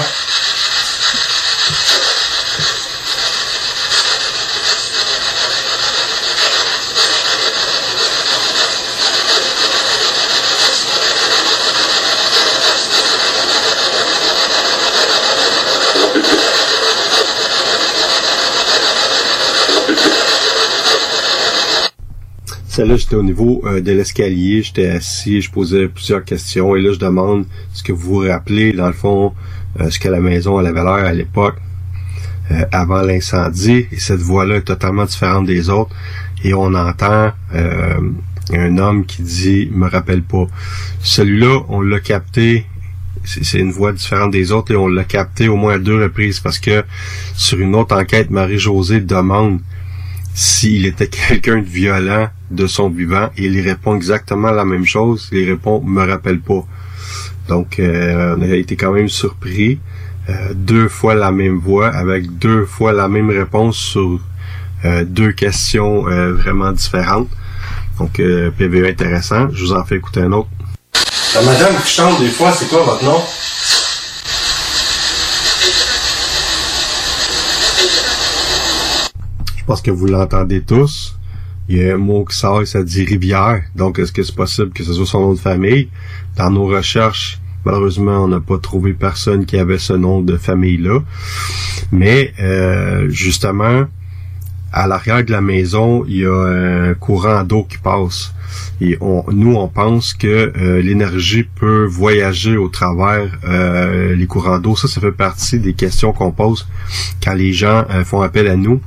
[22.72, 26.94] Celle-là, j'étais au niveau euh, de l'escalier, j'étais assis, je posais plusieurs questions et là,
[26.94, 27.44] je demande
[27.74, 29.34] ce que vous vous rappelez, dans le fond,
[29.82, 31.58] euh, ce que la maison elle avait l'air à l'époque,
[32.50, 33.88] euh, avant l'incendie.
[33.92, 35.94] Et cette voix-là est totalement différente des autres.
[36.46, 38.00] Et on entend euh,
[38.54, 40.48] un homme qui dit «me rappelle pas».
[41.02, 42.68] Celui-là, on l'a capté
[43.26, 46.02] c'est c'est une voix différente des autres et on l'a capté au moins à deux
[46.02, 46.86] reprises parce que
[47.36, 49.60] sur une autre enquête, Marie-Josée demande
[50.34, 55.30] s'il était quelqu'un de violent de son vivant et il répond exactement la même chose.
[55.32, 56.66] Il répond me rappelle pas.
[57.48, 59.80] Donc euh, on a été quand même surpris.
[60.30, 64.20] Euh, deux fois la même voix avec deux fois la même réponse sur
[64.84, 67.30] euh, deux questions euh, vraiment différentes.
[68.00, 69.50] Donc euh, PVE intéressant.
[69.52, 70.50] Je vous en fais écouter un autre.
[71.36, 73.22] La madame qui chante des fois, c'est quoi votre nom?
[79.56, 81.16] Je pense que vous l'entendez tous.
[81.70, 83.64] Il y a un mot qui sort ça dit rivière.
[83.76, 85.90] Donc, est-ce que c'est possible que ce soit son nom de famille?
[86.38, 91.00] Dans nos recherches, malheureusement, on n'a pas trouvé personne qui avait ce nom de famille-là.
[91.92, 93.86] Mais, euh, justement,
[94.74, 98.34] à l'arrière de la maison, il y a un courant d'eau qui passe.
[98.80, 104.60] Et on, nous, on pense que euh, l'énergie peut voyager au travers euh, les courants
[104.60, 104.76] d'eau.
[104.76, 106.68] Ça, ça fait partie des questions qu'on pose
[107.24, 108.82] quand les gens euh, font appel à nous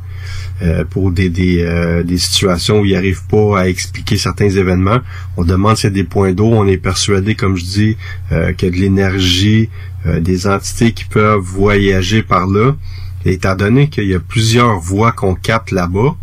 [0.62, 5.00] euh, pour des, des, euh, des situations où ils n'arrivent pas à expliquer certains événements.
[5.36, 6.46] On demande s'il y a des points d'eau.
[6.46, 7.96] On est persuadé, comme je dis,
[8.32, 9.68] euh, qu'il y a de l'énergie,
[10.06, 12.76] euh, des entités qui peuvent voyager par là.
[13.24, 16.14] Étant donné qu'il y a plusieurs voies qu'on capte là-bas,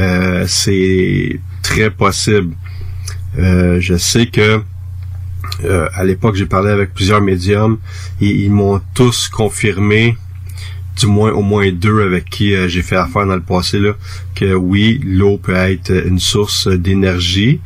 [0.00, 2.54] euh, c'est très possible.
[3.36, 4.62] Je sais que
[5.94, 7.78] à l'époque, j'ai parlé avec plusieurs médiums
[8.20, 10.16] et ils m'ont tous confirmé,
[10.98, 13.92] du moins au moins deux avec qui euh, j'ai fait affaire dans le passé, là,
[14.34, 17.60] que oui, l'eau peut être une source d'énergie,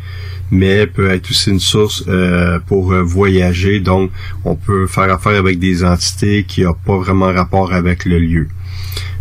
[0.50, 3.80] mais peut être aussi une source euh, pour euh, voyager.
[3.80, 4.10] Donc,
[4.44, 8.48] on peut faire affaire avec des entités qui n'ont pas vraiment rapport avec le lieu.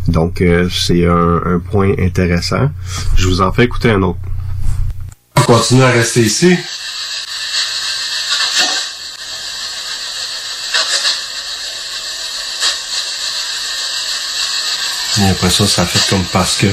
[0.07, 2.69] Donc, euh, c'est un, un point intéressant.
[3.15, 4.19] Je vous en fais écouter un autre.
[5.45, 6.57] Continuez à rester ici.
[15.21, 16.67] Et après ça, ça fait comme parce que.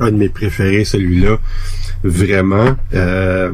[0.00, 1.38] un de mes préférés, celui-là.
[2.02, 2.76] Vraiment.
[2.92, 3.52] Euh,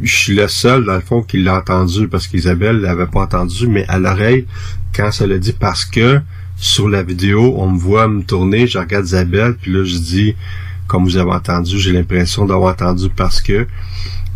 [0.00, 3.66] je suis le seul, dans le fond, qui l'a entendu parce qu'Isabelle l'avait pas entendu,
[3.66, 4.46] mais à l'oreille,
[4.94, 6.20] quand ça l'a dit parce que
[6.56, 10.34] sur la vidéo, on me voit me tourner, je regarde Isabelle, puis là, je dis,
[10.86, 13.66] comme vous avez entendu, j'ai l'impression d'avoir entendu parce que.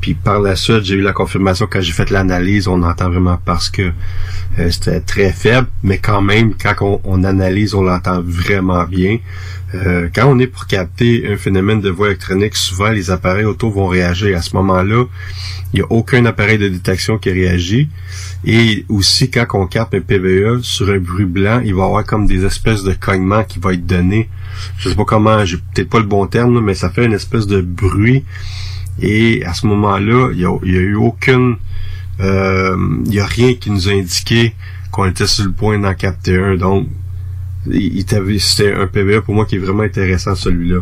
[0.01, 3.38] Puis par la suite, j'ai eu la confirmation quand j'ai fait l'analyse, on entend vraiment
[3.44, 3.92] parce que
[4.59, 9.18] euh, c'était très faible, mais quand même, quand on, on analyse, on l'entend vraiment bien.
[9.74, 13.70] Euh, quand on est pour capter un phénomène de voix électronique, souvent les appareils auto
[13.70, 14.36] vont réagir.
[14.36, 15.05] À ce moment-là,
[15.72, 17.88] il n'y a aucun appareil de détection qui réagit.
[18.44, 22.05] Et aussi, quand on capte un PVE sur un bruit blanc, il va y avoir
[22.05, 24.28] comme des espèces de cognements qui vont être donnés.
[24.78, 27.46] Je sais pas comment, j'ai peut-être pas le bon terme, mais ça fait une espèce
[27.46, 28.24] de bruit.
[29.01, 31.57] Et à ce moment-là, il n'y a, eu aucune...
[32.20, 32.76] euh,
[33.07, 34.55] Il y a rien qui nous a indiqué
[34.90, 36.57] qu'on était sur le point d'en capter un.
[36.57, 36.88] Donc,
[37.66, 40.80] c'était un PVE pour moi qui est vraiment intéressant, celui-là.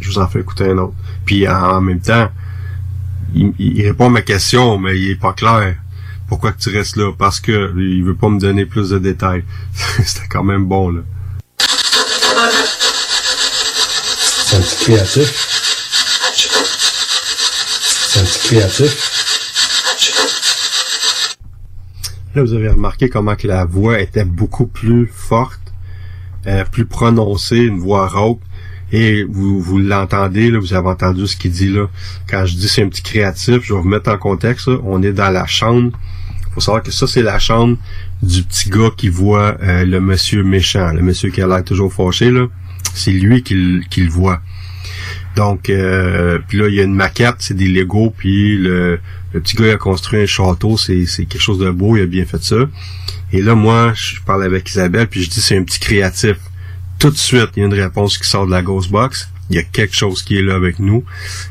[0.00, 0.94] Je vous en fais écouter un autre.
[1.24, 2.30] Puis en, même temps,
[3.34, 5.76] il, répond à ma question, mais il est pas clair.
[6.28, 7.12] Pourquoi tu restes là?
[7.16, 9.44] Parce que il veut pas me donner plus de détails.
[10.04, 11.00] C'était quand même bon, là.
[14.44, 15.56] C'est un petit créatif.
[18.26, 19.12] Petit créatif.
[22.34, 25.60] Là, vous avez remarqué comment que la voix était beaucoup plus forte,
[26.48, 28.40] euh, plus prononcée, une voix rauque.
[28.90, 31.86] Et vous, vous l'entendez, vous avez entendu ce qu'il dit là.
[32.28, 34.68] Quand je dis c'est un petit créatif, je vais vous mettre en contexte.
[34.82, 35.96] On est dans la chambre.
[36.52, 37.76] faut savoir que ça, c'est la chambre
[38.24, 41.92] du petit gars qui voit euh, le monsieur méchant, le monsieur qui a l'air toujours
[41.92, 42.32] fâché.
[42.32, 42.48] là.
[42.92, 44.40] C'est lui qui, qui le voit.
[45.36, 48.98] Donc, euh, puis là, il y a une maquette, c'est des Legos, puis le,
[49.34, 52.06] le petit gars a construit un château, c'est, c'est quelque chose de beau, il a
[52.06, 52.56] bien fait ça.
[53.32, 56.36] Et là, moi, je parle avec Isabelle, puis je dis c'est un petit créatif.
[56.98, 59.28] Tout de suite, il y a une réponse qui sort de la Ghost Box.
[59.50, 61.04] Il y a quelque chose qui est là avec nous,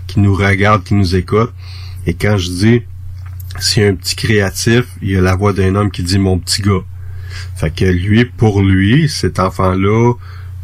[0.07, 1.53] qui nous regarde, qui nous écoute.
[2.07, 2.81] Et quand je dis
[3.59, 6.61] c'est un petit créatif, il y a la voix d'un homme qui dit mon petit
[6.61, 6.83] gars.
[7.55, 10.13] Fait que lui, pour lui, cet enfant-là,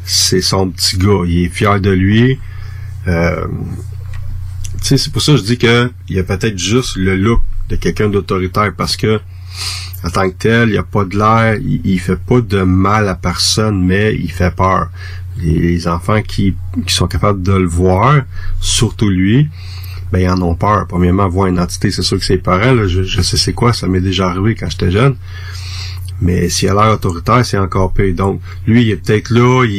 [0.04, 1.24] c'est son petit gars.
[1.26, 2.40] Il est fier de lui.
[3.08, 3.48] Euh,
[4.82, 7.76] c'est pour ça que je dis que il y a peut-être juste le look de
[7.76, 9.20] quelqu'un d'autoritaire parce que
[10.04, 12.64] en tant que tel, il n'y a pas de l'air, il, il fait pas de
[12.64, 14.90] mal à personne, mais il fait peur.
[15.38, 16.56] Les, enfants qui,
[16.88, 18.22] sont capables de le voir,
[18.60, 19.50] surtout lui,
[20.12, 20.86] ben ils en ont peur.
[20.88, 24.02] Premièrement, voir une entité, c'est sûr que c'est je, je sais c'est quoi, ça m'est
[24.02, 25.16] déjà arrivé quand j'étais jeune.
[26.22, 28.14] Mais s'il a l'air autoritaire, c'est encore pire.
[28.14, 29.72] Donc, lui, il est peut-être là, il,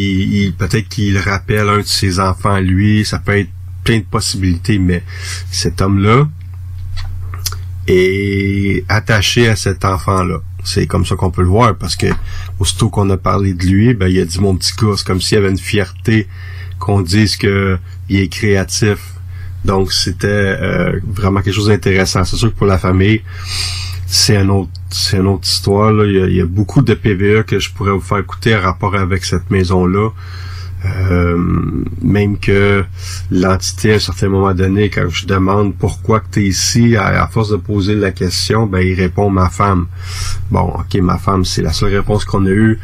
[0.47, 3.51] il- peut-être qu'il rappelle un de ses enfants à lui, ça peut être
[3.85, 5.03] plein de possibilités, mais
[5.51, 6.29] cet homme-là
[7.89, 10.39] est attaché à cet enfant-là.
[10.65, 12.07] C'est comme ça qu'on peut le voir, parce que
[12.61, 15.21] aussitôt qu'on a parlé de lui, ben il a dit mon petit gars, c'est comme
[15.21, 16.29] s'il y avait une fierté
[16.79, 17.79] qu'on dise que
[18.09, 18.99] il est créatif.
[19.65, 22.25] Donc c'était euh, vraiment quelque chose d'intéressant.
[22.25, 23.23] C'est sûr que pour la famille,
[24.15, 25.91] c'est un autre c'est une autre histoire.
[25.91, 26.05] Là.
[26.05, 28.55] Il, y a, il y a beaucoup de PVE que je pourrais vous faire écouter
[28.55, 30.11] en rapport avec cette maison-là.
[30.85, 31.37] Euh,
[32.03, 32.85] même que
[33.31, 37.27] l'entité à un certain moment donné, quand je demande pourquoi que tu es ici, à,
[37.29, 39.87] force de poser la question, ben il répond ma femme.
[40.51, 42.79] Bon, ok, ma femme, c'est la seule réponse qu'on a eue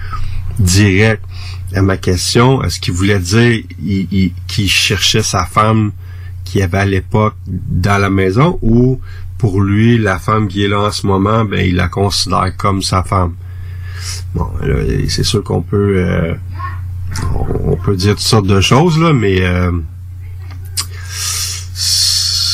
[0.59, 1.23] direct
[1.75, 2.63] à ma question.
[2.63, 5.93] Est-ce qu'il voulait dire il- il- qu'il cherchait sa femme
[6.45, 8.99] qui avait à l'époque dans la maison ou
[9.39, 12.83] pour lui, la femme qui est là en ce moment, ben il la considère comme
[12.83, 13.35] sa femme.
[14.35, 14.49] Bon,
[15.09, 16.35] c'est sûr qu'on peut euh,
[17.65, 19.73] on peut dire toutes sortes de choses là, mais euh,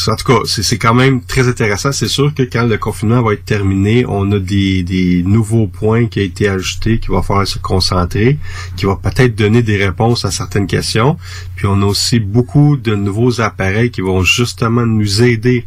[0.06, 1.93] en tout cas, c'est c'est quand même très intéressant.
[1.93, 6.06] C'est sûr que quand le confinement va être terminé, on a des, des nouveaux points
[6.06, 8.39] qui ont été ajoutés, qui va falloir se concentrer,
[8.77, 11.16] qui va peut-être donner des réponses à certaines questions.
[11.56, 15.65] Puis on a aussi beaucoup de nouveaux appareils qui vont justement nous aider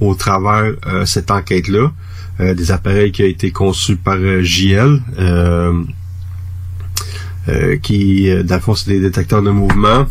[0.00, 1.92] au travers euh, cette enquête-là.
[2.40, 5.00] Euh, des appareils qui ont été conçus par euh, JL.
[5.18, 5.82] euh,
[7.48, 10.06] euh, qui, dans le fond, c'est des détecteurs de mouvement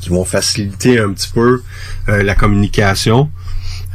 [0.00, 1.62] qui vont faciliter un petit peu
[2.08, 3.30] la communication,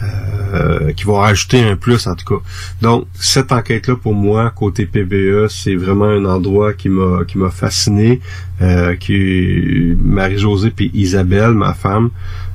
[0.03, 2.43] euh, qui vont rajouter un plus en tout cas.
[2.81, 7.49] Donc, cette enquête-là, pour moi, côté PBE, c'est vraiment un endroit qui m'a qui m'a
[7.49, 8.21] fasciné.
[8.61, 12.09] Euh, qui Marie-Josée puis Isabelle, ma femme,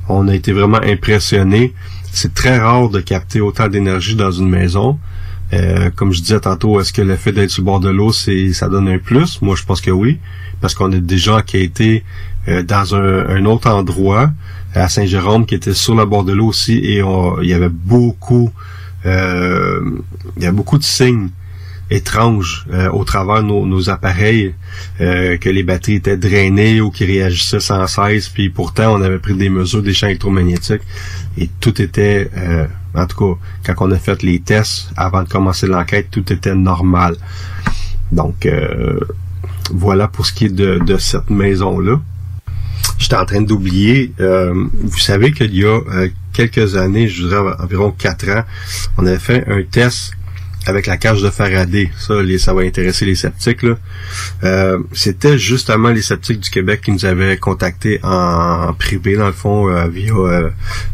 [0.09, 1.73] on a été vraiment impressionnés.
[2.15, 4.99] C'est très rare de capter autant d'énergie dans une maison.
[5.51, 8.11] Euh, comme je disais tantôt, est-ce que le fait d'être sur le bord de l'eau,
[8.11, 9.41] c'est ça donne un plus?
[9.41, 10.19] Moi, je pense que oui,
[10.61, 12.03] parce qu'on a gens qui étaient
[12.47, 14.29] euh, dans un, autre endroit,
[14.75, 17.01] à Saint-Jérôme, qui était sur le bord de l'eau aussi, et
[17.41, 18.51] il y avait beaucoup,
[19.07, 19.81] euh,
[20.37, 21.29] y a beaucoup de signes
[21.89, 24.53] étranges euh, au travers de nos, nos appareils,
[25.01, 29.19] euh, que les batteries étaient drainées ou qui réagissaient sans cesse, puis pourtant on avait
[29.19, 30.81] pris des mesures des champs électromagnétiques
[31.37, 32.65] et tout était, euh,
[32.95, 36.55] en tout cas, quand on a fait les tests avant de commencer l'enquête, tout était
[36.55, 37.15] normal.
[38.11, 38.99] Donc euh,
[39.71, 41.99] voilà pour ce qui est de, de cette maison-là.
[42.97, 47.53] J'étais en train d'oublier, euh, vous savez qu'il y a euh, quelques années, je dirais
[47.59, 48.43] environ quatre ans,
[48.97, 50.13] on avait fait un test
[50.65, 51.91] avec la cage de Faraday.
[51.97, 53.65] Ça, ça va intéresser les sceptiques.
[54.43, 59.33] Euh, C'était justement les sceptiques du Québec qui nous avaient contactés en, privé, dans le
[59.33, 60.49] fond, euh, via euh,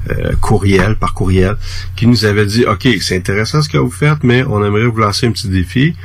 [0.10, 1.56] euh, courriel, par courriel,
[1.96, 4.98] qui nous avaient dit, OK, c'est intéressant ce que vous faites, mais on aimerait vous
[4.98, 5.96] lancer un petit défi.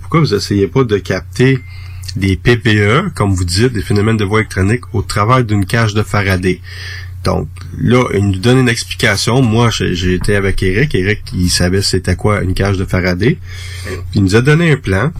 [0.00, 1.58] Pourquoi vous essayez pas de capter
[2.16, 6.02] des PPE, comme vous dites, des phénomènes de voie électronique, au travers d'une cage de
[6.02, 6.60] Faraday?
[7.24, 7.48] Donc
[7.78, 9.40] là, il nous donne une explication.
[9.42, 10.94] Moi, j'ai été avec Eric.
[10.94, 13.38] Eric, il savait c'était quoi une cage de Faraday.
[14.14, 15.10] Il nous a donné un plan.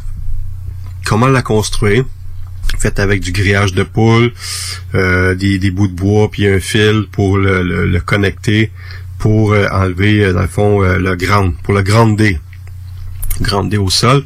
[1.05, 2.05] Comment la construire.
[2.79, 4.33] Fait avec du grillage de poule,
[4.95, 8.71] euh, des, des bouts de bois, puis un fil pour le, connecter,
[9.19, 12.39] pour euh, enlever, euh, dans le fond, le ground, pour le grounder.
[13.41, 14.25] Grounder au sol.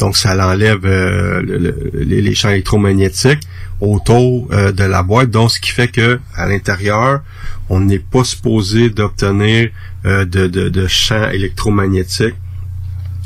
[0.00, 3.40] Donc, ça l'enlève euh, le- le- les, les champs électromagnétiques
[3.80, 5.30] autour euh, de la boîte.
[5.30, 7.20] Donc, ce qui fait que à l'intérieur,
[7.68, 9.70] on n'est pas supposé d'obtenir
[10.04, 12.34] euh, de, de, de champs électromagnétiques.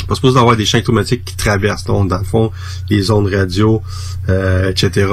[0.09, 2.51] Pas supposé d'avoir des champs électromagnétiques qui traversent, donc dans le fond,
[2.91, 3.83] les ondes radio,
[4.29, 5.07] euh, etc.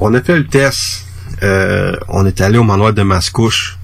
[0.00, 1.04] On a fait le test.
[1.42, 3.78] Euh, on est allé au manoir de Mascouche.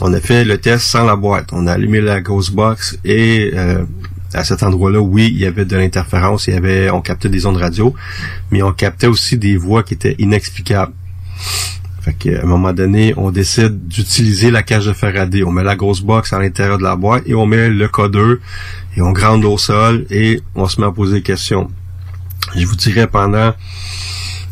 [0.00, 1.48] On a fait le test sans la boîte.
[1.52, 3.84] On a allumé la Ghostbox et euh,
[4.34, 7.44] à cet endroit-là, oui, il y avait de l'interférence, il y avait, on captait des
[7.46, 7.94] ondes radio,
[8.50, 10.92] mais on captait aussi des voix qui étaient inexplicables.
[12.00, 15.44] Fait qu'à un moment donné, on décide d'utiliser la cage de Faraday.
[15.44, 18.38] On met la grosse box à l'intérieur de la boîte et on met le codeur
[18.96, 21.70] et on grande au sol et on se met à poser des questions.
[22.56, 23.54] Je vous dirais pendant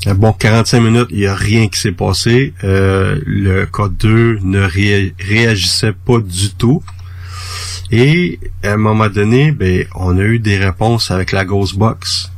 [0.06, 2.54] un bon 45 minutes, il n'y a rien qui s'est passé.
[2.62, 6.82] Euh, le code 2 ne ré- réagissait pas du tout.
[7.90, 12.30] Et à un moment donné, ben, on a eu des réponses avec la Ghost Box.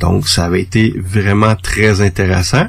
[0.00, 2.66] Donc, ça avait été vraiment très intéressant.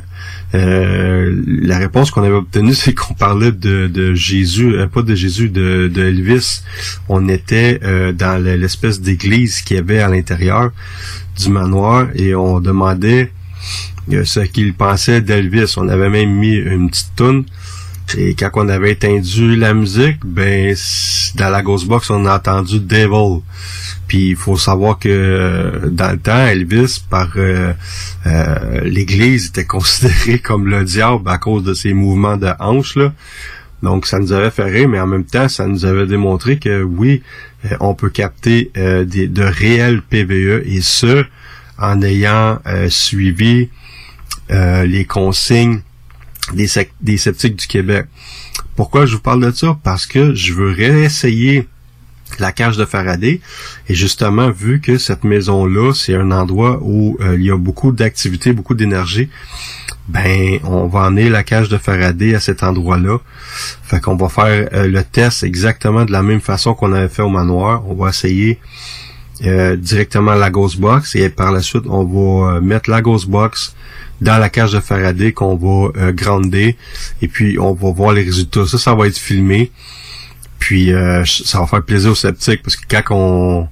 [0.56, 5.49] Euh, la réponse qu'on avait obtenue, c'est qu'on parlait de, Jésus, euh, pas de Jésus,
[5.49, 6.61] de, Elvis.
[7.10, 10.72] On était euh, dans le- l'espèce d'église qu'il y avait à l'intérieur
[11.40, 13.31] du manoir et on demandait
[14.23, 15.73] ce qu'il pensait d'Elvis.
[15.77, 17.45] On avait même mis une petite toune
[18.18, 20.76] Et quand on avait étendu la musique, ben
[21.35, 23.41] dans la Ghostbox, on a entendu Devil.
[24.07, 27.73] Puis il faut savoir que dans le temps, Elvis, par euh,
[28.26, 32.95] euh, l'Église, était considéré comme le diable à cause de ses mouvements de hanches.
[32.95, 33.14] Là.
[33.84, 36.84] Donc ça nous avait fait rire, mais en même temps, ça nous avait démontré que
[36.84, 37.22] oui,
[37.65, 41.26] euh, on peut capter euh, des, de réels PVE et ce,
[41.77, 43.69] en ayant euh, suivi
[44.52, 45.81] euh, les consignes
[46.52, 48.06] des, sceptiques du Québec.
[48.76, 49.78] Pourquoi je vous parle de ça?
[49.84, 51.68] Parce que je veux réessayer
[52.40, 53.41] la cage de Faraday.
[53.88, 57.91] Et justement, vu que cette maison-là, c'est un endroit où euh, il y a beaucoup
[57.91, 59.30] d'activité, beaucoup d'énergie,
[60.07, 63.20] ben, on va emmener la cage de Faraday à cet endroit-là.
[63.84, 67.22] Fait qu'on va faire euh, le test exactement de la même façon qu'on avait fait
[67.22, 67.84] au manoir.
[67.88, 68.60] On va essayer
[69.45, 73.76] euh, directement la Ghost Box et par la suite, on va mettre la Ghost Box
[74.22, 76.77] dans la cage de Faraday qu'on va euh, grounder
[77.22, 78.65] et puis on va voir les résultats.
[78.65, 79.72] Ça, ça va être filmé.
[80.60, 83.68] Puis euh, ça va faire plaisir aux sceptiques parce que quand on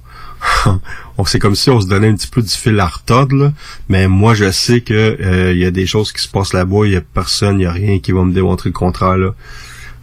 [1.18, 3.52] on c'est comme si on se donnait un petit peu du fil à retordre, là.
[3.88, 6.84] mais moi je sais que euh, il y a des choses qui se passent là-bas,
[6.84, 9.34] il y a personne, il y a rien qui va me démontrer le contraire là.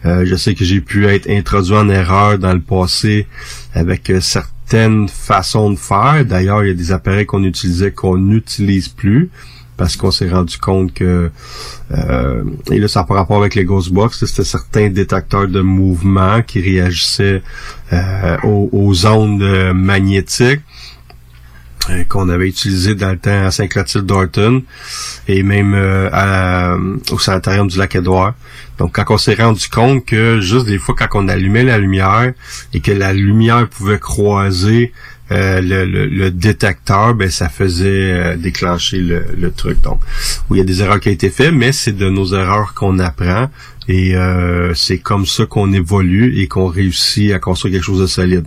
[0.06, 3.26] Euh, je sais que j'ai pu être introduit en erreur dans le passé
[3.74, 6.24] avec euh, certaines façons de faire.
[6.24, 9.28] D'ailleurs, il y a des appareils qu'on utilisait qu'on n'utilise plus
[9.80, 11.30] parce qu'on s'est rendu compte que
[11.90, 16.42] euh, et là ça a pas rapport avec les Ghostbox, c'était certains détecteurs de mouvement
[16.42, 17.42] qui réagissaient
[17.94, 20.60] euh, aux, ondes euh, magnétiques
[21.88, 24.62] euh, qu'on avait utilisé dans le temps à Saint-Clotilde d'Orton
[25.28, 28.34] et même euh, au sanitarium du Lac-Édouard.
[28.76, 32.34] Donc quand on s'est rendu compte que juste des fois quand on allumait la lumière
[32.74, 34.92] et que la lumière pouvait croiser
[35.32, 39.80] euh, le, le- le détecteur, ben ça faisait euh, déclencher le, le truc.
[39.82, 40.00] Donc,
[40.48, 42.74] où il y a des erreurs qui ont été faites, mais c'est de nos erreurs
[42.74, 43.48] qu'on apprend
[43.88, 48.06] et euh, c'est comme ça qu'on évolue et qu'on réussit à construire quelque chose de
[48.06, 48.44] solide.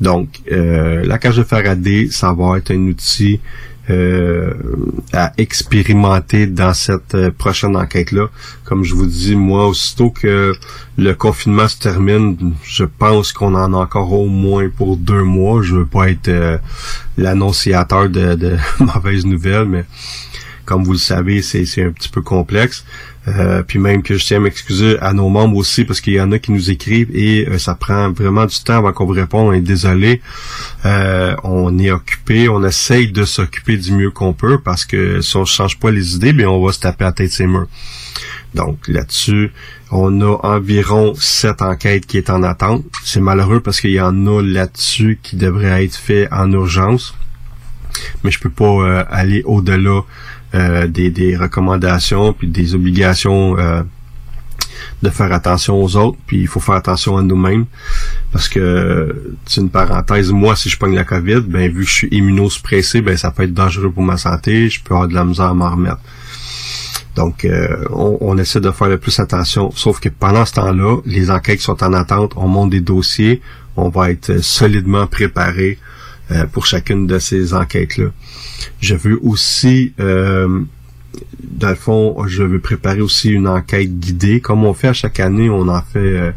[0.00, 3.40] Donc, euh, la cage de Faraday, ça va être un outil
[3.88, 4.52] euh,
[5.12, 8.28] à expérimenter dans cette euh, prochaine enquête-là.
[8.64, 10.54] Comme je vous dis, moi, aussitôt que
[10.98, 15.62] le confinement se termine, je pense qu'on en a encore au moins pour deux mois.
[15.62, 16.58] Je veux pas être euh,
[17.16, 19.84] l'annonciateur de, de mauvaises nouvelles, mais
[20.66, 22.84] comme vous le savez, c'est un petit peu complexe.
[23.28, 26.20] Euh, puis même que je tiens à m'excuser à nos membres aussi parce qu'il y
[26.20, 29.14] en a qui nous écrivent et euh, ça prend vraiment du temps avant qu'on vous
[29.14, 29.48] réponde.
[29.48, 30.20] On est désolé.
[30.84, 32.48] Euh, on est occupé.
[32.48, 36.14] On essaye de s'occuper du mieux qu'on peut parce que si on change pas les
[36.14, 37.66] idées, bien on va se taper à la tête ses murs.
[38.54, 39.52] Donc là-dessus,
[39.90, 42.84] on a environ sept enquêtes qui est en attente.
[43.04, 47.14] C'est malheureux parce qu'il y en a là-dessus qui devraient être faits en urgence.
[48.22, 50.02] Mais je peux pas euh, aller au-delà
[50.54, 53.82] euh, des, des recommandations puis des obligations euh,
[55.02, 57.66] de faire attention aux autres, puis il faut faire attention à nous-mêmes.
[58.32, 61.94] Parce que, c'est une parenthèse, moi, si je pogne la COVID, ben vu que je
[61.94, 65.24] suis immunosuppressé, ben ça peut être dangereux pour ma santé, je peux avoir de la
[65.24, 66.00] misère à m'en remettre.
[67.14, 69.70] Donc, euh, on, on essaie de faire le plus attention.
[69.74, 73.40] Sauf que pendant ce temps-là, les enquêtes sont en attente, on monte des dossiers,
[73.76, 75.78] on va être solidement préparé
[76.30, 78.06] euh, pour chacune de ces enquêtes-là.
[78.80, 80.60] Je veux aussi, euh,
[81.42, 84.40] dans le fond, je veux préparer aussi une enquête guidée.
[84.40, 86.32] Comme on fait à chaque année, on en fait euh,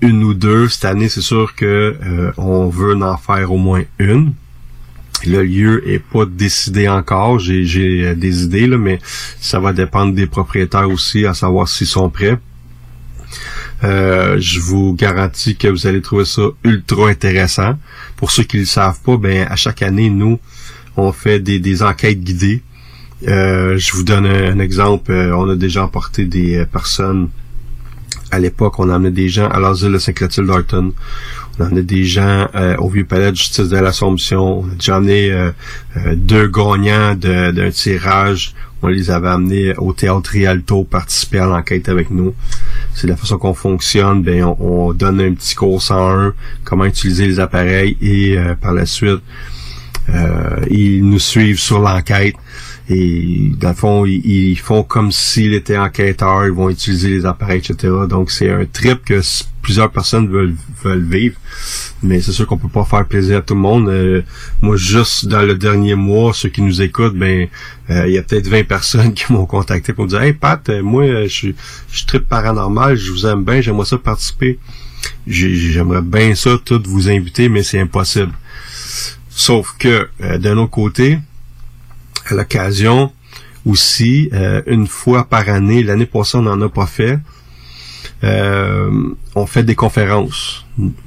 [0.00, 0.68] une ou deux.
[0.68, 4.32] Cette année, c'est sûr que euh, on veut en faire au moins une.
[5.26, 7.38] Le lieu est pas décidé encore.
[7.38, 9.00] J'ai, des idées, là, mais
[9.40, 12.38] ça va dépendre des propriétaires aussi, à savoir s'ils sont prêts.
[13.84, 17.74] Euh, je vous garantis que vous allez trouver ça ultra intéressant.
[18.16, 20.38] Pour ceux qui ne le savent pas, ben à chaque année, nous,
[20.96, 22.62] on fait des, des enquêtes guidées.
[23.28, 25.12] Euh, je vous donne un, exemple.
[25.12, 27.28] Euh, on a déjà emporté des euh, personnes.
[28.30, 30.92] À l'époque, on emmenait des gens à l'asile de Saint-Clotilde d'Orton.
[31.58, 34.60] On emmenait des gens euh, au Vieux Palais de Justice de l'Assomption.
[34.60, 35.50] On a déjà emmené
[36.14, 38.54] deux gagnants de- d'un tirage.
[38.82, 42.34] On les avait amenés au Théâtre Rialto participer à l'enquête avec nous.
[43.00, 44.24] C'est la façon qu'on fonctionne.
[44.24, 46.34] Ben, on, on donne un petit cours 101,
[46.64, 49.20] comment utiliser les appareils et euh, par la suite,
[50.08, 52.34] euh, ils nous suivent sur l'enquête
[52.90, 57.26] et dans le fond, ils, ils font comme s'ils étaient enquêteurs, ils vont utiliser les
[57.26, 57.92] appareils, etc.
[58.08, 59.20] Donc c'est un trip que
[59.60, 61.36] plusieurs personnes veulent, veulent vivre,
[62.02, 63.88] mais c'est sûr qu'on peut pas faire plaisir à tout le monde.
[63.90, 64.22] Euh,
[64.62, 67.48] moi, juste dans le dernier mois, ceux qui nous écoutent, ben
[67.90, 70.66] euh, il y a peut-être 20 personnes qui m'ont contacté pour me dire Hey Pat,
[70.70, 71.54] euh, moi euh, je suis
[71.92, 74.58] je trip paranormal, je vous aime bien, j'aimerais ça participer.
[75.26, 78.32] J'ai- J'aimerais bien ça, tout vous inviter, mais c'est impossible.
[79.30, 80.08] Sauf que,
[80.38, 81.18] d'un autre côté,
[82.30, 83.12] à l'occasion
[83.66, 87.18] aussi, euh, une fois par année, l'année passée, on n'en a pas fait.
[88.24, 88.90] euh,
[89.34, 90.64] on fait des conférences.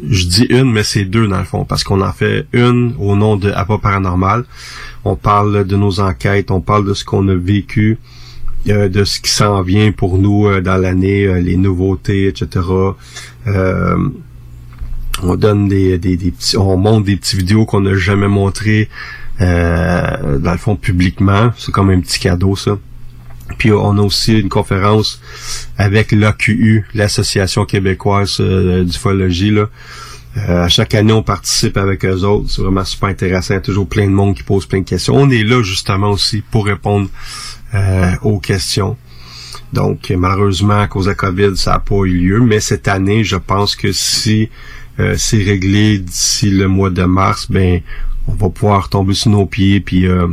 [0.07, 3.15] Je dis une, mais c'est deux dans le fond, parce qu'on en fait une au
[3.15, 4.45] nom de Apa Paranormal.
[5.03, 7.97] On parle de nos enquêtes, on parle de ce qu'on a vécu,
[8.69, 12.61] euh, de ce qui s'en vient pour nous dans l'année, les nouveautés, etc.
[15.23, 18.89] On donne des, des, des petits, on montre des petites vidéos qu'on n'a jamais montrées
[19.41, 21.51] euh, dans le fond publiquement.
[21.57, 22.77] C'est comme un petit cadeau ça.
[23.57, 25.21] Puis on a aussi une conférence
[25.77, 29.51] avec l'AQU, l'Association québécoise euh, d'ufologie.
[29.51, 29.67] Là.
[30.37, 32.49] Euh, à chaque année, on participe avec eux autres.
[32.49, 33.53] C'est vraiment super intéressant.
[33.53, 35.15] Il y a toujours plein de monde qui pose plein de questions.
[35.15, 37.09] On est là justement aussi pour répondre
[37.73, 38.95] euh, aux questions.
[39.73, 42.39] Donc, malheureusement, à cause de COVID, ça n'a pas eu lieu.
[42.39, 44.49] Mais cette année, je pense que si
[44.99, 47.81] euh, c'est réglé d'ici le mois de mars, ben
[48.27, 50.27] on va pouvoir tomber sur nos pieds puis euh,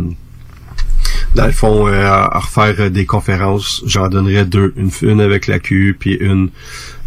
[1.35, 3.83] dans le fond euh, à refaire des conférences.
[3.87, 6.51] J'en donnerai deux, une, une avec la QU puis une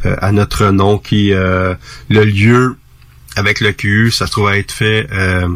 [0.06, 1.76] euh, à notre nom qui euh,
[2.10, 2.76] le lieu
[3.36, 5.48] avec le QU, ça se trouve à être fait euh,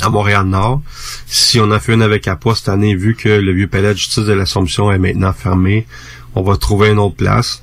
[0.00, 0.80] à Montréal-Nord.
[1.26, 3.98] Si on a fait une avec Apois cette année, vu que le vieux palais de
[3.98, 5.86] justice de l'Assomption est maintenant fermé,
[6.34, 7.62] on va trouver une autre place.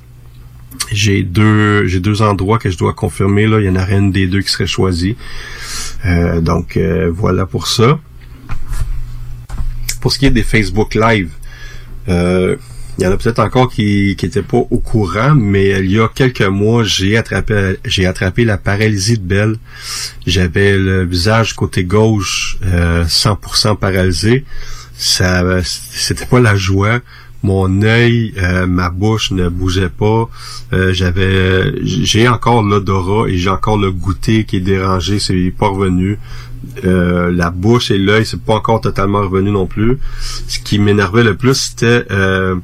[0.92, 3.48] J'ai deux j'ai deux endroits que je dois confirmer.
[3.48, 3.60] Là.
[3.60, 5.16] Il y en aurait une des deux qui serait choisie.
[6.06, 8.00] Euh, donc euh, voilà pour ça.
[10.02, 11.32] Pour ce qui est des Facebook Live,
[12.10, 12.56] euh,
[12.98, 16.00] il y en a peut-être encore qui qui étaient pas au courant, mais il y
[16.00, 19.56] a quelques mois, j'ai attrapé j'ai attrapé la paralysie de Belle.
[20.28, 24.46] J'avais le visage côté gauche euh, 100% paralysé.
[24.98, 27.02] Ça c'était pas la joie.
[27.46, 30.28] Mon œil, euh, ma bouche ne bougeait pas.
[30.74, 35.68] Euh, j'avais j'ai encore l'odorat et j'ai encore le goûter qui est dérangé, c'est pas
[35.68, 36.18] revenu.
[36.86, 40.00] Euh, la bouche et l'œil, c'est pas encore totalement revenu non plus.
[40.48, 42.56] Ce qui m'énervait le plus, c'était euh,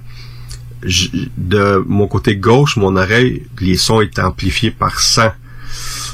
[1.37, 5.29] de mon côté gauche, mon oreille, les sons étaient amplifiés par 100.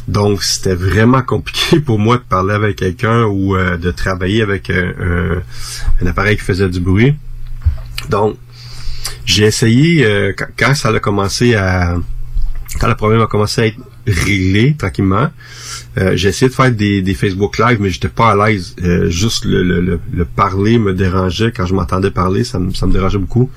[0.10, 6.06] Donc, c'était vraiment compliqué pour moi de parler avec quelqu'un ou de travailler avec un
[6.06, 7.16] appareil qui faisait du bruit.
[8.10, 8.36] Donc,
[9.26, 11.96] j'ai essayé, euh, quand, ça a commencé à...
[12.80, 15.30] Quand le problème a commencé à être réglé tranquillement,
[15.98, 18.76] euh, j'ai essayé de faire des, des Facebook Live, mais j'étais pas à l'aise.
[18.84, 21.52] Euh, juste le, le, le, le parler me dérangeait.
[21.56, 23.50] Quand je m'entendais parler, ça, me- ça me dérangeait beaucoup.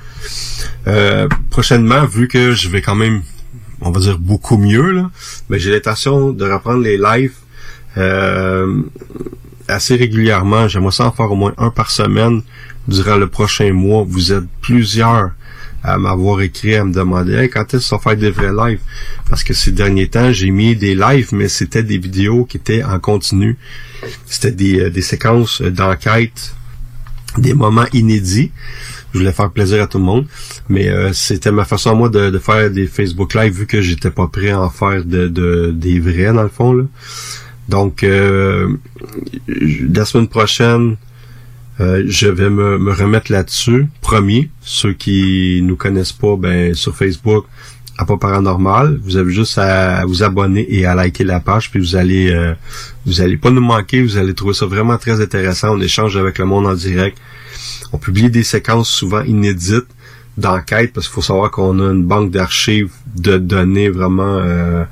[0.86, 3.22] Euh, prochainement, vu que je vais quand même,
[3.80, 5.10] on va dire beaucoup mieux, là,
[5.50, 7.34] ben, j'ai l'intention de reprendre les lives
[7.98, 8.80] euh,
[9.68, 10.68] assez régulièrement.
[10.68, 12.42] J'aimerais ça en faire au moins un par semaine
[12.88, 14.04] durant le prochain mois.
[14.08, 15.32] Vous êtes plusieurs
[15.82, 18.80] à m'avoir écrit à me demander Hey, quand est-ce qu'on va faire des vrais lives?
[19.28, 22.82] Parce que ces derniers temps j'ai mis des lives mais c'était des vidéos qui étaient
[22.84, 23.56] en continu.
[24.26, 26.54] C'était des, euh, des séquences d'enquête
[27.38, 28.50] des moments inédits.
[29.12, 30.26] Je voulais faire plaisir à tout le monde
[30.68, 33.80] mais euh, c'était ma façon à moi de, de faire des Facebook live vu que
[33.80, 36.84] j'étais pas prêt à en faire de, de- des vrais dans le fond là.
[37.68, 38.68] donc euh,
[39.48, 40.96] la semaine prochaine
[41.80, 44.50] euh, je vais me, me remettre là-dessus, promis.
[44.60, 47.46] Ceux qui nous connaissent pas, ben sur Facebook,
[47.98, 51.80] à pas paranormal, vous avez juste à vous abonner et à liker la page, puis
[51.80, 52.54] vous allez euh,
[53.06, 55.74] vous allez pas nous manquer, vous allez trouver ça vraiment très intéressant.
[55.76, 57.18] On échange avec le monde en direct.
[57.92, 59.86] On publie des séquences souvent inédites
[60.38, 64.84] d'enquête parce qu'il faut savoir qu'on a une banque d'archives de données vraiment euh,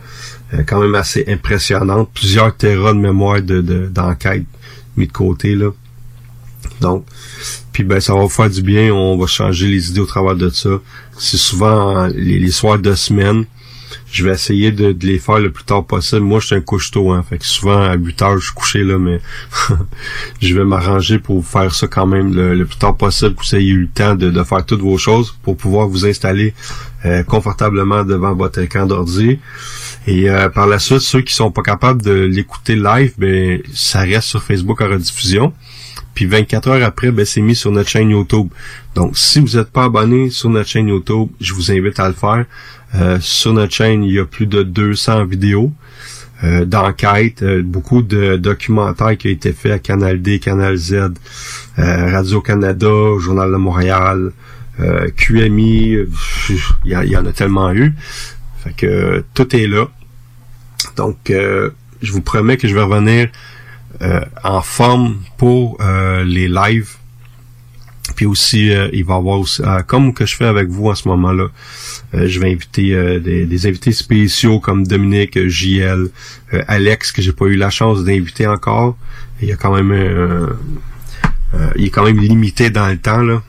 [0.52, 4.44] euh, quand même assez impressionnante, plusieurs terras de mémoire de de- d'enquête
[4.96, 5.70] mis de côté là.
[6.80, 7.04] Donc,
[7.72, 10.36] puis ben ça va vous faire du bien, on va changer les idées au travers
[10.36, 10.70] de ça.
[11.18, 13.44] C'est souvent les, soirs de semaine.
[14.10, 16.22] Je vais essayer de, de les faire le plus tard possible.
[16.22, 17.22] Moi, je suis un couche-tôt, hein.
[17.28, 19.20] Fait que souvent, à 8 heures, je suis couché, là, mais
[20.42, 23.54] je vais m'arranger pour faire ça quand même le, le plus tard possible, que vous
[23.54, 26.54] ayez eu le temps de, de faire toutes vos choses pour pouvoir vous installer
[27.04, 29.38] euh, confortablement devant votre écran d'ordi.
[30.08, 34.00] Et euh, par la suite, ceux qui sont pas capables de l'écouter live, ben ça
[34.00, 35.52] reste sur Facebook en rediffusion.
[36.18, 38.48] Puis 24 heures après, ben, c'est mis sur notre chaîne YouTube.
[38.96, 42.14] Donc, si vous n'êtes pas abonné sur notre chaîne YouTube, je vous invite à le
[42.14, 42.44] faire.
[42.96, 45.72] Euh, sur notre chaîne, il y a plus de 200 vidéos
[46.42, 50.92] euh, d'enquête, euh, beaucoup de documentaires qui ont été faits à Canal D, Canal Z,
[50.94, 51.12] euh,
[51.76, 52.88] Radio-Canada,
[53.20, 54.32] Journal de Montréal,
[54.80, 55.98] euh, QMI,
[56.48, 57.94] il y, y en a tellement eu.
[58.64, 59.86] Fait que tout est là.
[60.96, 61.70] Donc, euh,
[62.02, 63.28] je vous promets que je vais revenir
[64.44, 66.96] en forme pour euh, les lives.
[68.16, 70.94] Puis aussi, euh, il va avoir aussi, euh, comme que je fais avec vous en
[70.94, 71.48] ce moment-là,
[72.14, 76.08] euh, je vais inviter euh, des, des invités spéciaux comme Dominique, euh, JL,
[76.54, 78.96] euh, Alex, que j'ai pas eu la chance d'inviter encore.
[79.42, 80.48] Il y a quand même euh,
[81.76, 83.42] il est quand même limité dans le temps, là.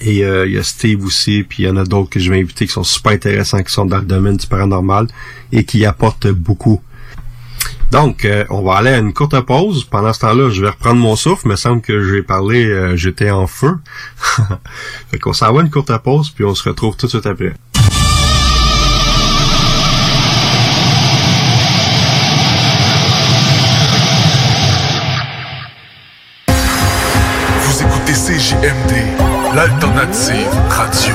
[0.00, 2.30] Et euh, il y a Steve aussi, puis il y en a d'autres que je
[2.30, 5.06] vais inviter qui sont super intéressants, qui sont dans le domaine du paranormal
[5.52, 6.82] et qui apportent beaucoup.
[7.94, 9.84] Donc, euh, on va aller à une courte pause.
[9.84, 11.42] Pendant ce temps-là, je vais reprendre mon souffle.
[11.44, 13.78] Il me semble que j'ai parlé, euh, j'étais en feu.
[15.12, 17.54] fait qu'on s'en va une courte pause, puis on se retrouve tout de suite après.
[26.48, 31.14] Vous écoutez CJMD, l'alternative radio.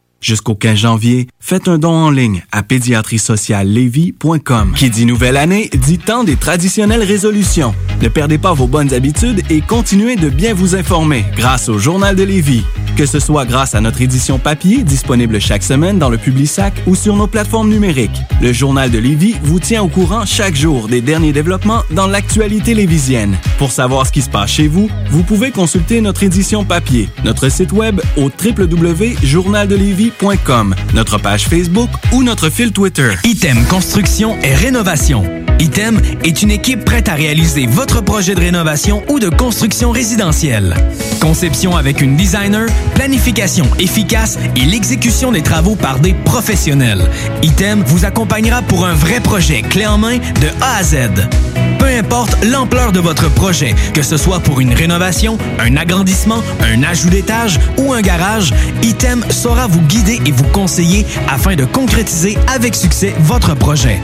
[0.21, 4.73] Jusqu'au 15 janvier, faites un don en ligne à pédiatriesociallevy.com.
[4.77, 7.73] Qui dit nouvelle année, dit temps des traditionnelles résolutions.
[8.03, 12.15] Ne perdez pas vos bonnes habitudes et continuez de bien vous informer grâce au Journal
[12.15, 12.63] de Lévis.
[12.97, 16.93] Que ce soit grâce à notre édition papier disponible chaque semaine dans le Publisac ou
[16.93, 18.21] sur nos plateformes numériques.
[18.41, 22.75] Le Journal de Lévis vous tient au courant chaque jour des derniers développements dans l'actualité
[22.75, 23.39] lévisienne.
[23.57, 27.49] Pour savoir ce qui se passe chez vous, vous pouvez consulter notre édition papier, notre
[27.49, 28.29] site web au
[30.93, 33.11] notre page Facebook ou notre fil Twitter.
[33.23, 35.23] Item Construction et Rénovation.
[35.59, 40.75] Item est une équipe prête à réaliser votre projet de rénovation ou de construction résidentielle.
[41.19, 47.07] Conception avec une designer, planification efficace et l'exécution des travaux par des professionnels.
[47.43, 50.95] Item vous accompagnera pour un vrai projet clé en main de A à Z.
[51.77, 56.83] Peu importe l'ampleur de votre projet, que ce soit pour une rénovation, un agrandissement, un
[56.83, 62.37] ajout d'étage ou un garage, Item saura vous guider et vous conseiller afin de concrétiser
[62.47, 63.99] avec succès votre projet.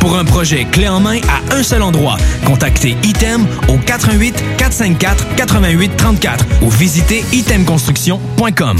[0.00, 2.16] Pour un projet clé en main à un seul endroit,
[2.46, 8.78] contactez Item au 88 454 88 34 ou visitez itemconstruction.com.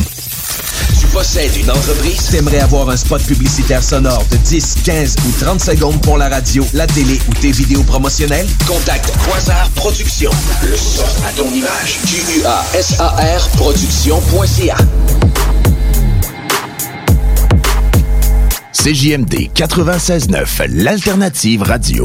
[0.98, 5.60] Tu possèdes une entreprise, t'aimerais avoir un spot publicitaire sonore de 10, 15 ou 30
[5.60, 8.46] secondes pour la radio, la télé ou tes vidéos promotionnelles?
[8.66, 10.30] Contacte Quasar Productions.
[10.62, 11.98] Le son à ton image.
[12.06, 14.76] Q-U-A-S-A-R Production.ca.
[18.82, 22.04] CJMD 96.9, l'alternative radio.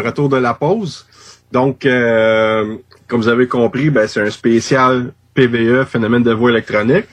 [0.00, 1.06] Retour de la pause.
[1.52, 7.06] Donc, euh, comme vous avez compris, ben, c'est un spécial PVE, phénomène de voix électronique.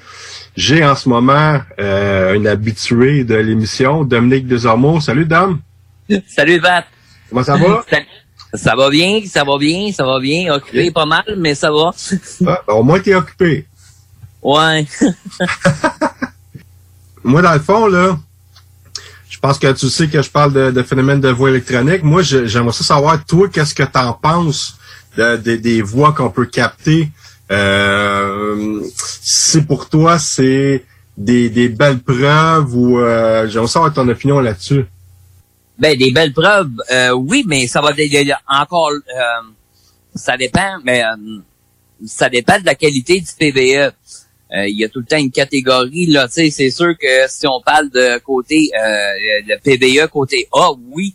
[0.55, 4.99] J'ai en ce moment euh, une habituée de l'émission, Dominique Desormeaux.
[4.99, 5.59] Salut, Dame.
[6.27, 6.85] Salut, Vat.
[7.29, 7.85] Comment ça va?
[8.53, 10.53] Ça va bien, ça va bien, ça va bien.
[10.53, 11.91] Occupé pas mal, mais ça va.
[12.47, 13.67] Ah, ben, au moins, t'es occupé.
[14.41, 14.85] Ouais.
[17.23, 18.17] Moi, dans le fond, là,
[19.47, 22.03] pense que tu sais que je parle de, de phénomène de voix électronique.
[22.03, 24.77] Moi, j'aimerais ça savoir, toi, qu'est-ce que t'en penses
[25.15, 27.09] de- de- des voix qu'on peut capter?
[27.49, 30.83] Euh, si pour toi, c'est
[31.17, 34.85] des, belles preuves ou euh, j'aimerais savoir ton opinion là-dessus.
[35.79, 37.91] Ben, des belles preuves, euh, oui, mais ça va
[38.49, 39.43] encore, euh,
[40.13, 41.39] ça dépend, mais euh,
[42.05, 43.93] ça dépend de la qualité du PVE.
[44.53, 47.27] Euh, Il y a tout le temps une catégorie, là, tu sais, c'est sûr que
[47.27, 49.13] si on parle de côté, euh,
[49.47, 51.13] le PVE côté A, oui,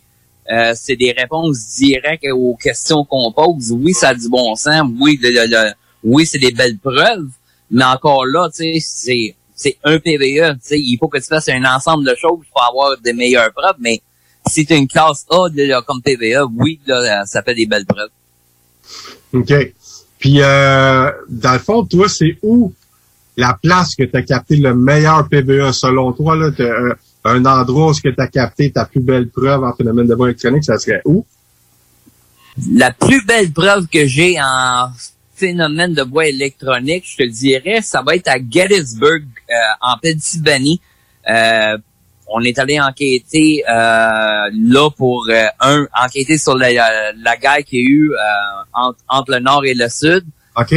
[0.51, 3.71] euh, c'est des réponses directes aux questions qu'on pose.
[3.71, 4.87] Oui, ça a du bon sens.
[4.99, 5.71] Oui, le- le- le-
[6.03, 7.29] oui, c'est des belles preuves.
[7.71, 10.57] Mais encore là, tu sais, c'est c'est un PVE.
[10.71, 13.77] Il faut que tu fasses un ensemble de choses pour avoir des meilleures preuves.
[13.79, 14.01] Mais
[14.47, 18.09] si tu une classe A là, comme PVE, oui, là, ça fait des belles preuves.
[19.31, 19.53] OK.
[20.19, 22.73] Puis, euh, dans le fond, toi, c'est où
[23.37, 26.35] la place que tu as capté le meilleur PVE selon toi?
[26.35, 26.93] Là, euh,
[27.25, 30.63] un endroit où tu as capté ta plus belle preuve en phénomène de voix électronique,
[30.63, 31.25] ça serait où?
[32.71, 34.89] La plus belle preuve que j'ai en
[35.35, 40.79] phénomène de bois électronique, je te dirais, ça va être à Gettysburg, euh, en Pennsylvanie.
[41.29, 41.77] Euh,
[42.27, 46.71] on est allé enquêter euh, là pour euh, un enquêter sur la,
[47.13, 48.17] la guerre qu'il y a eu euh,
[48.73, 50.23] entre, entre le nord et le sud.
[50.55, 50.73] OK.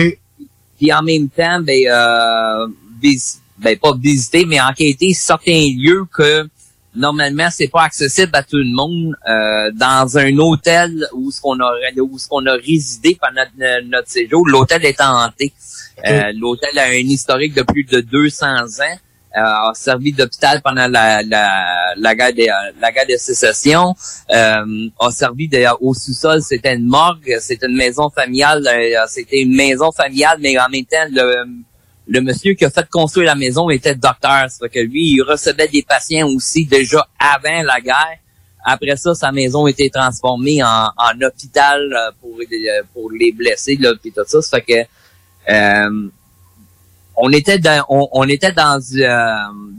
[0.78, 2.66] Puis en même temps, ben, euh,
[3.02, 6.46] vis- ben pas visiter, mais enquêter certains lieux que
[6.94, 9.14] normalement c'est pas accessible à tout le monde.
[9.28, 13.84] Euh, dans un hôtel où ce qu'on a où ce qu'on a résidé pendant notre,
[13.86, 15.52] notre séjour, l'hôtel est hanté.
[16.06, 18.98] Euh, l'hôtel a un historique de plus de 200 ans.
[19.38, 22.32] A servi d'hôpital pendant la, la, la guerre
[22.80, 23.94] la guerre de sécession.
[24.30, 25.50] Euh, a servi
[25.80, 30.58] au sous-sol, c'était une morgue, c'était une maison familiale, euh, c'était une maison familiale, mais
[30.58, 31.44] en même temps le
[32.08, 34.48] le monsieur qui a fait construire la maison était docteur.
[34.48, 38.18] Ça fait que lui, il recevait des patients aussi déjà avant la guerre.
[38.64, 42.36] Après ça, sa maison a été transformée en, en hôpital euh, pour,
[42.92, 44.60] pour les blessés, là, puis tout ça.
[44.60, 44.84] Que
[45.48, 46.08] euh,
[47.16, 49.08] on était dans on, on était dans euh,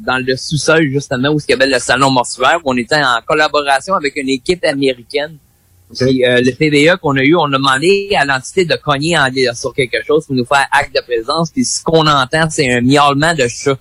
[0.05, 2.59] dans le sous-sol justement où il y avait le salon mortuaire.
[2.65, 5.37] On était en collaboration avec une équipe américaine.
[5.95, 9.29] Puis, euh, le PVE qu'on a eu, on a demandé à l'entité de cogner en,
[9.53, 11.49] sur quelque chose pour nous faire acte de présence.
[11.51, 13.77] Puis ce qu'on entend, c'est un miaulement de chat.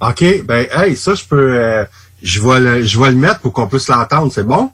[0.00, 0.44] OK.
[0.44, 1.84] Ben, hey, ça, je peux, euh,
[2.22, 4.32] je vais le, je vais le mettre pour qu'on puisse l'entendre.
[4.32, 4.70] C'est bon?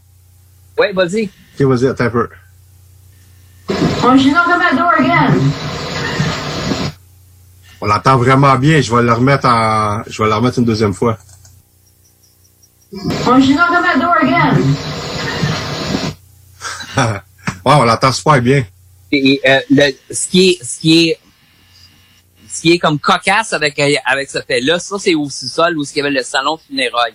[0.78, 1.24] Oui, vas-y.
[1.58, 2.28] OK, vas-y, attends un peu.
[3.70, 4.46] Oh, she's not
[4.98, 5.77] again.
[7.80, 8.80] On l'entend vraiment bien.
[8.80, 11.16] Je vais le remettre en, je vais le remettre une deuxième fois.
[12.92, 13.32] Oh,
[14.22, 14.56] again.
[16.96, 17.20] ouais,
[17.64, 18.64] on l'entend super bien.
[19.12, 21.18] Et euh, le, ce qui est, ce qui est,
[22.48, 25.84] ce qui est comme cocasse avec euh, avec ce fait-là, ça c'est au sous-sol où
[25.84, 27.14] il y avait le salon de funérailles.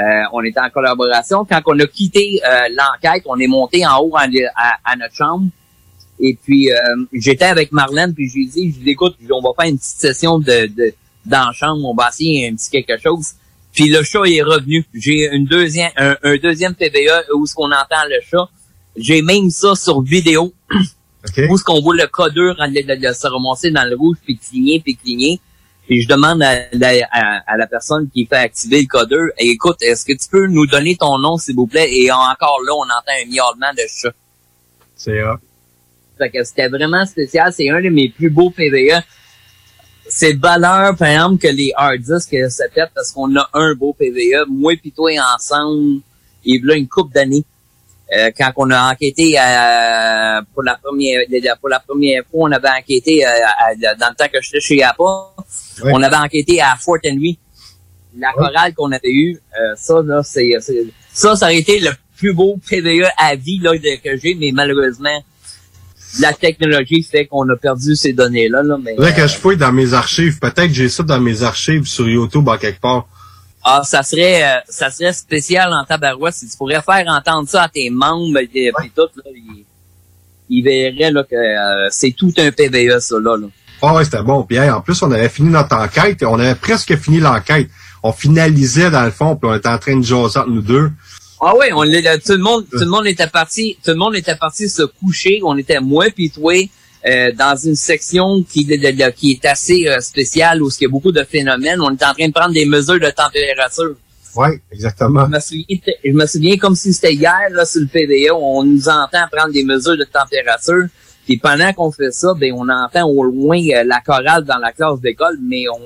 [0.00, 1.44] Euh, on était en collaboration.
[1.44, 5.14] Quand on a quitté euh, l'enquête, on est monté en haut en- à, à notre
[5.14, 5.46] chambre.
[6.20, 6.76] Et puis euh,
[7.12, 10.38] j'étais avec Marlène, puis j'ai dit, je dis, écoute, on va faire une petite session
[10.38, 10.92] de, de
[11.26, 13.32] dans la chambre, on va essayer un petit quelque chose.
[13.72, 14.84] Puis le chat est revenu.
[14.94, 18.48] J'ai une deuxième, un, un deuxième PVE où ce qu'on entend le chat.
[18.96, 20.52] J'ai même ça sur vidéo.
[21.50, 24.96] Où est-ce qu'on voit le codeur le- se remonter dans le rouge, puis cligner, puis
[24.96, 25.40] cligner.
[25.86, 29.76] Puis je demande à, la- à- à la personne qui fait activer le codeur, écoute,
[29.82, 31.88] est-ce que tu peux nous donner ton nom, s'il vous plaît?
[31.92, 34.12] Et encore là, on entend un miaulement de chat.
[34.96, 35.38] C'est ça.
[36.18, 37.52] Fait que c'était vraiment spécial.
[37.52, 39.00] C'est un de mes plus beaux PVE.
[40.10, 43.48] C'est de valeur, par exemple, que les hard disks euh, se fait parce qu'on a
[43.52, 44.46] un beau PVE.
[44.48, 46.00] Moi pis toi ensemble,
[46.44, 47.44] il y a une couple d'années.
[48.16, 51.20] Euh, quand on a enquêté euh, pour la première
[51.60, 54.82] pour la première fois, on avait enquêté euh, à- dans le temps que j'étais chez
[54.82, 55.02] Apple,
[55.84, 57.38] on avait enquêté à Fort Henry.
[58.18, 60.52] La chorale qu'on avait eue, euh, ça là, c'est
[61.12, 65.22] ça, ça aurait été le plus beau PVE à vie là, que j'ai, mais malheureusement,
[66.20, 68.62] la technologie fait qu'on a perdu ces données-là.
[68.62, 70.38] Là, mais, Faudrait que je fouille dans mes archives.
[70.38, 73.06] Peut-être que j'ai ça dans mes archives sur YouTube en quelque part.
[73.62, 77.64] Ah, ça serait euh, ça serait spécial en tabarouette si tu pourrais faire entendre ça
[77.64, 79.64] à tes membres et puis tout, là, ils,
[80.48, 83.36] ils verraient là, que euh, c'est tout un PVE, ça, là.
[83.36, 83.48] là.
[83.82, 84.42] Ah ouais, c'était bon.
[84.42, 86.22] Puis hey, en plus, on avait fini notre enquête.
[86.22, 87.68] On avait presque fini l'enquête.
[88.02, 90.90] On finalisait dans le fond, puis on était en train de jaser entre nous deux.
[91.40, 94.16] Ah oui, on l'est- tout le monde, tout le monde était parti, tout le monde
[94.16, 95.40] était parti se coucher.
[95.44, 96.52] On était moi puis toi
[97.06, 100.88] euh, dans une section qui, de- qui est assez euh, spéciale où il y a
[100.88, 101.80] beaucoup de phénomènes.
[101.80, 103.94] On était en train de prendre des mesures de température.
[104.36, 105.26] Oui, exactement.
[105.26, 108.64] Je me souviens, je me souviens comme si c'était hier, là, sur le PDA, on
[108.64, 110.86] nous entend prendre des mesures de température.
[111.24, 114.72] Puis pendant qu'on fait ça, ben, on entend au loin euh, la chorale dans la
[114.72, 115.78] classe d'école, mais on,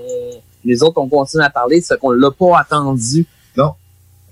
[0.64, 3.26] les autres, on continue à parler, c'est qu'on l'a pas attendu.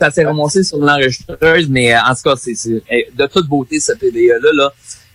[0.01, 2.78] Ça s'est remonté sur l'enregistreuse, mais euh, en tout cas, c'est euh,
[3.14, 4.72] de toute beauté, ce PDA-là, là.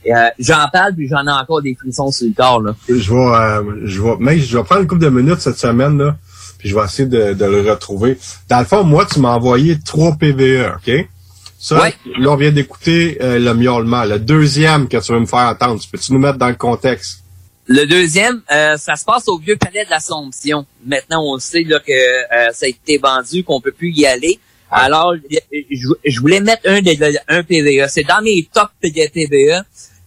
[0.08, 2.76] Euh, j'en parle, puis j'en ai encore des frissons sur le corps, là.
[2.88, 5.98] Je vais, euh, je vais, mais je vais prendre une couple de minutes cette semaine,
[5.98, 6.16] là,
[6.60, 8.20] puis je vais essayer de, de le retrouver.
[8.48, 11.10] Dans le fond, moi, tu m'as envoyé trois PVE, OK?
[11.58, 11.90] Ça,
[12.20, 14.04] là, on vient d'écouter euh, le miaulement.
[14.04, 17.24] Le deuxième que tu veux me faire entendre, tu peux-tu nous mettre dans le contexte?
[17.66, 20.68] Le deuxième, ça se passe au vieux palais de l'Assomption.
[20.86, 24.40] Maintenant, on sait là, que ça a été vendu, qu'on peut plus y aller.
[24.72, 26.98] Alors, je, je voulais mettre un des
[27.28, 27.88] un PVE.
[27.88, 29.64] C'est dans mes top de PVE.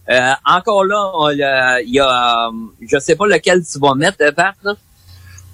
[0.09, 2.49] Euh, encore là, il y a,
[2.81, 4.73] je sais pas lequel tu vas mettre, euh, Pat, là.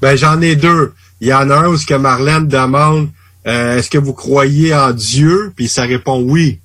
[0.02, 0.94] Ben, j'en ai deux.
[1.20, 3.10] Il y en a un où ce que Marlène demande,
[3.48, 5.52] euh, est-ce que vous croyez en Dieu?
[5.56, 6.60] Puis ça répond oui.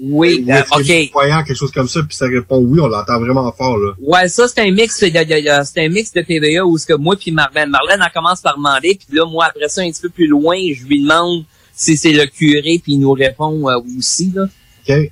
[0.00, 1.04] Oui, Ou euh, que ok.
[1.04, 3.78] vous croyez en quelque chose comme ça, puis ça répond oui, on l'entend vraiment fort,
[3.78, 3.92] là.
[4.00, 7.30] Ouais, ça c'est un mix c'est un mix de TVA où ce que moi puis
[7.30, 10.26] Marlène, Marlène elle commence par demander puis là moi après ça un petit peu plus
[10.26, 11.44] loin, je lui demande
[11.74, 14.44] si c'est le curé puis il nous répond euh, aussi là.
[14.88, 15.10] OK.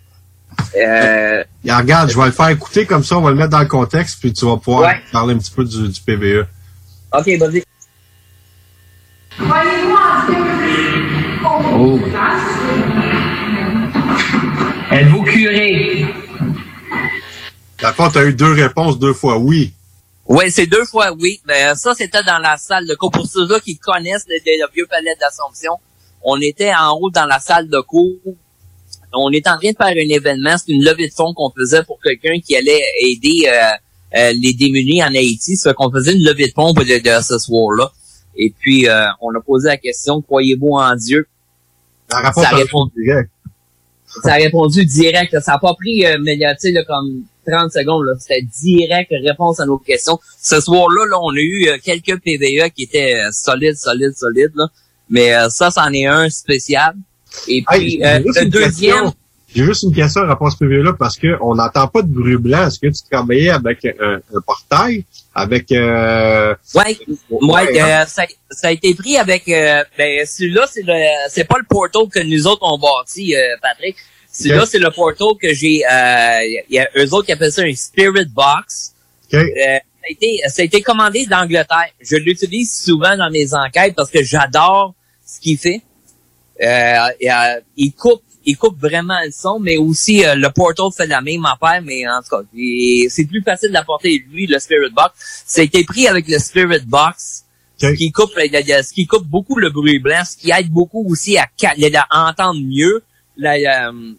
[0.77, 3.61] Euh, Et regarde, je vais le faire écouter comme ça, on va le mettre dans
[3.61, 5.01] le contexte, puis tu vas pouvoir Ouais.
[5.13, 6.47] parler un petit peu du, du PVE.
[7.13, 7.63] OK, vas-y.
[11.73, 11.99] Oh.
[14.93, 16.05] Êtes-vous curé?
[17.95, 19.73] Fond, tu as eu deux réponses deux fois oui.
[20.27, 21.41] Ouais, c'est deux fois oui.
[21.47, 23.11] Mais euh, ça, c'était dans la salle de cours.
[23.11, 25.73] Pour ceux-là qui connaissent le, le vieux palais d'Assomption,
[26.23, 28.19] on était en haut dans la salle de cours.
[29.13, 30.57] On est en train de faire un événement.
[30.57, 34.53] C'est une levée de fonds qu'on faisait pour quelqu'un qui allait aider euh, euh, les
[34.53, 35.57] démunis en Haïti.
[35.57, 37.91] C'est qu'on faisait une levée de fonds de, de ce soir-là.
[38.37, 41.27] Et puis, euh, on a posé la question, croyez-vous en Dieu?
[42.09, 43.31] Ça a répond direct.
[44.23, 45.39] ça a répondu direct.
[45.41, 48.05] Ça n'a pas pris, euh, mais là, tu sais, là, comme 30 secondes.
[48.07, 48.13] là.
[48.19, 50.19] C'était direct réponse à nos questions.
[50.41, 54.53] Ce soir-là, là, on a eu euh, quelques PVE qui étaient solides, solides, solides.
[54.55, 54.69] Là.
[55.11, 56.95] Mais euh, ça, c'en est un spécial.
[57.49, 59.13] Et puis, Hey, euh, le deuxième...
[59.55, 62.09] J'ai juste une question à rapport à ce PVE-là parce que on n'entend pas de
[62.09, 62.69] bruit blanc.
[62.69, 65.05] Est-ce que tu travaillais avec un, un portail?
[65.35, 66.55] Avec euh...
[66.75, 66.99] Ouais,
[67.31, 68.03] ouais, hein?
[68.03, 70.93] euh, ça, ça a été pris avec euh, ben celui-là c'est le
[71.29, 73.97] c'est pas le portal que nous autres on bâti euh, Patrick.
[74.33, 77.63] Celui-là c'est le portal que j'ai euh il y a eux autres qui appellent ça
[77.63, 78.93] un spirit box.
[79.33, 79.39] OK.
[79.39, 81.91] Euh, ça, a été, ça a été commandé d'Angleterre.
[82.01, 84.95] Je l'utilise souvent dans mes enquêtes parce que j'adore
[85.35, 85.83] ce qu'il fait.
[86.63, 91.07] Euh, euh, il coupe il coupe vraiment le son, mais aussi euh, le Portal fait
[91.07, 92.43] la même affaire, mais en tout cas,
[93.09, 95.59] c'est plus facile d'apporter lui le Spirit Box.
[95.59, 97.45] Été pris avec le Spirit Box,
[97.79, 101.37] ce qui coupe ce qui coupe beaucoup le bruit blanc, ce qui aide beaucoup aussi
[101.37, 101.49] à,
[102.11, 103.03] à entendre mieux
[103.37, 104.13] la, euh,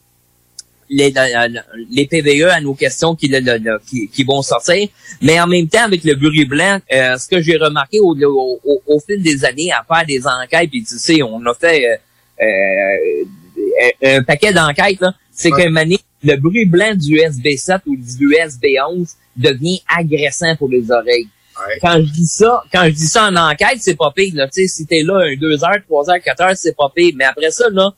[0.92, 1.48] les, la-
[1.90, 4.88] les PVE à nos questions qui, le- le- le- qui, qui vont sortir.
[5.22, 8.60] Mais en même temps, avec le bruit blanc, euh, ce que j'ai remarqué au, au,
[8.64, 11.86] au- au fil des années à faire des enquêtes, puis tu sais, on a fait
[11.88, 11.96] euh,
[12.44, 15.64] euh, un paquet d'enquêtes, là, c'est Ouais.
[15.64, 15.86] qu'un
[16.24, 21.28] le bruit blanc du USB7 ou du USB11 devient agressant pour les oreilles.
[21.82, 24.48] Quand je dis ça, quand je dis ça en enquête, c'est pas pire, là.
[24.48, 27.14] Tu sais, si t'es là un 2 heures, 3 heures, 4 heures, c'est pas pire.
[27.16, 27.92] Mais après ça, là,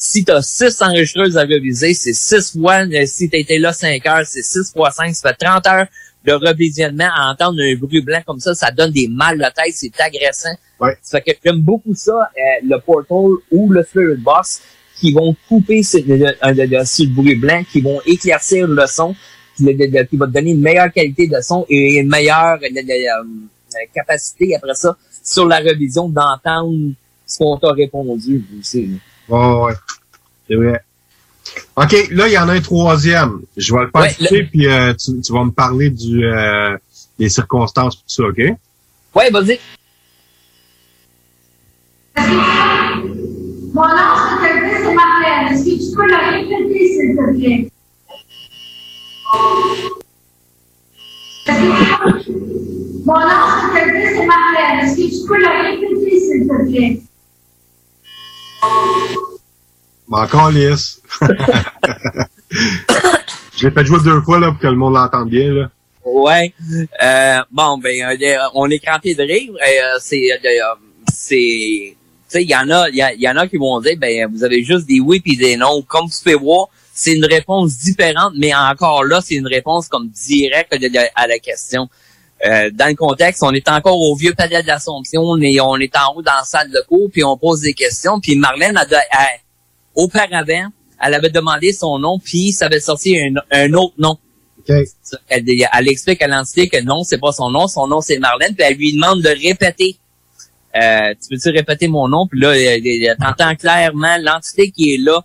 [0.00, 4.24] si t'as 6 enregistreuses à reviser, c'est 6 fois, euh, si été là 5 heures,
[4.26, 5.86] c'est 6 fois 5, ça fait 30 heures
[6.24, 9.74] de revisionnement à entendre un bruit blanc comme ça, ça donne des mal de tête,
[9.74, 10.54] c'est agressant.
[11.02, 14.62] Ça fait que j'aime beaucoup ça, euh, le Portal ou le Spirit Box,
[15.00, 18.66] qui vont couper sur le, le- le- le- sur le bruit blanc, qui vont éclaircir
[18.68, 19.14] le son,
[19.56, 22.58] qui, le- le- qui va te donner une meilleure qualité de son et une meilleure
[22.60, 26.92] le- le- euh, capacité après ça sur la révision d'entendre
[27.26, 28.90] ce qu'on t'a répondu aussi.
[29.28, 29.72] Ouais, ouais.
[30.48, 30.80] C'est vrai.
[31.76, 33.40] OK, là, il y en a un troisième.
[33.56, 36.76] Je vais le faire Ouais, écouter, puis euh, tu, tu vas me parler du euh,
[37.18, 38.38] des circonstances, tout ça, OK?
[39.14, 39.58] Ouais, vas-y.
[42.16, 45.52] Mon nom, je te le dis, c'est Marlène.
[45.54, 47.70] Est-ce que tu peux le répéter, s'il te plaît?
[51.46, 52.32] Est-ce que-
[53.04, 54.86] Mon nom, je te le dis, c'est Marlène.
[54.86, 57.02] Est-ce que tu peux le répéter, s'il te plaît?
[60.08, 61.00] Mais encore lisse.
[63.56, 65.52] Je l'ai fait jouer deux fois là, pour que le monde l'entende bien.
[65.52, 65.70] Là.
[66.04, 66.54] Ouais.
[67.02, 69.52] Euh, bon, ben, euh, on est crampé de rire.
[69.52, 70.74] Euh, c'est, euh,
[71.12, 71.96] c'est, tu
[72.28, 74.44] sais, il y en a, il y, y en a qui vont dire, ben, vous
[74.44, 75.82] avez juste des oui puis des non.
[75.82, 80.08] Comme tu peux voir, c'est une réponse différente, mais encore là, c'est une réponse comme
[80.08, 80.74] directe
[81.14, 81.88] à la question.
[82.46, 85.76] Euh, dans le contexte, on est encore au vieux palais de l'Assomption, on est, on
[85.76, 88.76] est en haut dans la salle de cours, puis on pose des questions, puis Marlène,
[88.76, 89.26] a, a-
[89.96, 90.68] auparavant,
[91.04, 94.16] elle avait demandé son nom, puis ça avait sorti un, un autre nom.
[95.28, 98.54] Elle, elle explique à l'entité que non, c'est pas son nom, son nom c'est Marlène,
[98.54, 99.96] puis elle lui demande de répéter.
[100.76, 102.26] Euh, tu peux-tu répéter mon nom?
[102.28, 105.24] Puis là, elle- elle- t'entends clairement l'entité qui est là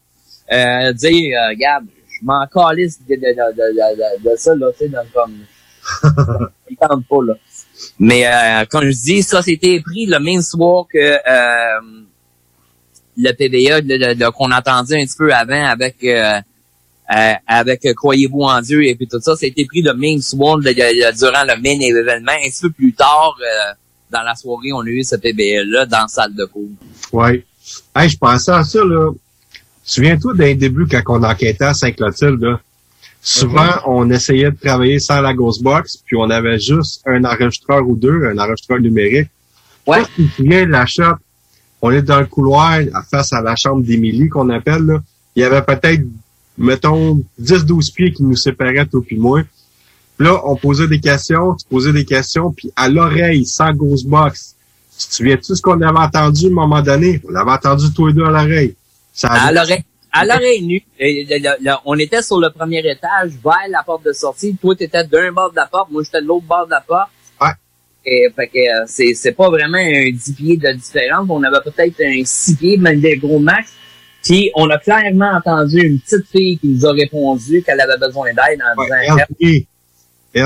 [0.52, 4.90] euh, dire, euh, regarde, je m'en calisse de, de, de, de, ça, là, tu sais,
[4.90, 5.38] dans- comme...
[8.00, 11.80] Mais euh, quand je dis ça, c'était pris le même soir que euh,
[13.18, 13.32] le
[14.14, 16.40] le- qu'on entendait un petit peu avant avec euh,
[17.16, 20.58] euh, avec euh, Croyez-vous en Dieu et puis tout ça, c'était pris le même soir
[20.58, 20.74] durant
[21.44, 22.32] le main événement.
[22.32, 23.74] Un petit peu plus tard, euh,
[24.12, 26.70] dans la soirée, on a eu ce PBA-là dans la salle de cours.
[27.96, 29.12] Hey, je pensais à ça, là.
[29.84, 32.60] Souviens-toi d'un début quand on enquêtait à Saint-Clotilde, là.
[33.26, 37.96] Souvent, on essayait de travailler sans la Ghostbox, puis on avait juste un enregistreur ou
[37.96, 39.30] deux, un enregistreur numérique.
[39.88, 40.04] Ouais.
[40.18, 41.16] Je de la shop.
[41.82, 45.02] On est dans le couloir, à- face à la chambre d'Émilie, qu'on appelle, là.
[45.36, 46.04] Il y avait peut-être,
[46.58, 49.42] mettons, 10-12 pieds qui nous séparaient, toi puis moi.
[50.18, 54.56] Puis là, on posait des questions, tu posais des questions, puis à l'oreille, sans Ghostbox.
[55.00, 57.22] Tu te souviens-tu ce qu'on avait entendu à un moment donné?
[57.28, 58.76] On l'avait entendu tous les deux à l'oreille.
[59.14, 59.84] Ça À l'oreille,
[60.14, 60.26] à
[61.00, 64.56] le- le- on était sur le premier étage vers la porte de sortie.
[64.62, 67.10] Toi, t'étais d'un bord de la porte, moi, j'étais de l'autre bord de la porte.
[67.42, 67.48] Ouais.
[68.06, 71.26] Et, fait que euh, c'est, c'est pas vraiment un 10 pieds de différence.
[71.30, 73.72] On avait peut-être un 6 pieds, même des gros max.
[74.24, 78.28] Puis, on a clairement entendu une petite fille qui nous a répondu qu'elle avait besoin
[78.34, 78.96] d'aide en disant...
[79.30, 79.68] LP.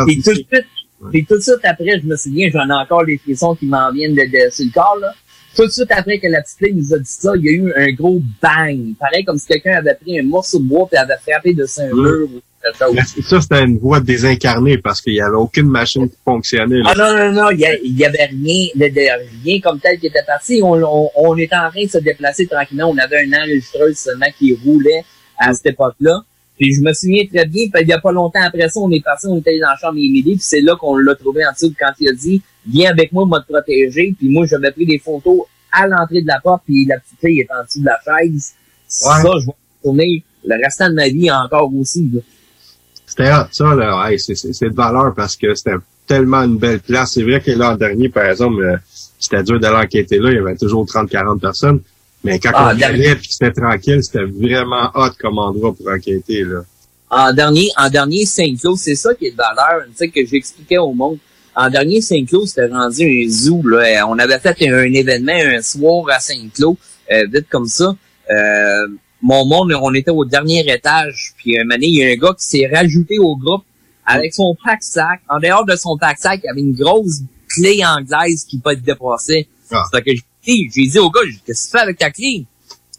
[0.05, 0.65] Puis tout de suite,
[1.11, 3.91] puis tout de suite après, je me souviens, j'en ai encore les frissons qui m'en
[3.91, 5.13] viennent de, de- sur le corps, là.
[5.57, 7.51] Tout de suite après que la petite fille nous a dit ça, il y a
[7.51, 8.93] eu un gros bang.
[8.99, 11.87] Pareil comme si quelqu'un avait pris un morceau de bois et avait frappé dessus un
[11.87, 12.93] mur ou quelque chose.
[12.95, 16.77] Mais Ça, c'était une voix désincarnée parce qu'il y avait aucune machine qui fonctionnait.
[16.83, 16.93] là.
[16.95, 19.79] Ah non, non, non, il y, a- il y avait rien, de, de- rien comme
[19.79, 20.61] tel qui était parti.
[20.63, 22.89] On, on, on était en train de se déplacer tranquillement.
[22.91, 25.03] On avait un enregistreuse seulement qui roulait
[25.39, 26.21] à cette époque-là.
[26.59, 28.89] Puis je me souviens très bien, puis il y a pas longtemps après ça, on
[28.91, 31.51] est parti, on était dans la chambre d'Émilie, puis c'est là qu'on l'a trouvé en
[31.51, 34.13] dessous quand il a dit Viens avec moi, moi te protéger.
[34.17, 35.41] Puis moi, j'avais pris des photos
[35.71, 38.53] à l'entrée de la porte, puis la petite fille est en dessous de la chaise.
[38.87, 39.51] Ça, je vais
[39.83, 42.09] tourner le restant de ma vie encore aussi.
[43.05, 44.09] C'était hot, ça, là.
[44.09, 45.75] Hey, c'est, de valeur parce que c'était
[46.05, 47.13] tellement une belle place.
[47.13, 48.77] C'est vrai que l'an dernier, par exemple, euh,
[49.19, 50.29] c'était dur d'aller enquêter là.
[50.29, 51.81] Il y avait toujours 30-40 personnes.
[52.23, 55.89] Mais quand Ah, on y allait puis c'était tranquille, c'était vraiment hot comme endroit pour
[55.89, 56.61] enquêter, là.
[57.09, 60.77] En dernier, en dernier Saint-Cloud, c'est ça qui est de valeur, tu sais, que j'expliquais
[60.77, 61.17] au monde.
[61.59, 64.07] En dernier Saint-Cloud, c'était rendu un zoo, là.
[64.07, 66.77] On avait fait un, un événement un soir à Saint-Cloud,
[67.11, 67.95] euh, vite comme ça.
[68.29, 68.87] Euh,
[69.23, 72.15] mon monde, on était au dernier étage, puis un moment donné, il y a un
[72.15, 73.63] gars qui s'est rajouté au groupe
[74.05, 75.21] avec son pack-sac.
[75.27, 78.83] En dehors de son pack-sac, il y avait une grosse clé anglaise qui peut être
[78.83, 79.47] dépassée.
[79.71, 79.83] Ah.
[79.91, 82.45] C'est que j'ai dit, j'ai dit au gars, qu'est-ce que tu fais avec ta clé?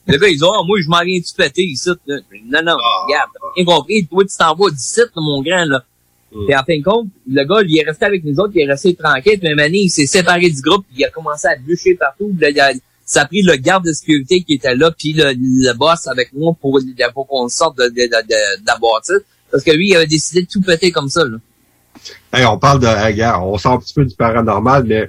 [0.08, 1.90] Le gars, il dit, oh, moi, je m'en viens tu péter ici.
[2.06, 2.16] là?
[2.44, 2.76] Non, non,
[3.06, 4.06] regarde, t'as bien compris.
[4.06, 5.84] Toi, tu t'en vas d'ici, mon grand, là.
[6.30, 8.70] Puis en fin de compte, le gars, il est resté avec nous autres, il est
[8.70, 9.38] resté tranquille.
[9.38, 12.28] Puis un donné, il s'est séparé du groupe, puis il a commencé à bûcher partout.
[12.28, 12.72] Puis là, il a-
[13.04, 16.32] ça a pris le garde de sécurité qui était là, puis le, le boss avec
[16.34, 16.78] moi pour,
[17.14, 19.24] pour qu'on sorte de, de, de, de, la bâtisse.
[19.50, 21.38] Parce que lui, il avait décidé de tout péter comme ça, là.
[22.32, 25.06] Hey, on parle de, regarde, on sort un petit peu du paranormal, mais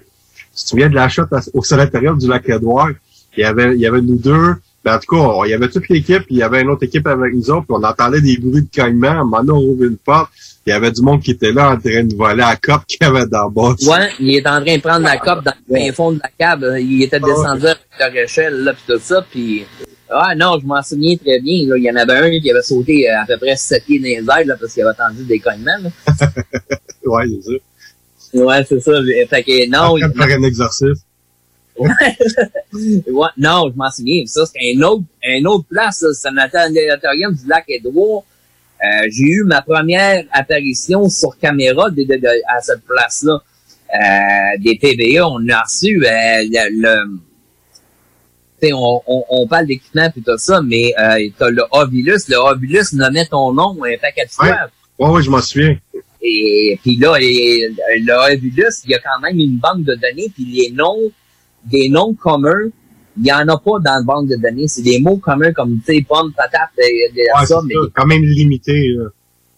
[0.55, 2.91] tu te souviens de la à- au solitaire du lac Édouard?
[3.37, 4.53] Il y avait, il y avait nous deux.
[4.83, 6.69] Ben, en tout cas, on- il y avait toute l'équipe, puis il y avait une
[6.69, 9.07] autre équipe avec nous autres, puis on entendait des bruits de cognement.
[9.09, 10.31] À un moment donné, on ouvre une porte.
[10.65, 12.85] Il y avait du monde qui était là en train de voler à la cop
[12.85, 13.75] qu'il y avait dans le bas.
[13.87, 16.79] Ouais, il est en train de prendre la cope dans le fond de la cave.
[16.79, 19.65] Il était descendu avec leur échelle, là, pis tout ça, puis...
[20.11, 21.67] Ah non, je m'en souviens très bien.
[21.67, 21.77] Là.
[21.77, 24.41] Il y en avait un qui avait sauté à peu près 7 pieds dans les
[24.41, 25.91] airs, là, parce qu'il avait attendu des cognements.
[27.05, 28.43] Ouais, c'est ça.
[28.43, 28.91] Ouais, c'est ça.
[29.29, 29.95] Fait que non...
[29.95, 31.01] En train de faire un exorcisme.
[32.73, 34.23] Ouais, non, je m'en souviens.
[34.25, 35.99] Ça, c'était un autre, un autre place.
[35.99, 36.13] ça.
[36.13, 38.23] C'est un du lac Édouard.
[38.81, 43.39] Euh, j'ai eu ma première apparition sur caméra de, de- de- à cette place-là.
[43.93, 46.81] Euh, des TVA, on a reçu euh, le...
[46.81, 47.17] le-
[48.61, 52.27] tu sais, on, on, on parle d'équipement et tout ça, mais euh, t'as le Ovilus.
[52.27, 54.47] Le Ovilus nommait ton nom un paquet de fois.
[54.99, 55.77] Ouais, ouais, je m'en souviens.
[56.21, 60.43] Et puis là, le Ovilus, il y a quand même une banque de données, puis
[60.45, 60.99] les noms,
[61.65, 62.69] des noms communs,
[63.21, 64.67] il y en a pas dans la banque de données.
[64.67, 67.79] C'est des mots communs comme, tu sais, pomme, patate, et, et Ouais, ça, mais ça,
[67.93, 69.05] quand même limité, là.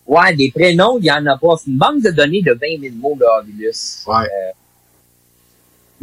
[0.07, 1.55] ouais, des prénoms, il y en a pas.
[1.63, 4.03] C'est une banque de données de 20 000 mots, le Ovilus.
[4.07, 4.27] Ouais.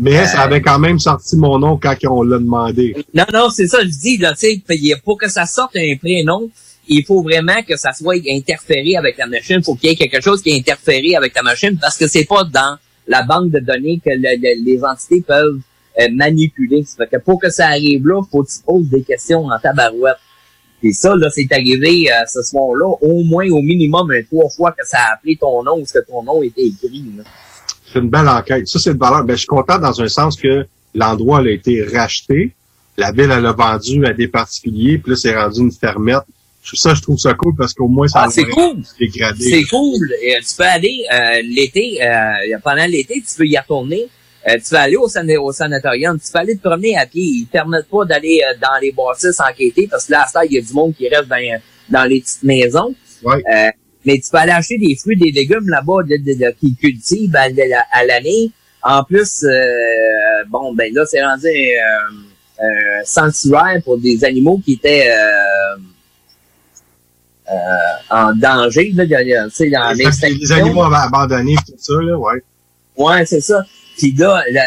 [0.01, 2.95] Mais ça avait quand même sorti mon nom quand on l'a demandé.
[3.15, 6.49] Non, non, c'est ça, je dis, là, tu sais, pour que ça sorte un prénom,
[6.87, 9.57] il faut vraiment que ça soit interféré avec la machine.
[9.59, 12.07] Il faut qu'il y ait quelque chose qui est interféré avec la machine parce que
[12.07, 12.77] c'est pas dans
[13.09, 15.59] la banque de données que le- le- les entités peuvent
[16.01, 16.85] euh, manipuler.
[16.85, 19.59] Ça fait que pour que ça arrive là, faut que tu poses des questions en
[19.59, 20.17] tabarouette.
[20.83, 24.73] Et ça, là, c'est arrivé euh, ce soir-là, au moins, au minimum, un trois fois
[24.73, 27.05] que ça a appelé ton nom ou que ton nom était écrit.
[27.93, 28.69] C'est une belle enquête.
[28.69, 29.25] Ça, c'est de valeur.
[29.25, 32.53] Ben, je suis content dans un sens que l'endroit a été racheté.
[32.97, 36.25] La ville, elle l'a vendu à des particuliers, puis là, c'est rendu une fermette.
[36.63, 38.83] Ça, je trouve ça cool parce qu'au moins, ça Ah, c'est cool.
[38.85, 40.13] C'est cool.
[40.23, 44.07] Et, euh, tu peux aller euh, l'été, euh, pendant l'été, tu peux y retourner.
[44.49, 47.23] Euh, tu vas aller au, san au sanatorium, tu peux aller te promener à pied.
[47.23, 50.45] Ils te permettent pas d'aller euh, dans les bâtisses enquêter parce que là, à ça,
[50.45, 51.61] il y a du monde qui reste dans,
[51.91, 52.95] dans les petites maisons.
[53.23, 53.43] Ouais.
[53.53, 53.71] Euh,
[54.05, 57.35] mais tu peux aller acheter des fruits, des légumes là-bas de, de, de- qu'ils cultivent
[57.37, 58.51] à, à- à l'année.
[58.83, 62.67] En plus, euh, bon, ben là, c'est rendu un euh,
[63.05, 65.77] sanctuaire pour des animaux qui étaient euh,
[67.51, 67.55] euh,
[68.11, 69.27] en danger, là, dans
[69.97, 70.05] Les,
[70.39, 72.43] les animaux ab- abandonnés, tout ça, là, ouais.
[72.97, 73.65] Ouais, c'est ça.
[73.99, 74.65] Puis là, là,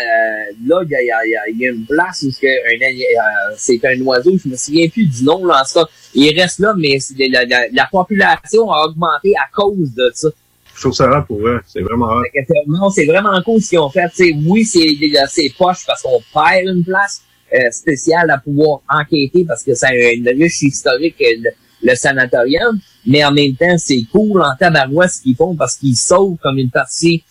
[0.84, 4.50] il y a, y a- y a- une place où c'est un, un oiseau, je
[4.50, 5.90] me souviens plus du nom, là, en tout cas.
[6.14, 10.28] Il reste là, mais la, la, la population a augmenté à cause de ça.
[10.76, 11.62] Je trouve ça rare pour eux.
[11.66, 12.24] C'est vraiment rare.
[12.68, 14.10] Non, c'est vraiment cool ce qu'ils ont fait.
[14.10, 14.98] Tu sais, oui, c'est
[15.30, 17.22] c'est poche parce qu'on perd une place
[17.54, 21.52] euh, spéciale à pouvoir enquêter parce que c'est une riche historique le,
[21.84, 25.96] le sanatorium, mais en même temps, c'est cool en tabarouette ce qu'ils font parce qu'ils
[25.96, 27.24] sauvent comme une partie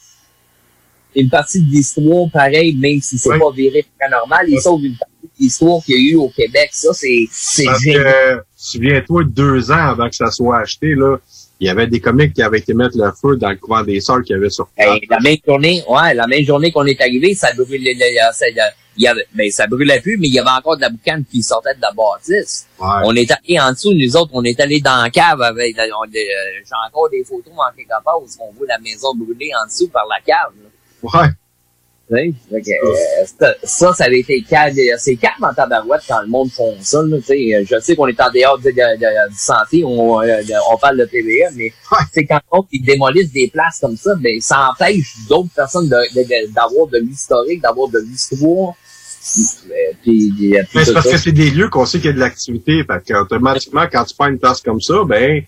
[1.15, 5.15] une partie de l'histoire pareil, même si c'est pas viré paranormal, ils sauvent une partie
[5.25, 6.71] de l'histoire qu'il y a eu au Québec.
[6.73, 7.27] Ça, c'est
[7.85, 8.05] génial.
[8.05, 11.17] que, souviens-toi, deux ans avant que ça soit acheté, là,
[11.63, 14.01] il y avait des comics qui avaient été mettre le feu dans le couvent des
[14.01, 16.99] sœurs qu'il y avait sur Hey, la même journée, ouais, la même journée qu'on est
[17.01, 18.47] arrivé, ça brûlait, le- le- ça,
[18.97, 21.23] il y avait, ben, ça brûlait plus, mais il y avait encore de la boucane
[21.31, 22.67] qui sortait de la bâtisse.
[23.05, 25.83] On est allé en dessous, nous autres, on est allé dans la cave avec, euh,
[25.85, 29.89] j'ai encore des photos en quelque part où on voit la maison brûler en dessous
[29.89, 30.70] par la cave, là.
[31.03, 31.29] Ouais.
[32.13, 33.25] Euh,
[33.63, 34.75] ça, ça, avait été calme.
[34.99, 37.03] C'est calme en tabarouette quand le monde font ça.
[37.05, 37.65] Là, tu sais.
[37.65, 41.55] je sais qu'on est en dehors de, de, santé, on, euh, on parle de PVM,
[41.55, 41.73] mais
[42.13, 46.89] c'est quand on- ils démolissent des places comme ça, ben, ça empêche d'autres personnes d'avoir
[46.89, 48.75] de, l'historique, d'avoir de l'histoire.
[49.71, 50.33] Euh, Puis,
[50.75, 51.13] Mais c'est parce ça.
[51.13, 52.83] que c'est des lieux qu'on sait qu'il y a de l'activité.
[52.85, 55.43] Fait qu'automatiquement, quand tu prends une place comme ça, ben,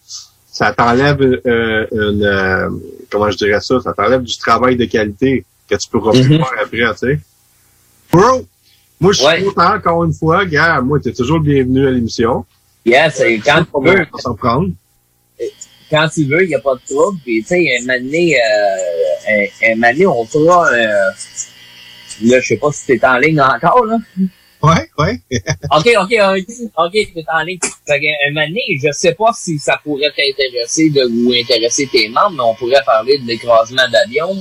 [0.46, 2.68] ça t'enlève euh, une, euh,
[3.12, 6.39] comment je dirais ça, ça t'enlève du travail de qualité que tu pourras plus Mhm.
[6.39, 7.20] faire après, tu sais.
[8.12, 8.44] Bro,
[9.01, 10.44] moi, je suis content encore une fois.
[10.47, 12.44] Gars, moi, t'es toujours le bienvenu à l'émission.
[12.84, 14.06] Yes, et quand tu veux.
[14.12, 14.68] On s'en prendre.
[15.90, 17.18] quand tu veux, il n'y a pas de trouble.
[17.24, 21.10] Puis, tu sais, un moment donné, euh, un, un moment donné, on fera, euh,
[22.22, 23.98] là, je sais pas si t'es en ligne encore, là.
[24.62, 25.20] Ouais, ouais.
[25.76, 26.44] OK, OK, OK,
[26.78, 27.59] OK, t'es en ligne.
[27.86, 32.09] Fait qu'un moment donné, je sais pas si ça pourrait t'intéresser de, ou intéresser tes
[32.09, 34.40] membres, mais on pourrait parler de l'écrasement d'avion.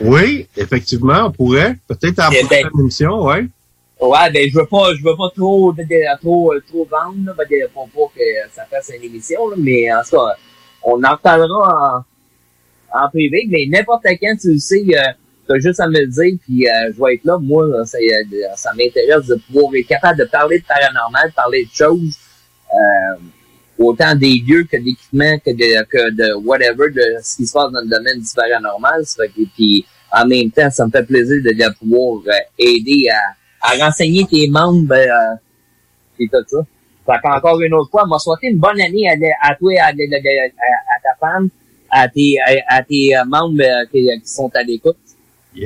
[0.00, 1.76] Oui, effectivement, on pourrait.
[1.86, 3.44] Peut-être la Eh ben- prochaine émission, ouais.
[4.00, 7.18] Ouais, ben, je veux pas, je veux pas trop, de- de- trop, euh, trop vendre,
[7.24, 10.34] là, que pour pas que ça fasse une émission, là, mais en tout cas,
[10.82, 12.04] on en reparlera
[12.92, 15.12] en, en privé, mais n'importe quand, tu le sais, euh,
[15.60, 17.38] juste à me le dire, puis euh, je vais être là.
[17.38, 21.34] Moi, là, ça, euh, ça m'intéresse de pouvoir être capable de parler de paranormal, de
[21.34, 22.16] parler de choses,
[22.72, 23.16] euh,
[23.78, 27.70] autant des lieux que d'équipements, que de, que de whatever, de ce qui se passe
[27.72, 29.04] dans le domaine du paranormal.
[29.04, 33.08] Ça fait que, puis, en même temps, ça me fait plaisir de, pouvoir euh, aider
[33.10, 33.34] à,
[33.68, 35.36] à renseigner tes membres euh,
[36.18, 36.58] et tout ça.
[37.06, 39.08] Fait qu'encore une autre fois, m'a souhaité une bonne année
[39.42, 41.48] à, toi, à, à, ta femme,
[41.90, 42.36] à tes,
[42.68, 44.96] à, tes membres qui sont à l'écoute.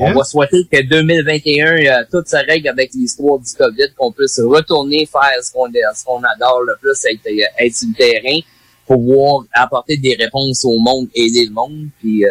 [0.00, 4.40] On va souhaiter que 2021, euh, tout se règle avec l'histoire du COVID, qu'on puisse
[4.40, 8.40] retourner faire ce qu'on adore le plus, être, euh, être sur le terrain,
[8.86, 11.88] pouvoir apporter des réponses au monde, aider le monde.
[12.00, 12.28] Puis, euh,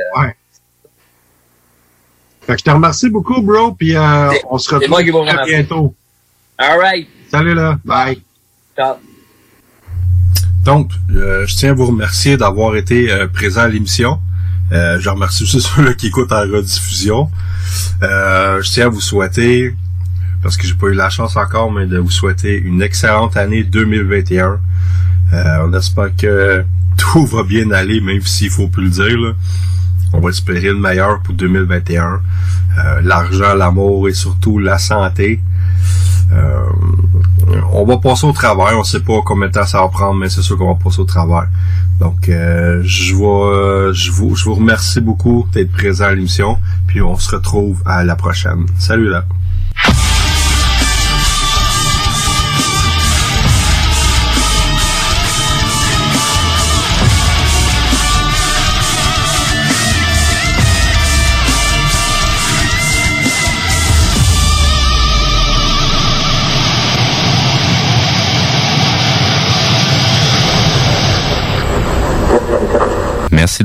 [2.42, 5.22] Fait que je te remercie beaucoup, bro, puis euh, on se c'est moi qui vous
[5.22, 5.96] retrouve très bientôt.
[6.58, 7.08] All right.
[7.32, 8.22] Salut là, bye.
[8.76, 8.96] Ciao.
[10.64, 14.20] Donc, euh, je tiens à vous remercier d'avoir été euh, présent à l'émission.
[14.72, 17.30] Euh, je remercie aussi ceux qui écoutent en rediffusion.
[18.04, 19.76] Euh, je tiens à vous souhaiter,
[20.42, 23.64] parce que j'ai pas eu la chance encore, mais de vous souhaiter une excellente année
[23.64, 24.60] 2021.
[25.34, 26.64] Euh, on espère que
[26.98, 29.20] tout va bien aller, même s'il faut plus le dire.
[29.20, 29.32] là.
[30.14, 32.22] On va espérer le meilleur pour 2021.
[32.78, 35.42] Euh, L'argent, l'amour et surtout la santé.
[36.32, 36.64] Euh,
[37.72, 38.76] on va passer au travail.
[38.76, 41.00] On sait pas combien de temps ça va prendre, mais c'est sûr qu'on va passer
[41.00, 41.48] au travail.
[42.00, 46.58] Donc, euh, je, euh, je, vous, je vous remercie beaucoup d'être présent à l'émission.
[46.88, 48.66] Puis on se retrouve à la prochaine.
[48.78, 49.26] Salut là.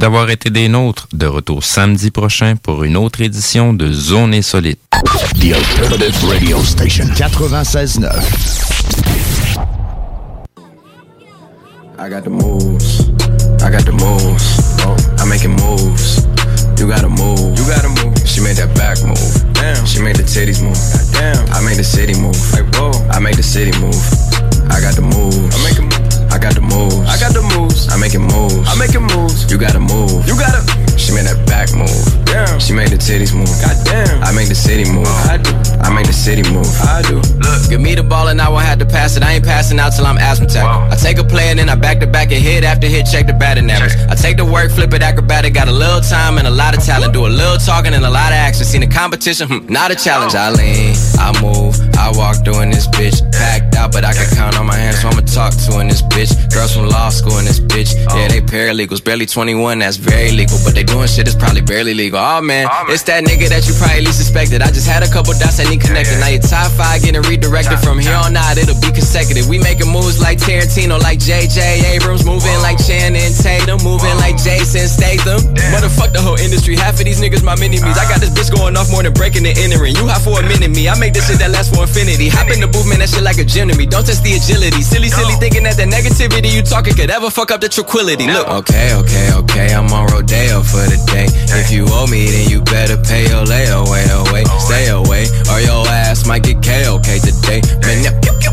[0.00, 1.06] D'avoir été des nôtres.
[1.12, 4.80] De retour samedi prochain pour une autre édition de Zone Insolite.
[5.38, 8.08] The Alternative Radio Station 96.9.
[11.98, 13.10] I got the moves.
[13.62, 14.58] I got the moves.
[15.20, 16.26] I'm making moves.
[16.78, 17.58] You gotta move.
[17.58, 18.16] You gotta move.
[18.24, 19.52] She made that back move.
[19.52, 19.84] Damn.
[19.84, 20.80] She made the titties move.
[21.12, 21.46] Damn.
[21.52, 22.40] I made the city move.
[22.54, 22.90] Like whoa.
[23.10, 24.00] I made the city move.
[24.72, 25.52] I got the moves.
[25.52, 26.16] I make moves.
[26.16, 26.96] I got the moves.
[27.04, 27.88] I got the moves.
[27.92, 28.64] I'm making moves.
[28.66, 29.50] I'm making moves.
[29.50, 30.26] You gotta move.
[30.26, 30.64] You gotta.
[30.96, 31.90] She made that back move.
[32.24, 32.60] Damn.
[32.60, 33.50] She made the titties move.
[33.60, 34.22] Goddamn.
[34.22, 35.08] I make the city move.
[35.28, 35.52] I do.
[35.80, 36.68] I make the city move.
[36.80, 37.20] I do.
[37.40, 39.22] Look, give me the ball and I won't have to pass it.
[39.22, 40.62] I ain't passing out till I'm asthmatic.
[40.62, 43.26] I take a play and then I back to back and hit after hit, check
[43.26, 43.92] the batting average.
[44.08, 45.54] I take the work, flip it acrobatic.
[45.54, 47.12] Got a little time and a lot of talent.
[47.12, 48.64] Do a little talking and a lot of action.
[48.64, 50.34] Seen the competition, hmm, not a challenge.
[50.34, 53.20] I lean, I move, I walk doing this bitch.
[53.32, 56.02] Packed out, but I can count on my hands, so I'ma talk to in this
[56.02, 56.29] bitch.
[56.50, 57.94] Girls from law school in this bitch.
[58.14, 60.58] Yeah, they paralegals, barely 21, that's very legal.
[60.64, 62.18] But they doing shit that's probably barely legal.
[62.18, 64.62] Oh, oh man, it's that nigga that you probably least suspected.
[64.62, 66.18] I just had a couple dots that need connected.
[66.18, 69.46] Now your top five getting redirected from here on out, it'll be consecutive.
[69.48, 74.88] We making moves like Tarantino, like JJ Abrams, moving like Channing Tatum, moving like Jason
[74.90, 75.40] Statham.
[75.70, 76.74] Motherfuck the whole industry.
[76.74, 77.98] Half of these niggas my mini me's.
[77.98, 79.94] I got this bitch going off more than breaking and entering.
[79.94, 80.88] You hot for a minute, me.
[80.88, 82.28] I make this shit that lasts for infinity.
[82.34, 83.86] Hop in the booth, man, that shit like a gym to me.
[83.86, 84.82] Don't test the agility.
[84.82, 88.26] Silly, silly thinking that the negativity you talking could ever fuck up the tranquility.
[88.26, 88.48] Look.
[88.48, 89.74] Okay, okay, okay.
[89.74, 91.26] I'm on Rodeo for the day.
[91.58, 94.44] If you owe me, then you better pay your layaway away.
[94.58, 97.62] Stay away, or your ass might get KOK today.
[97.86, 98.02] Man,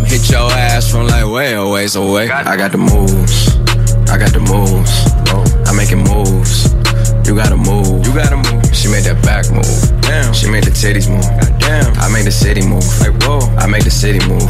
[0.06, 2.30] hit your ass from like way away, so away.
[2.30, 3.56] I got the moves.
[4.10, 4.94] I got the moves.
[5.68, 6.74] I'm making moves.
[7.28, 8.06] You gotta move.
[8.06, 8.64] You gotta move.
[8.74, 10.02] She made that back move.
[10.02, 10.34] Damn.
[10.34, 11.28] She made the titties move.
[11.60, 11.92] Damn.
[12.00, 12.88] I made the city move.
[13.02, 13.40] Like whoa.
[13.58, 14.48] I made the city move.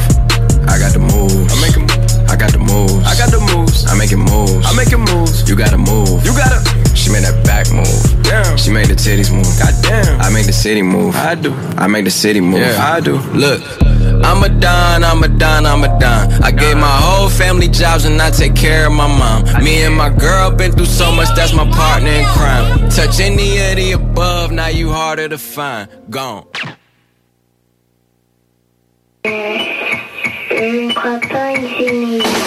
[0.69, 1.49] I got the moves.
[1.49, 3.05] I make I got the moves.
[3.05, 3.85] I got the moves.
[3.89, 4.65] I'm making moves.
[4.65, 5.47] I'm making moves.
[5.49, 6.25] You gotta move.
[6.25, 6.59] You gotta.
[6.95, 8.23] She made that back move.
[8.23, 8.57] Damn.
[8.57, 9.47] She made the titties move.
[9.59, 10.19] Goddamn.
[10.19, 11.15] I make the city move.
[11.15, 11.53] I do.
[11.77, 12.59] I make the city move.
[12.59, 12.93] Yeah.
[12.93, 13.17] I do.
[13.33, 13.61] Look.
[14.23, 16.43] I'm a don, I'm a don, I'm a don.
[16.43, 19.63] I gave my whole family jobs and I take care of my mom.
[19.63, 22.89] Me and my girl been through so much, that's my partner in crime.
[22.89, 25.89] Touch any of the above, now you harder to find.
[26.09, 26.45] Gone.
[30.59, 32.46] Je ne crois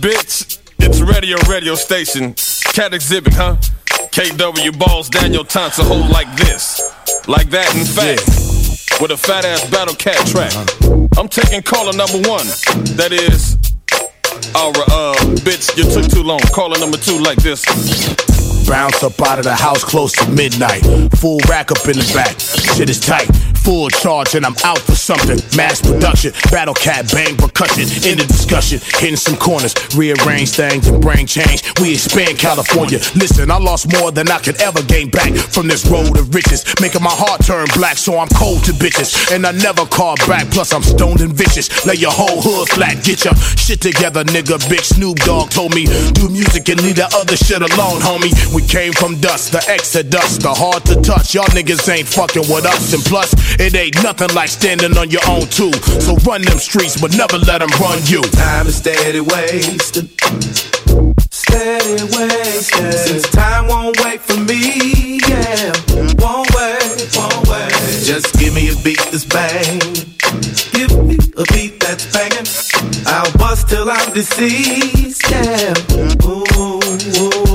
[0.00, 0.58] bitch.
[0.78, 2.34] It's radio, radio station.
[2.72, 3.56] Cat exhibit, huh?
[4.12, 6.80] KW balls Daniel Thompson hold like this.
[7.26, 9.00] Like that, in fact.
[9.00, 10.52] With a fat ass battle cat track.
[11.18, 12.46] I'm taking caller number one.
[12.96, 13.56] That is.
[14.54, 16.40] our uh, bitch, you took too long.
[16.52, 17.64] Caller number two like this.
[18.68, 20.82] Bounce up out of the house close to midnight.
[21.18, 22.38] Full rack up in the back.
[22.38, 23.28] Shit is tight.
[23.68, 25.36] Full charge and I'm out for something.
[25.54, 26.32] Mass production.
[26.50, 27.84] Battle cat bang percussion.
[28.08, 28.80] In the discussion.
[28.96, 29.76] Hitting some corners.
[29.92, 31.60] Rearrange things and brain change.
[31.78, 32.96] We expand California.
[33.12, 36.64] Listen, I lost more than I could ever gain back from this road of riches.
[36.80, 39.36] Making my heart turn black so I'm cold to bitches.
[39.36, 40.48] And I never call back.
[40.48, 41.68] Plus I'm stoned and vicious.
[41.84, 43.04] Lay your whole hood flat.
[43.04, 44.56] Get your shit together, nigga.
[44.70, 45.84] Big Snoop Dogg told me
[46.16, 48.32] do music and leave that other shit alone, homie.
[48.48, 51.34] We came from dust, the exodus, the hard to touch.
[51.34, 52.96] Y'all niggas ain't fucking with us.
[52.96, 55.72] And plus, it ain't nothing like standing on your own too.
[56.00, 58.22] So run them streets, but never let them run you.
[58.22, 60.08] Time is steady wasted.
[61.30, 62.94] Steady wasted.
[62.94, 65.72] Since time won't wait for me, yeah.
[66.18, 67.72] Won't wait, won't wait.
[68.04, 69.80] Just give me a beat that's bang.
[70.72, 72.46] Give me a beat that's banging.
[73.06, 75.74] I'll bust till I'm deceased, yeah.
[76.26, 77.47] Ooh, ooh,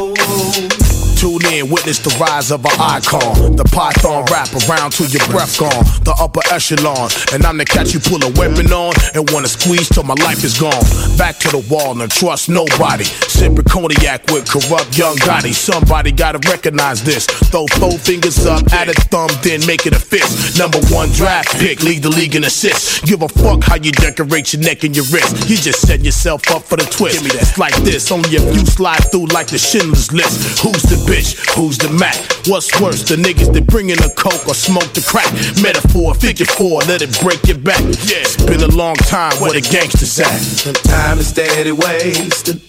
[1.61, 1.73] ooh.
[1.73, 3.55] Witness the rise of an icon.
[3.55, 5.83] The python rap around till your breath gone.
[6.03, 7.09] The upper echelon.
[7.33, 10.43] And I'm the cat you pull a weapon on and wanna squeeze till my life
[10.43, 10.83] is gone.
[11.17, 13.03] Back to the wall and trust nobody.
[13.03, 15.53] Sipping cognac with corrupt young Gotti.
[15.53, 17.25] Somebody gotta recognize this.
[17.25, 20.57] Throw four fingers up, add a thumb, then make it a fist.
[20.57, 23.01] Number one draft pick, lead the league in assists.
[23.01, 25.49] Give a fuck how you decorate your neck and your wrist.
[25.49, 27.19] You just set yourself up for the twist.
[27.19, 27.41] Give me that.
[27.41, 30.61] It's like this, only if you slide through like the Schindler's List.
[30.61, 31.42] Who's the bitch?
[31.51, 32.15] Who's the Mac?
[32.47, 35.31] What's worse, the niggas that bring in a coke or smoke the crack?
[35.61, 37.81] Metaphor, figure four, let it break your back.
[38.09, 40.75] Yeah, it's been a long time where the gangsters at.
[40.83, 42.61] Time is steady wasted.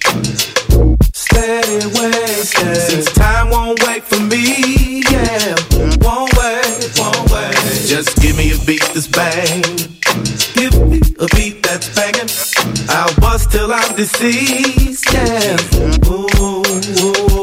[1.14, 2.76] Steady wasted.
[2.76, 5.56] Since time won't wait for me, yeah.
[6.04, 7.56] Won't wait, won't wait.
[7.88, 9.62] Just give me a beat that's bang.
[10.54, 12.30] Give me a beat that's banging.
[12.88, 15.56] I'll bust till I'm deceased, yeah.
[16.06, 17.33] Ooh, ooh,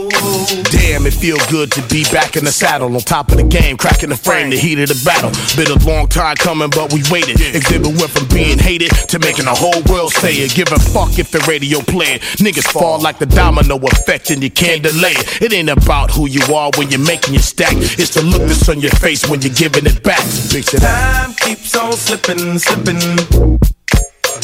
[1.11, 4.09] it feel good to be back in the saddle, on top of the game, cracking
[4.09, 5.31] the frame, the heat of the battle.
[5.55, 7.39] Been a long time coming, but we waited.
[7.55, 10.53] Exhibit went from being hated to making the whole world say it.
[10.53, 12.21] Give a fuck if the radio play it.
[12.39, 15.41] Niggas fall like the domino effect and you can't delay it.
[15.41, 17.73] It ain't about who you are when you're making your stack.
[17.75, 20.21] It's the look that's on your face when you're giving it back.
[20.21, 21.25] So picture that.
[21.25, 23.59] Time keeps on slipping, slipping.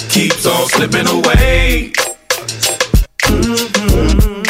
[0.10, 1.91] Keeps on slipping away.
[3.23, 4.44] Mhm.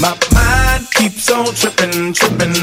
[0.00, 0.14] My
[0.74, 2.54] mind keeps on tripping, tripping.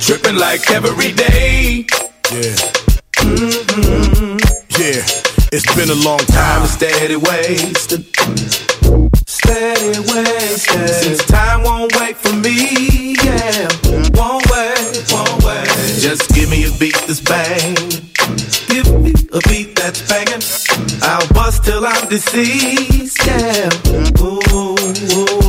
[0.00, 1.86] Tripping like every day.
[2.32, 2.56] Yeah.
[3.16, 4.38] Mhm.
[4.78, 5.02] Yeah,
[5.52, 8.04] it's been a long Time steady wasted.
[9.26, 10.88] Steady wasted.
[11.02, 13.68] Since time won't wait for me, yeah.
[14.18, 15.68] Won't wait, won't wait.
[16.06, 17.74] Just give me a beat that's bang.
[18.72, 20.44] Give me a beat that's banging.
[21.02, 23.68] I'll bust till I'm deceased, yeah.
[24.22, 25.39] Ooh, ooh,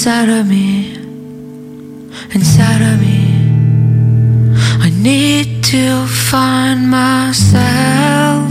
[0.00, 0.94] inside of me,
[2.34, 3.20] inside of me.
[4.80, 8.50] I need to find myself,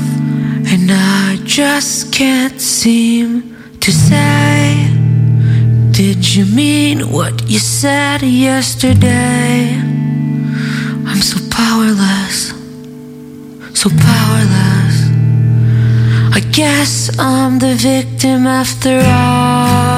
[0.72, 4.94] and I just can't seem to say.
[5.90, 9.74] Did you mean what you said yesterday?
[11.10, 12.54] I'm so powerless,
[13.74, 14.98] so powerless.
[16.32, 19.89] I guess I'm the victim after all.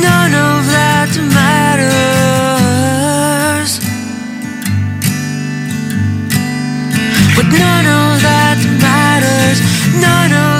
[0.00, 1.94] None of that matters.
[7.36, 9.58] But none of that matters,
[10.00, 10.53] none of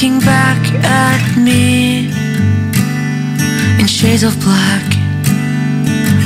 [0.00, 2.06] looking back at me
[3.80, 4.84] in shades of black,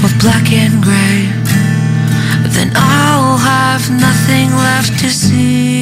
[0.05, 1.25] of black and gray,
[2.53, 5.82] then I'll have nothing left to see.